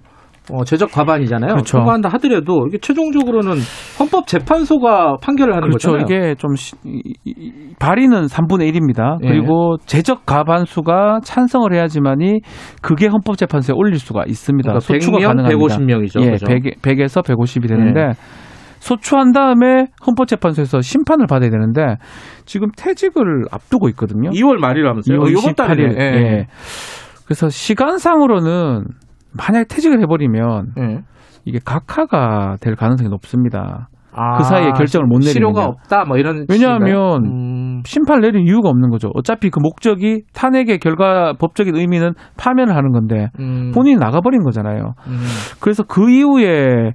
[0.53, 1.53] 어, 제적 과반이잖아요.
[1.53, 1.77] 그렇죠.
[1.77, 3.53] 통과한다 하더라도 이게 최종적으로는
[3.99, 5.91] 헌법재판소가 판결을 하는 그렇죠.
[5.91, 6.05] 거잖아요.
[6.05, 9.17] 이게 좀 시- 이- 발의는 3분의 1입니다.
[9.23, 9.27] 예.
[9.27, 12.41] 그리고 제적 가반수가 찬성을 해야지만이
[12.81, 14.67] 그게 헌법재판소에 올릴 수가 있습니다.
[14.69, 15.75] 그러니까 소추가 100명, 가능합니다.
[15.77, 16.21] 150명이죠.
[16.21, 16.45] 예, 그죠?
[16.45, 18.11] 100, 100 에서 150이 되는데 예.
[18.79, 21.95] 소추한 다음에 헌법재판소에서 심판을 받아야 되는데
[22.45, 24.29] 지금 퇴직을 앞두고 있거든요.
[24.29, 25.17] 2월 말이라면서요?
[25.17, 25.55] 2월 이번 28일.
[25.55, 25.95] 달이네.
[25.99, 26.05] 예.
[26.05, 26.45] 예.
[27.25, 28.83] 그래서 시간상으로는
[29.37, 30.99] 만약에 퇴직을 해버리면 예.
[31.45, 33.89] 이게 각하가 될 가능성이 높습니다.
[34.17, 35.33] 아, 그 사이에 결정을 못 내리느냐.
[35.33, 37.25] 실효가 없다 뭐 이런 왜냐하면?
[37.25, 39.09] 음, 심판을 내린 이유가 없는 거죠.
[39.13, 44.93] 어차피 그 목적이 탄핵의 결과 법적인 의미는 파면을 하는 건데 음, 본인이 나가버린 거잖아요.
[45.07, 45.19] 음.
[45.59, 46.93] 그래서 그 이후에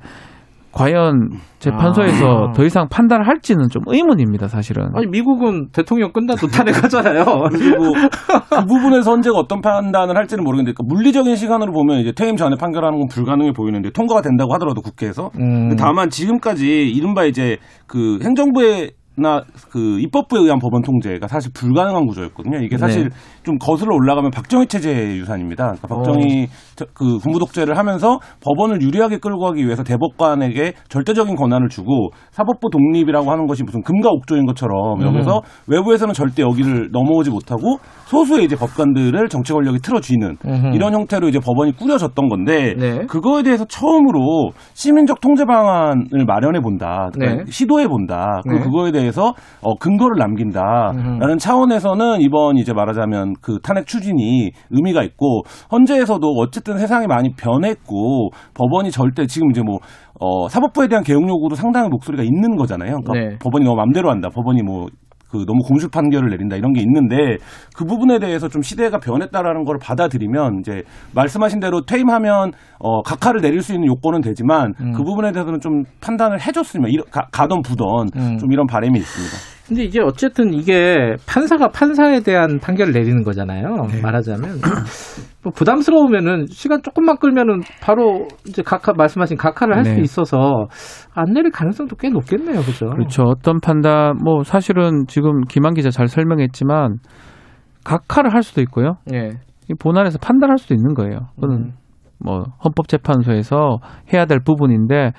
[0.73, 2.53] 과연 재판소에서 아.
[2.53, 4.89] 더 이상 판단을 할지는 좀 의문입니다, 사실은.
[4.95, 7.25] 아니 미국은 대통령 끝나도 탄핵하잖아요.
[7.51, 7.93] 그리고
[8.51, 12.99] 그 부분에서 헌재가 어떤 판단을 할지는 모르겠는데 그러니까 물리적인 시간으로 보면 이제 퇴임 전에 판결하는
[12.99, 15.77] 건 불가능해 보이는데 통과가 된다고 하더라도 국회에서 음.
[15.77, 22.59] 다만 지금까지 이른바 이제 그 행정부의 나그 입법부에 의한 법원 통제가 사실 불가능한 구조였거든요.
[22.59, 23.11] 이게 사실 네.
[23.43, 25.73] 좀 거슬러 올라가면 박정희 체제의 유산입니다.
[25.75, 31.69] 그러니까 박정희 저- 그 군부 독재를 하면서 법원을 유리하게 끌고 가기 위해서 대법관에게 절대적인 권한을
[31.69, 37.79] 주고 사법부 독립이라고 하는 것이 무슨 금과 옥조인 것처럼 여기서 외부에서는 절대 여기를 넘어오지 못하고
[38.07, 40.67] 소수의 이제 법관들을 정치 권력이 틀어쥐는 음흠.
[40.75, 43.07] 이런 형태로 이제 법원이 꾸려졌던 건데 네.
[43.07, 47.51] 그거에 대해서 처음으로 시민적 통제 방안을 마련해 본다, 그러니까 네.
[47.51, 48.41] 시도해 본다.
[48.45, 48.65] 그리고 네.
[48.65, 49.33] 그거에 대해 서
[49.63, 57.07] 어, 근거를 남긴다라는 차원에서는 이번 이제 말하자면 그 탄핵 추진이 의미가 있고 헌재에서도 어쨌든 세상이
[57.07, 59.79] 많이 변했고 법원이 절대 지금 이제 뭐
[60.21, 62.99] 어, 사법부에 대한 개혁 요구도 상당히 목소리가 있는 거잖아요.
[63.03, 63.39] 그러니까 네.
[63.43, 64.29] 법원이 너무 맘대로 한다.
[64.33, 64.87] 법원이 뭐
[65.31, 67.37] 그 너무 공술 판결을 내린다 이런 게 있는데
[67.77, 70.83] 그 부분에 대해서 좀 시대가 변했다라는 걸 받아들이면 이제
[71.15, 74.93] 말씀하신 대로 퇴임하면 어 각하를 내릴 수 있는 요건은 되지만 음.
[74.93, 78.39] 그 부분에 대해서는 좀 판단을 해줬으면 가, 가던 부던 음.
[78.39, 79.60] 좀 이런 바람이 있습니다.
[79.71, 83.77] 근데 이게 어쨌든 이게 판사가 판사에 대한 판결을 내리는 거잖아요.
[84.03, 84.57] 말하자면
[85.45, 90.01] 뭐 부담스러우면은 시간 조금만 끌면은 바로 이제 각하 말씀하신 각하를 할수 네.
[90.01, 90.67] 있어서
[91.15, 92.87] 안 내릴 가능성도 꽤 높겠네요, 그죠?
[92.91, 93.23] 그렇죠.
[93.23, 96.97] 어떤 판단, 뭐 사실은 지금 김한 기자 잘 설명했지만
[97.85, 98.97] 각하를 할 수도 있고요.
[99.15, 99.31] 예.
[99.71, 101.29] 이 본안에서 판단할 수도 있는 거예요.
[101.37, 101.73] 그거는 음.
[102.19, 103.79] 뭐 헌법재판소에서
[104.13, 105.13] 해야 될 부분인데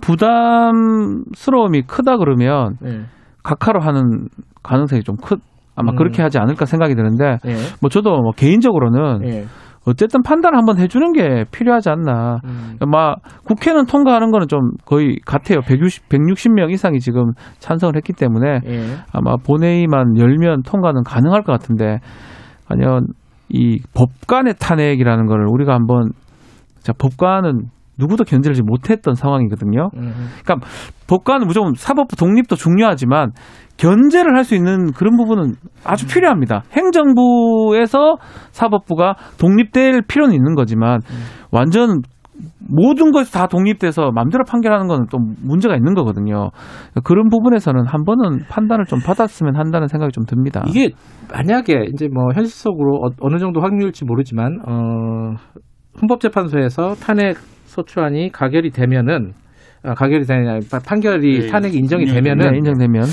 [0.00, 3.00] 부담스러움이 크다 그러면 예.
[3.48, 4.28] 각하로 하는
[4.62, 5.36] 가능성이 좀 크.
[5.74, 5.96] 아마 음.
[5.96, 7.54] 그렇게 하지 않을까 생각이 드는데 예.
[7.80, 9.44] 뭐 저도 뭐 개인적으로는 예.
[9.86, 12.40] 어쨌든 판단을 한번 해주는 게 필요하지 않나.
[12.44, 12.76] 음.
[12.90, 15.60] 막 국회는 통과하는 거는 좀 거의 같아요.
[15.60, 18.80] 160, 160명 이상이 지금 찬성을 했기 때문에 예.
[19.12, 22.00] 아마 본회의만 열면 통과는 가능할 것 같은데
[22.68, 23.06] 과연
[23.48, 26.10] 이 법관의 탄핵이라는 걸 우리가 한번
[26.80, 27.68] 자 법관은
[27.98, 29.90] 누구도 견제를 못했던 상황이거든요.
[29.96, 30.12] 음.
[30.44, 30.66] 그러니까
[31.08, 33.32] 법관은 무조건 사법부 독립도 중요하지만
[33.76, 35.52] 견제를 할 수 있는 그런 부분은
[35.84, 36.62] 아주 필요합니다.
[36.72, 38.16] 행정부에서
[38.50, 41.00] 사법부가 독립될 필요는 있는 거지만
[41.50, 42.02] 완전
[42.60, 46.50] 모든 것이 다 독립돼서 마음대로 판결하는 거는 또 문제가 있는 거거든요.
[47.04, 50.62] 그런 부분에서는 한 번은 판단을 좀 받았으면 한다는 생각이 좀 듭니다.
[50.68, 50.90] 이게
[51.32, 55.34] 만약에 이제 뭐 현실적으로 어, 어느 정도 확률일지 모르지만 어
[56.00, 57.36] 헌법재판소에서 탄핵
[57.82, 59.32] 소추안이 가결이 되면은
[59.84, 63.04] 아, 가결이 되냐 판결이 네, 탄핵이 인정이 인정이 되면은 네, 인정되면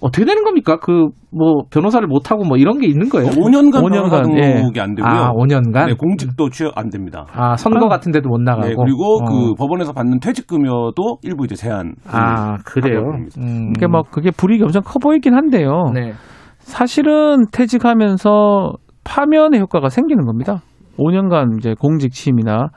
[0.00, 0.78] 어떻게 되는 겁니까?
[0.78, 3.28] 그 뭐 변호사를 못 하고 뭐 이런 게 있는 거예요?
[3.28, 4.54] 5년간 5년간, 변호사 예.
[4.54, 5.12] 등록이 안 되고요.
[5.12, 5.86] 아, 5년간?
[5.86, 7.26] 네, 공직도 취업 안 됩니다.
[7.30, 8.66] 아, 선거 같은 데도 못 나가고.
[8.68, 9.24] 네, 그리고 어.
[9.24, 11.94] 그 법원에서 받는 퇴직금여도 일부 이제 제한.
[12.06, 13.02] 아, 그래요.
[13.38, 13.72] 음.
[13.74, 15.90] 그게 뭐 그게 불이익이 엄청 커 보이긴 한데요.
[15.94, 16.12] 네.
[16.58, 18.72] 사실은 퇴직하면서
[19.04, 20.62] 파면의 효과가 생기는 겁니다.
[20.98, 22.68] 5년간 이제 공직 취임이나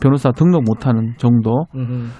[0.00, 2.10] 변호사 등록 못하는 정도, 음.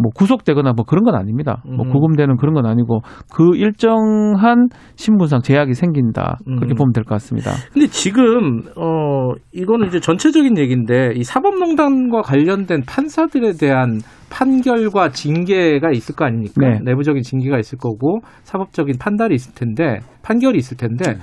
[0.00, 1.62] 뭐 구속되거나 뭐 그런 건 아닙니다.
[1.66, 1.90] 뭐 음.
[1.92, 3.00] 구금되는 그런 건 아니고
[3.34, 6.76] 그 일정한 신분상 제약이 생긴다 그렇게 음.
[6.76, 7.50] 보면 될 것 같습니다.
[7.70, 13.98] 근데 지금 어 이거는 이제 전체적인 얘기인데 이 사법농단과 관련된 판사들에 대한
[14.30, 16.54] 판결과 징계가 있을 거 아닙니까?
[16.66, 16.78] 네.
[16.82, 21.16] 내부적인 징계가 있을 거고 사법적인 판단이 있을 텐데 판결이 있을 텐데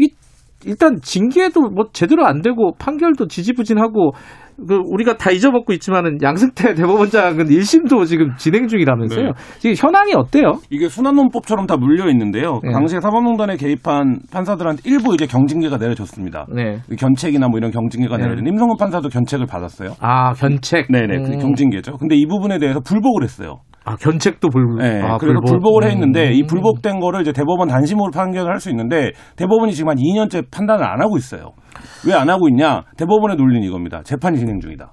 [0.00, 0.08] 이
[0.64, 4.12] 일단 징계도 뭐 제대로 안 되고 판결도 지지부진하고
[4.56, 9.26] 그 우리가 다 잊어먹고 있지만은 양승태 대법원장은 1심도 지금 진행 중이라면서요.
[9.26, 9.32] 네.
[9.58, 10.58] 지금 현황이 어때요?
[10.70, 12.60] 이게 순환논법처럼 다 물려 있는데요.
[12.60, 12.72] 그 네.
[12.72, 16.46] 당시에 사법농단에 개입한 판사들한테 일부 이제 경징계가 내려졌습니다.
[16.54, 16.78] 네.
[16.98, 18.24] 견책이나 뭐 이런 경징계가 네.
[18.24, 19.94] 내려진 임성근 판사도 견책을 받았어요.
[20.00, 20.86] 아 견책.
[20.90, 21.38] 네네, 그 음.
[21.38, 21.96] 경징계죠.
[21.98, 23.60] 근데 이 부분에 대해서 불복을 했어요.
[23.86, 24.76] 아 견책도 불.
[24.78, 25.46] 네, 아, 그래서 불복.
[25.62, 25.76] 불복.
[25.82, 26.32] 을 했는데 음.
[26.34, 30.84] 이 불복된 거를 이제 대법원 단심으로 판결을 할 수 있는데 대법원이 지금 한 2년째 판단을
[30.84, 31.52] 안 하고 있어요.
[32.06, 32.82] 왜 안 하고 있냐?
[32.96, 34.02] 대법원의 논리는 이겁니다.
[34.02, 34.92] 재판이 진행 중이다.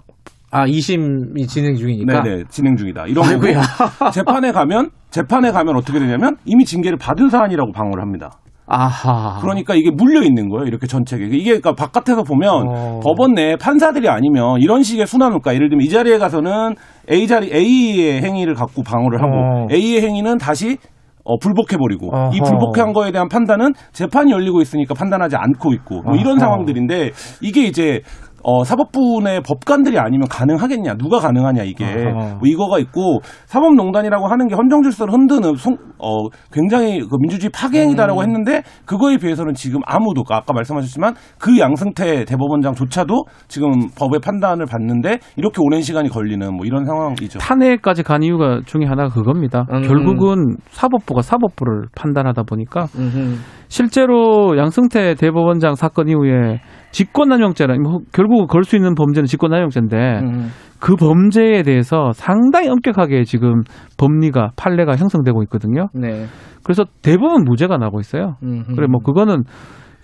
[0.52, 2.22] 아 2심이 진행 중이니까.
[2.22, 3.07] 네네, 진행 중이다.
[3.07, 4.11] 이런 거고 아이고야.
[4.11, 8.30] 재판에 가면 재판에 가면 어떻게 되냐면 이미 징계를 받은 사안이라고 방어를 합니다.
[8.65, 9.40] 아하.
[9.41, 10.65] 그러니까 이게 물려 있는 거예요.
[10.65, 11.26] 이렇게 전책에.
[11.26, 12.99] 이게 그러니까 바깥에서 보면 어.
[13.03, 15.53] 법원 내 판사들이 아니면 이런 식의 순환을까?
[15.53, 16.76] 예를 들면 이 자리에 가서는
[17.11, 19.68] A 자리 A의 행위를 갖고 방어를 하고 어.
[19.72, 20.77] A의 행위는 다시
[21.26, 22.49] 어, 불복해버리고 이 어허.
[22.49, 26.40] 불복한 거에 대한 판단은 재판이 열리고 있으니까 판단하지 않고 있고 뭐 이런 어허.
[26.40, 27.11] 상황들인데
[27.41, 28.02] 이게 이제
[28.44, 30.95] 어, 사법부 내 법관들이 아니면 가능하겠냐?
[30.95, 32.36] 누가 가능하냐 이게 어허.
[32.36, 38.24] 뭐 이거가 있고 사법농단이라고 하는 게 헌정질서를 흔드는 송, 어, 굉장히 그 민주주의 파괴행위다라고 음.
[38.26, 45.57] 했는데 그거에 비해서는 지금 아무도 아까 말씀하셨지만 그 양승태 대법원장조차도 지금 법의 판단을 받는데 이렇게
[45.61, 47.40] 오랜 시간이 걸리는 뭐 이런 상황이죠.
[47.40, 49.65] 탄핵까지 간 이유가 중에 하나가 그겁니다.
[49.72, 49.84] 음.
[49.84, 53.38] 결국은 사법부가 사법부를 판단하다 보니까 음흠.
[53.70, 56.60] 실제로 양승태 대법원장 사건 이후에
[56.94, 60.49] 직권남용죄는 뭐 결국 걸 수 있는 범죄는 직권남용죄인데 음.
[60.80, 63.64] 그 범죄에 대해서 상당히 엄격하게 지금
[63.98, 65.88] 법리가 판례가 형성되고 있거든요.
[65.94, 66.26] 네.
[66.64, 68.36] 그래서 대부분 무죄가 나고 있어요.
[68.44, 68.76] 음흠.
[68.76, 69.44] 그래 뭐 그거는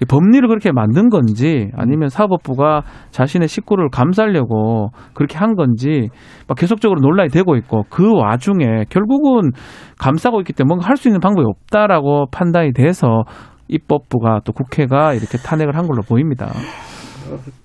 [0.02, 6.08] 이 법리를 그렇게 만든 건지 아니면 사법부가 자신의 식구를 감싸려고 그렇게 한 건지
[6.48, 9.52] 막 계속적으로 논란이 되고 있고 그 와중에 결국은
[10.00, 13.24] 감싸고 있기 때문에 뭔가 할 수 있는 방법이 없다라고 판단이 돼서
[13.70, 16.52] 입법부가 또 국회가 이렇게 탄핵을 한 걸로 보입니다.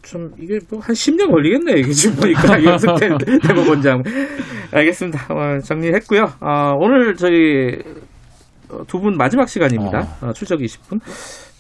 [0.03, 2.63] 좀 이게 뭐 한 10년 걸리겠네 이게 지금 보니까.
[2.63, 3.09] 연습대
[3.49, 4.03] 대법원장.
[4.73, 5.35] 알겠습니다.
[5.35, 6.25] 어, 정리했고요.
[6.41, 7.79] 어, 오늘 저희
[8.89, 10.01] 두 분 마지막 시간입니다.
[10.23, 11.01] 어, 출석 20분.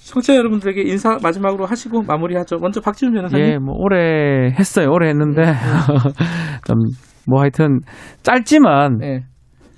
[0.04, 2.58] 청취자 여러분들에게 인사 마지막으로 하시고 마무리하죠.
[2.60, 3.46] 먼저 박지훈 변호사님.
[3.46, 4.88] 예, 뭐 오래 했어요.
[4.90, 5.42] 오래 했는데.
[6.66, 7.80] 좀뭐 하여튼
[8.22, 9.20] 짧지만 네.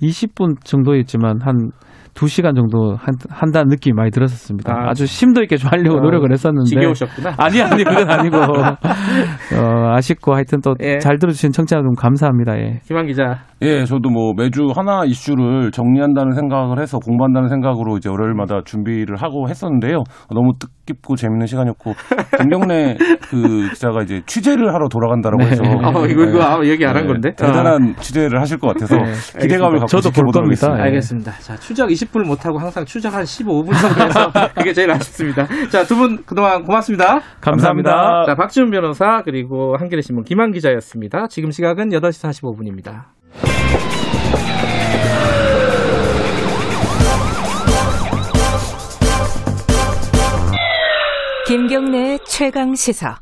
[0.01, 1.71] 20분 정도였지만 한
[2.17, 4.73] 2시간 정도 한, 한다는 느낌이 많이 들었었습니다.
[4.73, 6.69] 아, 아, 주 심도 있게 좀 하려고 어, 노력을 했었는데.
[6.69, 7.35] 지겨우셨구나.
[7.37, 8.37] 아니, 아니, 그건 아니고.
[9.55, 10.97] 어, 아쉽고 하여튼 또잘 예.
[10.97, 12.57] 들어주신 청취자 여러분 감사합니다.
[12.57, 12.79] 예.
[12.85, 18.61] 김한 기자 예, 저도 뭐 매주 하나 이슈를 정리한다는 생각을 해서 공부한다는 생각으로 이제 월요일마다
[18.65, 20.03] 준비를 하고 했었는데요.
[20.33, 21.93] 너무 뜻 깊고 재밌는 시간이었고
[22.39, 22.97] 김경래
[23.29, 25.51] 그 기자가 이제 취재를 하러 돌아간다라고 네.
[25.51, 27.29] 해서 어, 이거, 이거 아, 얘기 안 한 건데?
[27.37, 30.73] 대단한 취재를 하실 것 같아서 네, 기대감을 갖고 저도 볼 겁니다.
[30.79, 30.81] 예.
[30.83, 31.31] 알겠습니다.
[31.33, 35.45] 자, 추적 20분을 못 하고 항상 추적 한 15분 정도 해서 그게 제일 아쉽습니다.
[35.69, 37.19] 자, 두 분 그동안 고맙습니다.
[37.41, 38.23] 감사합니다.
[38.25, 41.27] 자, 박지훈 변호사 그리고 한겨레 신문 김한 기자였습니다.
[41.29, 43.16] 지금 시각은 8시 45분입니다.
[51.47, 53.19] 김경래 최강 시사.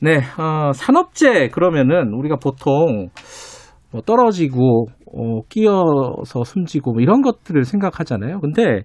[0.00, 3.08] 네, 어, 산업재 그러면은 우리가 보통
[3.90, 8.38] 뭐 떨어지고 어, 끼어서 숨지고 뭐 이런 것들을 생각하잖아요.
[8.40, 8.82] 근데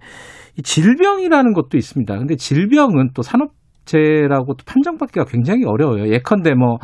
[0.58, 2.18] 이 질병이라는 것도 있습니다.
[2.18, 6.12] 근데 질병은 또 산업재라고 또 판정받기가 굉장히 어려워요.
[6.12, 6.78] 예컨대 뭐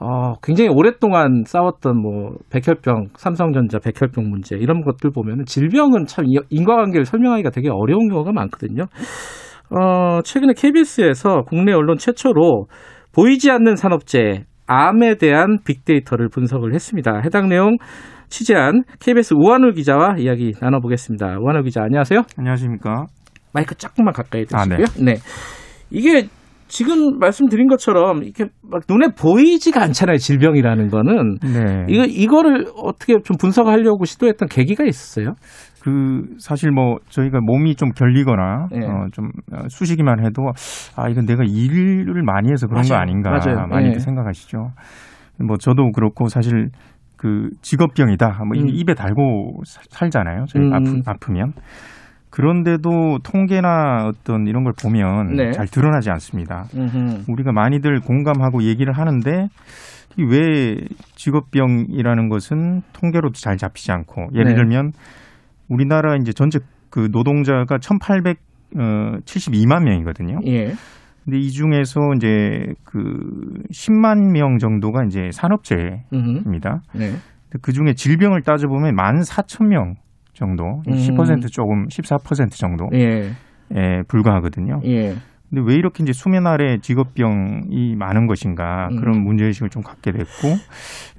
[0.00, 6.40] 어, 굉장히 오랫동안 싸웠던 뭐 백혈병, 삼성전자 백혈병 문제 이런 것들 보면은 질병은 참 이-
[6.50, 8.84] 인과관계를 설명하기가 되게 어려운 경우가 많거든요.
[9.74, 12.66] 어, 최근에 KBS에서 국내 언론 최초로
[13.14, 17.20] 보이지 않는 산업재 암에 대한 빅데이터를 분석을 했습니다.
[17.24, 17.76] 해당 내용
[18.28, 21.36] 취재한 KBS 우한울 기자와 이야기 나눠보겠습니다.
[21.40, 22.22] 우한울 기자 안녕하세요.
[22.38, 23.06] 안녕하십니까.
[23.52, 24.76] 마이크 조금만 가까이 아, 네.
[24.76, 25.04] 대시고요.
[25.04, 25.14] 네.
[25.90, 26.28] 이게
[26.68, 30.16] 지금 말씀드린 것처럼 이렇게 막 눈에 보이지가 않잖아요.
[30.16, 31.86] 질병이라는 거는 네.
[31.90, 35.34] 이거 이거를 어떻게 좀 분석하려고 시도했던 계기가 있었어요.
[35.82, 38.86] 그 사실 뭐 저희가 몸이 좀 결리거나 네.
[38.86, 40.44] 어, 좀 어, 쑤시기만 해도
[40.96, 43.02] 아 이건 내가 일을 많이 해서 그런 거 맞아요.
[43.02, 43.66] 아닌가 맞아요.
[43.66, 43.98] 많이들 네.
[43.98, 44.70] 생각하시죠.
[45.44, 46.68] 뭐 저도 그렇고 사실
[47.16, 48.44] 그 직업병이다.
[48.44, 48.68] 뭐 음.
[48.68, 50.44] 입에 달고 사- 살잖아요.
[50.48, 50.72] 저희 음.
[50.72, 51.52] 아프, 아프 면.
[52.30, 55.50] 그런데도 통계나 어떤 이런 걸 보면 네.
[55.50, 56.64] 잘 드러나지 않습니다.
[56.74, 57.24] 음흠.
[57.28, 59.48] 우리가 많이들 공감하고 얘기를 하는데
[60.16, 60.76] 이왜
[61.16, 64.54] 직업병이라는 것은 통계로도 잘 잡히지 않고 예를 네.
[64.54, 64.92] 들면
[65.72, 66.58] 우리나라 이제 전체
[66.90, 70.40] 그 노동자가 1,872만 명이거든요.
[70.46, 70.74] 예.
[71.24, 72.98] 근데 이 중에서 이제 그
[73.70, 75.30] 10만 명 정도가 이제 음흠.
[75.30, 76.82] 산업재해입니다.
[76.94, 77.12] 네.
[77.62, 79.94] 그 중에 질병을 따져보면 14,000명
[80.34, 80.92] 정도, 음.
[80.92, 83.30] 10% 조금 14% 정도 예.
[83.74, 84.80] 에 불과하거든요.
[84.84, 85.14] 예.
[85.52, 88.96] 근데 왜 이렇게 이제 수면 아래 직업병이 많은 것인가 음.
[88.96, 90.48] 그런 문제 의식을 좀 갖게 됐고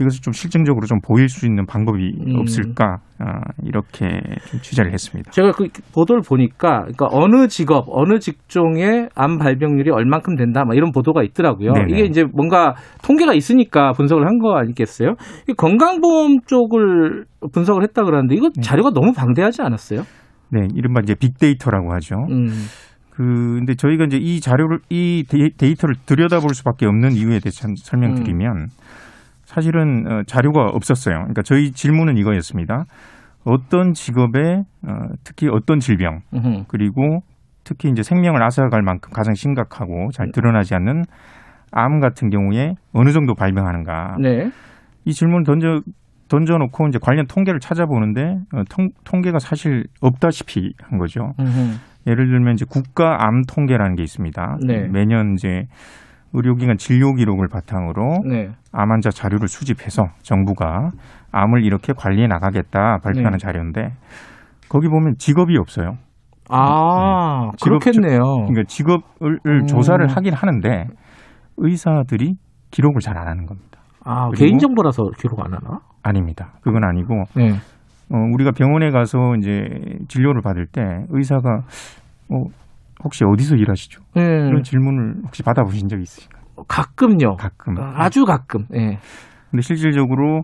[0.01, 2.39] 이것을 좀 실증적으로 좀 보일 수 있는 방법이 음.
[2.39, 4.07] 없을까 아, 이렇게
[4.47, 5.29] 좀 취재를 했습니다.
[5.31, 10.91] 제가 그 보도를 보니까 그러니까 어느 직업, 어느 직종의 암 발병률이 얼만큼 된다, 막 이런
[10.91, 11.73] 보도가 있더라고요.
[11.73, 11.91] 네네.
[11.91, 12.73] 이게 이제 뭔가
[13.03, 15.13] 통계가 있으니까 분석을 한 거 아니겠어요?
[15.47, 20.01] 이 건강보험 쪽을 분석을 했다 그러는데 이거 자료가 너무 방대하지 않았어요?
[20.49, 22.15] 네, 이른바 이제 빅데이터라고 하죠.
[22.31, 22.47] 음.
[23.15, 23.23] 그
[23.59, 28.69] 근데 저희가 이제 이 자료를 이 데이- 데이터를 들여다볼 수밖에 없는 이유에 대해서 참 설명드리면
[29.45, 31.15] 사실은 어, 자료가 없었어요.
[31.17, 32.85] 그러니까 저희 질문은 이거였습니다.
[33.43, 36.21] 어떤 직업에 어, 특히 어떤 질병.
[36.67, 37.21] 그리고
[37.63, 41.03] 특히 이제 생명을 앗아갈 만큼 가장 심각하고 잘 드러나지 않는
[41.71, 44.17] 암 같은 경우에 어느 정도 발병하는가.
[44.19, 44.51] 네.
[45.05, 45.81] 이 질문을 던져
[46.29, 51.33] 던져놓고 이제 관련 통계를 찾아보는데 어, 통, 통계가 사실 없다시피 한 거죠.
[51.39, 51.77] 음흠.
[52.07, 54.57] 예를 들면 이제 국가 암 통계라는 게 있습니다.
[54.67, 54.87] 네.
[54.89, 55.63] 매년 이제
[56.33, 58.49] 의료기관 진료 기록을 바탕으로 네.
[58.71, 60.91] 암 환자 자료를 수집해서 정부가
[61.31, 63.37] 암을 이렇게 관리해 나가겠다 발표하는 네.
[63.37, 63.89] 자료인데
[64.69, 65.97] 거기 보면 직업이 없어요.
[66.49, 68.19] 아, 직업 그렇겠네요.
[68.47, 69.65] 그러니까 직업을 음.
[69.67, 70.85] 조사를 하긴 하는데
[71.57, 72.33] 의사들이
[72.71, 73.79] 기록을 잘 안 하는 겁니다.
[74.03, 75.79] 아, 개인정보라서 기록 안 하나?
[76.01, 76.53] 아닙니다.
[76.61, 77.51] 그건 아니고 네.
[78.11, 79.63] 어, 우리가 병원에 가서 이제
[80.07, 81.61] 진료를 받을 때 의사가
[82.29, 82.43] 어,
[83.03, 84.01] 혹시 어디서 일하시죠?
[84.15, 84.21] 네.
[84.21, 86.43] 이런 질문을 혹시 받아보신 적이 있으신가요?
[86.67, 87.35] 가끔요.
[87.37, 87.75] 가끔.
[87.79, 88.65] 아주 가끔.
[88.75, 88.97] 예.
[89.51, 90.43] 근데 실질적으로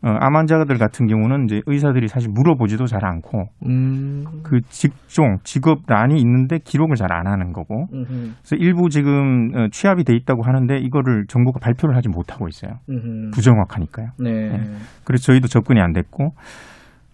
[0.00, 4.24] 어, 암 환자들 같은 경우는 이제 의사들이 사실 물어보지도 잘 않고 음.
[4.44, 7.86] 그 직종, 직업란이 있는데 기록을 잘 안 하는 거고.
[7.92, 8.06] 음흠.
[8.06, 12.74] 그래서 일부 지금 어, 취합이 돼 있다고 하는데 이거를 정부가 발표를 하지 못하고 있어요.
[12.88, 13.30] 음흠.
[13.32, 14.10] 부정확하니까요.
[14.20, 14.60] 네.
[15.04, 16.30] 그래서 저희도 접근이 안 됐고,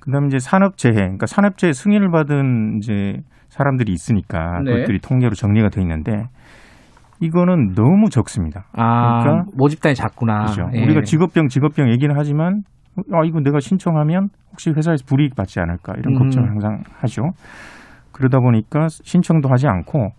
[0.05, 3.17] 그다음에 이제 산업재해, 그러니까 산업재해 승인을 받은 이제
[3.49, 4.73] 사람들이 있으니까 네.
[4.73, 6.25] 그것들이 통계로 정리가 돼 있는데
[7.21, 8.65] 이거는 너무 적습니다.
[8.73, 10.45] 아, 그러니까 모집단이 작구나.
[10.45, 10.69] 그죠.
[10.75, 10.83] 예.
[10.83, 12.63] 우리가 직업병, 직업병 얘기는 하지만
[13.13, 16.19] 아 이거 내가 신청하면 혹시 회사에서 불이익 받지 않을까 이런 음.
[16.19, 17.23] 걱정을 항상 하죠.
[18.13, 20.11] 그러다 보니까 신청도 하지 않고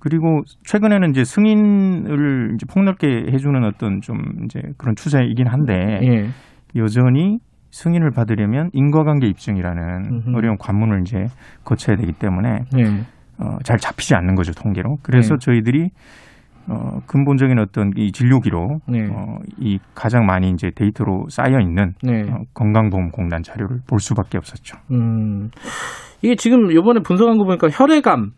[0.00, 6.28] 그리고 최근에는 이제 승인을 이제 폭넓게 해주는 어떤 좀 이제 그런 추세이긴 한데 예.
[6.76, 7.38] 여전히
[7.70, 10.36] 승인을 받으려면 인과관계 입증이라는 음흠.
[10.36, 11.26] 어려운 관문을 이제
[11.64, 12.84] 거쳐야 되기 때문에 예.
[13.38, 14.98] 어, 잘 잡히지 않는 거죠 통계로.
[15.02, 15.38] 그래서 네.
[15.38, 15.88] 저희들이
[16.68, 19.00] 어, 근본적인 어떤 이 진료 기록, 네.
[19.10, 22.22] 어, 이 가장 많이 이제 데이터로 쌓여 있는 네.
[22.30, 24.76] 어, 건강보험공단 자료를 볼 수밖에 없었죠.
[24.92, 25.50] 음.
[26.22, 28.32] 이게 지금 요번에 분석한 거 보니까 혈액암.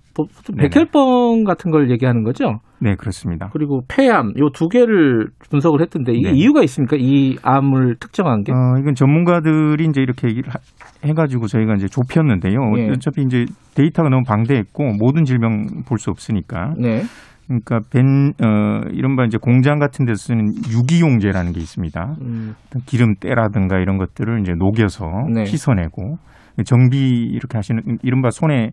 [0.59, 2.61] 백혈병 같은 걸 얘기하는 거죠?
[2.81, 3.49] 네, 그렇습니다.
[3.53, 6.37] 그리고 폐암, 요 두 개를 분석을 했던데 이게 네.
[6.37, 6.97] 이유가 있습니까?
[6.99, 8.53] 이 암을 특정한 게?
[8.53, 10.59] 어, 이건 전문가들이 이제 이렇게 얘기를 하-
[11.05, 12.59] 해가지고 저희가 이제 좁혔는데요.
[12.79, 12.89] 예.
[12.91, 13.45] 어차피 이제
[13.75, 16.75] 데이터가 너무 방대했고 모든 질병 볼 수 없으니까.
[16.79, 17.03] 네.
[17.47, 22.17] 그러니까 벤, 어, 이른바 이제 공장 같은 데서 쓰는 유기용제라는 게 있습니다.
[22.23, 22.55] 음.
[22.87, 25.45] 기름때라든가 이런 것들을 이제 녹여서 네.
[25.45, 26.17] 씻어내고
[26.65, 26.99] 정비
[27.33, 28.71] 이렇게 하시는 이른바 손에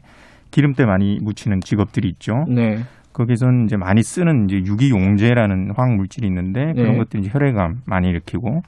[0.52, 2.34] 기름때 많이 묻히는 직업들이 있죠.
[2.48, 2.80] 네.
[3.14, 6.98] 거기서는 이제 많이 쓰는 이제 유기용제라는 화학 물질이 있는데 그런 네.
[6.98, 8.62] 것들이 이제 혈액암 많이 일으키고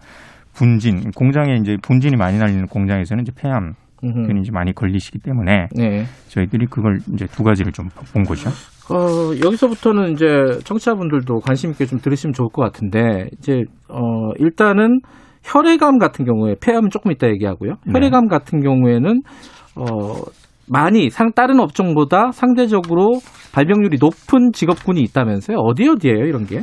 [0.53, 3.73] 분진 공장에 이제 분진이 많이 날리는 공장에서는 이제 폐암.
[4.03, 6.05] 균이 이제 많이 걸리시기 때문에 네.
[6.27, 8.49] 저희들이 그걸 이제 두 가지를 좀 본 거죠.
[8.89, 10.25] 어, 여기서부터는 이제
[10.63, 15.01] 청취자분들도 관심 있게 좀 들으시면 좋을 것 같은데 이제 어, 일단은
[15.43, 17.73] 혈액암 같은 경우에 폐암은 조금 이따 얘기하고요.
[17.85, 17.93] 네.
[17.93, 19.21] 혈액암 같은 경우에는
[19.75, 19.85] 어,
[20.71, 23.19] 많이 상 다른 업종보다 상대적으로
[23.53, 25.57] 발병률이 높은 직업군이 있다면서요?
[25.57, 26.61] 어디 어디예요, 이런 게?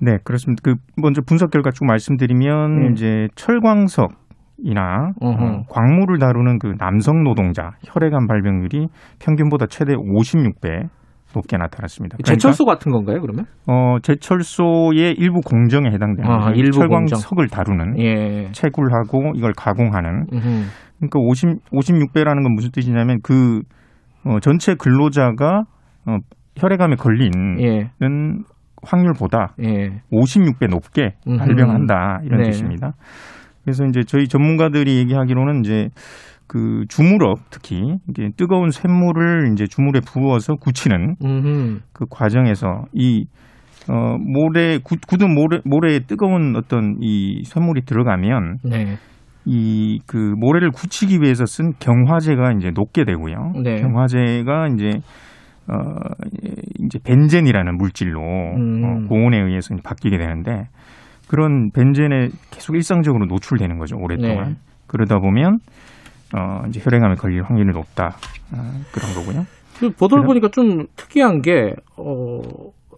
[0.00, 0.60] 네, 그렇습니다.
[0.64, 2.88] 그 먼저 분석 결과 쭉 말씀드리면 네.
[2.92, 4.10] 이제 철광석
[4.58, 5.44] 이나 어허.
[5.44, 8.88] 어, 광물을 다루는 그 남성 노동자 혈액암 발병률이
[9.20, 10.88] 평균보다 최대 56배
[11.34, 12.16] 높게 나타났습니다.
[12.16, 13.46] 그러니까 제철소 같은 건가요, 그러면?
[13.66, 16.50] 어, 제철소의 일부 공정에 해당되는 아.
[16.54, 18.48] 일부 철광석을 다루는 예.
[18.52, 20.64] 채굴하고 이걸 가공하는 음흠.
[20.98, 23.62] 그러니까 50 56배라는 건 무슨 뜻이냐면 그
[24.24, 25.64] 어, 전체 근로자가
[26.06, 26.18] 어,
[26.56, 27.90] 혈액암에 걸리는 예.
[28.82, 30.00] 확률보다 예.
[30.12, 31.38] 56배 높게 음흠.
[31.38, 32.50] 발병한다 이런 네.
[32.50, 32.92] 뜻입니다.
[33.64, 35.88] 그래서 이제 저희 전문가들이 얘기하기로는 이제
[36.46, 41.80] 그 주물업 특히 이게 뜨거운 쇳물을 이제 주물에 부어서 굳히는 음흠.
[41.92, 43.26] 그 과정에서 이
[43.88, 48.96] 어, 모래, 굳, 굳은 모래, 모래에 뜨거운 어떤 이 쇳물이 들어가면 네.
[49.46, 53.52] 이 그 모래를 굳히기 위해서 쓴 경화제가 이제 녹게 되고요.
[53.62, 53.80] 네.
[53.80, 55.00] 경화제가 이제
[55.68, 55.74] 어
[56.84, 58.84] 이제 벤젠이라는 물질로 음.
[58.84, 60.68] 어, 고온에 의해서 바뀌게 되는데
[61.28, 64.48] 그런 벤젠에 계속 일상적으로 노출되는 거죠 오랫동안.
[64.50, 64.54] 네.
[64.86, 65.58] 그러다 보면
[66.36, 68.16] 어 이제 혈액암에 걸릴 확률이 높다
[68.52, 68.56] 어,
[68.92, 69.44] 그런 거고요.
[69.78, 72.40] 그 보도를 그럼- 보니까 좀 특이한 게 어,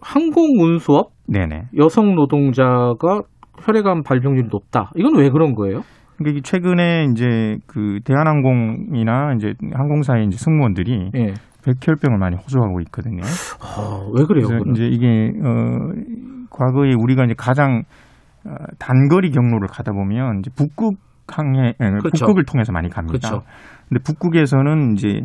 [0.01, 1.63] 항공 운수업 네네.
[1.77, 3.21] 여성 노동자가
[3.63, 4.91] 혈액암 발병률이 높다.
[4.95, 5.81] 이건 왜 그런 거예요?
[6.17, 11.33] 그러니까 최근에 이제 그 대한항공이나 이제 항공사의 이제 승무원들이 예.
[11.63, 13.21] 백혈병을 많이 호소하고 있거든요.
[13.61, 14.47] 아, 왜 그래요?
[14.47, 14.63] 그래서?
[14.71, 15.91] 이제 이게 어
[16.49, 17.83] 과거에 우리가 이제 가장
[18.45, 20.95] 어, 단거리 경로를 가다 보면 이제 북극
[21.27, 22.25] 항해 에, 그렇죠.
[22.25, 23.29] 북극을 통해서 많이 갑니다.
[23.29, 23.45] 그렇죠.
[23.89, 25.21] 근데 북극에서는 이제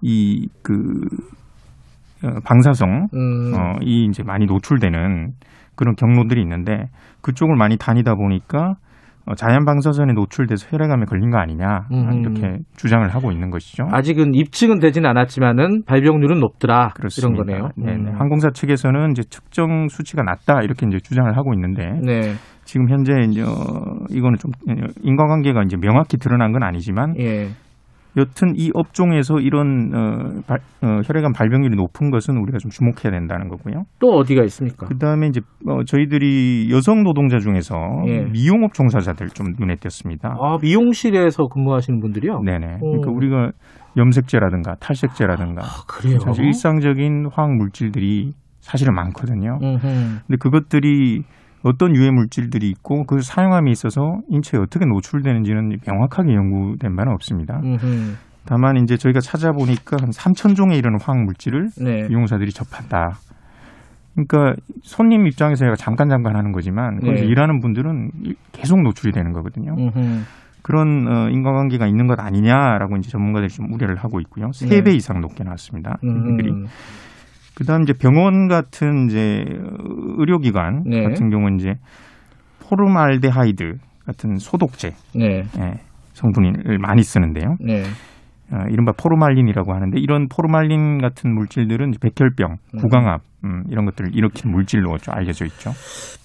[0.00, 1.08] 이그
[2.44, 3.52] 방사성 음.
[3.54, 5.32] 어, 이 이제 많이 노출되는
[5.74, 6.84] 그런 경로들이 있는데
[7.22, 8.74] 그쪽을 많이 다니다 보니까 어,
[9.36, 12.20] 자연 방사선에 노출돼서 혈액암에 걸린 거 아니냐 음.
[12.20, 13.84] 이렇게 주장을 하고 있는 것이죠.
[13.90, 16.90] 아직은 입증은 되진 않았지만은 발병률은 높더라.
[16.94, 17.42] 그렇습니다.
[17.44, 17.70] 이런 거네요.
[17.76, 18.10] 네, 네.
[18.10, 18.20] 음.
[18.20, 22.34] 항공사 측에서는 이제 측정 수치가 낮다 이렇게 이제 주장을 하고 있는데 네.
[22.64, 23.46] 지금 현재 이제 어,
[24.10, 24.52] 이거는 좀
[25.02, 27.48] 인과관계가 이제 명확히 드러난 건 아니지만 예.
[28.16, 33.48] 여튼 이 업종에서 이런 어, 발- 어, 혈액암 발병률이 높은 것은 우리가 좀 주목해야 된다는
[33.48, 33.84] 거고요.
[34.00, 34.86] 또 어디가 있습니까?
[34.86, 37.76] 그다음에 이제 어, 저희들이 여성 노동자 중에서
[38.08, 38.22] 예.
[38.32, 40.36] 미용업 종사자들 좀 눈에 띄었습니다.
[40.40, 42.40] 아, 미용실에서 근무하시는 분들이요?
[42.44, 42.78] 네네.
[42.80, 42.90] 오.
[42.90, 43.52] 그러니까 우리가
[43.96, 46.18] 염색제라든가 탈색제라든가 아, 그래요?
[46.20, 49.58] 사실 일상적인 화학 물질들이 사실은 많거든요.
[49.62, 49.80] 음흠.
[50.26, 51.22] 근데 그것들이
[51.62, 57.60] 어떤 유해 물질들이 있고 그 사용함에 있어서 인체에 어떻게 노출되는지는 명확하게 연구된 바는 없습니다.
[57.62, 58.14] 음흠.
[58.46, 62.06] 다만 이제 저희가 찾아보니까 한 3천 종에 이르는 화학 물질을 네.
[62.10, 63.18] 이용사들이 접한다.
[64.14, 67.30] 그러니까 손님 입장에서 제가 잠깐 잠깐 하는 거지만 거기서 네.
[67.30, 68.10] 일하는 분들은
[68.52, 69.74] 계속 노출이 되는 거거든요.
[69.78, 70.22] 음흠.
[70.62, 74.50] 그런 어, 인과관계가 있는 것 아니냐라고 이제 전문가들이 좀 우려를 하고 있고요.
[74.52, 74.82] 세 네.
[74.82, 75.98] 배 이상 높게 나왔습니다.
[76.02, 76.50] 이들이.
[76.50, 76.66] 음.
[77.54, 79.44] 그다음 이제 병원 같은 이제
[80.18, 81.02] 의료기관 네.
[81.04, 81.74] 같은 경우는 이제
[82.68, 83.74] 포르말데하이드
[84.06, 85.42] 같은 소독제 네.
[85.58, 85.74] 예,
[86.14, 87.56] 성분을 많이 쓰는데요.
[87.60, 87.82] 네.
[88.52, 94.98] 어, 이른바 포르말린이라고 하는데 이런 포르말린 같은 물질들은 백혈병, 구강암 음, 이런 것들을 일으키는 물질로
[94.98, 95.70] 좀 알려져 있죠.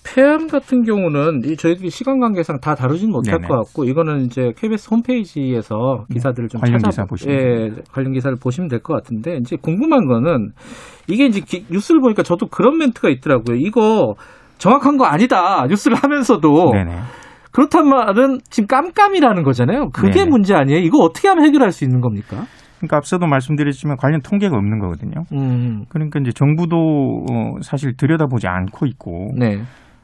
[0.03, 3.47] 폐암 같은 경우는 이 저희들이 시간 관계상 다 다루진 못할 네네.
[3.47, 8.35] 것 같고 이거는 이제 KBS 홈페이지에서 기사들을 좀 관련 찾아 기사 보시면 예, 관련 기사를
[8.37, 10.51] 보시면 될 것 같은데 이제 궁금한 거는
[11.07, 13.57] 이게 이제 기- 뉴스를 보니까 저도 그런 멘트가 있더라고요.
[13.57, 14.13] 이거
[14.57, 15.65] 정확한 거 아니다.
[15.67, 16.97] 뉴스를 하면서도 네네.
[17.51, 19.89] 그렇단 말은 지금 깜깜이라는 거잖아요.
[19.91, 20.29] 그게 네네.
[20.29, 20.79] 문제 아니에요?
[20.81, 22.43] 이거 어떻게 하면 해결할 수 있는 겁니까?
[22.77, 25.23] 그러니까 앞서도 말씀드렸지만 관련 통계가 없는 거거든요.
[25.33, 25.85] 음.
[25.89, 29.61] 그러니까 이제 정부도 어, 사실 들여다보지 않고 있고 네.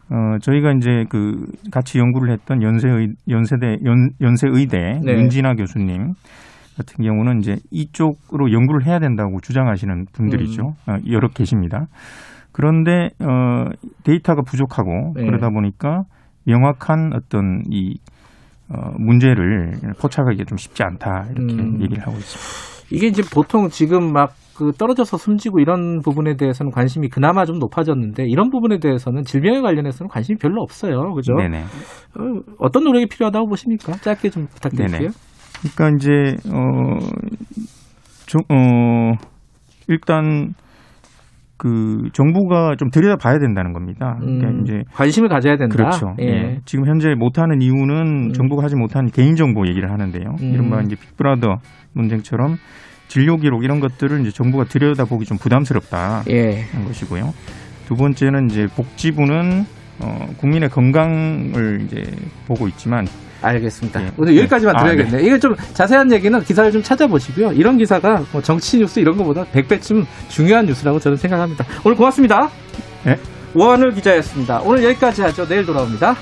[0.09, 5.11] 어, 저희가 이제 그 같이 연구를 했던 연세의 연세대 연, 연세의대 네.
[5.13, 6.13] 윤진아 교수님
[6.77, 10.63] 같은 경우는 이제 이쪽으로 연구를 해야 된다고 주장하시는 분들이죠.
[10.63, 10.91] 음.
[10.91, 11.87] 어, 여러 계십니다.
[12.51, 13.69] 그런데 어,
[14.03, 15.25] 데이터가 부족하고 네.
[15.25, 16.03] 그러다 보니까
[16.45, 17.97] 명확한 어떤 이
[18.73, 21.81] 어, 문제를 포착하기가 좀 쉽지 않다 이렇게 음.
[21.81, 22.91] 얘기를 하고 있습니다.
[22.91, 28.27] 이게 이제 보통 지금 막 그 떨어져서 숨지고 이런 부분에 대해서는 관심이 그나마 좀 높아졌는데
[28.27, 31.13] 이런 부분에 대해서는 질병에 관련해서는 관심이 별로 없어요.
[31.15, 31.33] 그죠?
[31.33, 31.61] 네네.
[31.61, 33.93] 어, 어떤 노력이 필요하다고 보십니까?
[33.93, 34.99] 짧게 좀 부탁드릴게요.
[34.99, 35.11] 네네.
[35.73, 36.11] 그러니까 이제
[36.53, 36.99] 어,
[38.27, 39.13] 좀, 어
[39.87, 40.53] 일단
[41.61, 44.17] 그 정부가 좀 들여다봐야 된다는 겁니다.
[44.19, 45.75] 그러니까 음, 이제 관심을 가져야 된다.
[45.75, 46.15] 그렇죠.
[46.19, 46.25] 예.
[46.25, 46.57] 예.
[46.65, 50.23] 지금 현재 못하는 이유는 정부가 하지 못한 개인 정보 얘기를 하는데요.
[50.41, 50.53] 음.
[50.53, 51.57] 이른바 이제 빅브라더
[51.93, 52.55] 논쟁처럼
[53.07, 56.23] 진료 기록 이런 것들을 이제 정부가 들여다보기 좀 부담스럽다.
[56.31, 56.61] 예.
[56.71, 57.31] 하는 것이고요.
[57.85, 59.63] 두 번째는 이제 복지부는
[60.03, 62.01] 어, 국민의 건강을 이제
[62.47, 63.05] 보고 있지만
[63.41, 64.03] 알겠습니다.
[64.03, 64.11] 예.
[64.17, 65.21] 오늘 여기까지만 아, 드려야겠네요.
[65.25, 67.53] 이게 좀 자세한 얘기는 기사를 좀 찾아보시고요.
[67.53, 71.65] 이런 기사가 뭐 정치 뉴스 이런 것보다 100배쯤 중요한 뉴스라고 저는 생각합니다.
[71.83, 72.49] 오늘 고맙습니다.
[73.05, 73.17] 네.
[73.55, 74.61] 오한을 기자였습니다.
[74.63, 75.47] 오늘 여기까지 하죠.
[75.47, 76.15] 내일 돌아옵니다.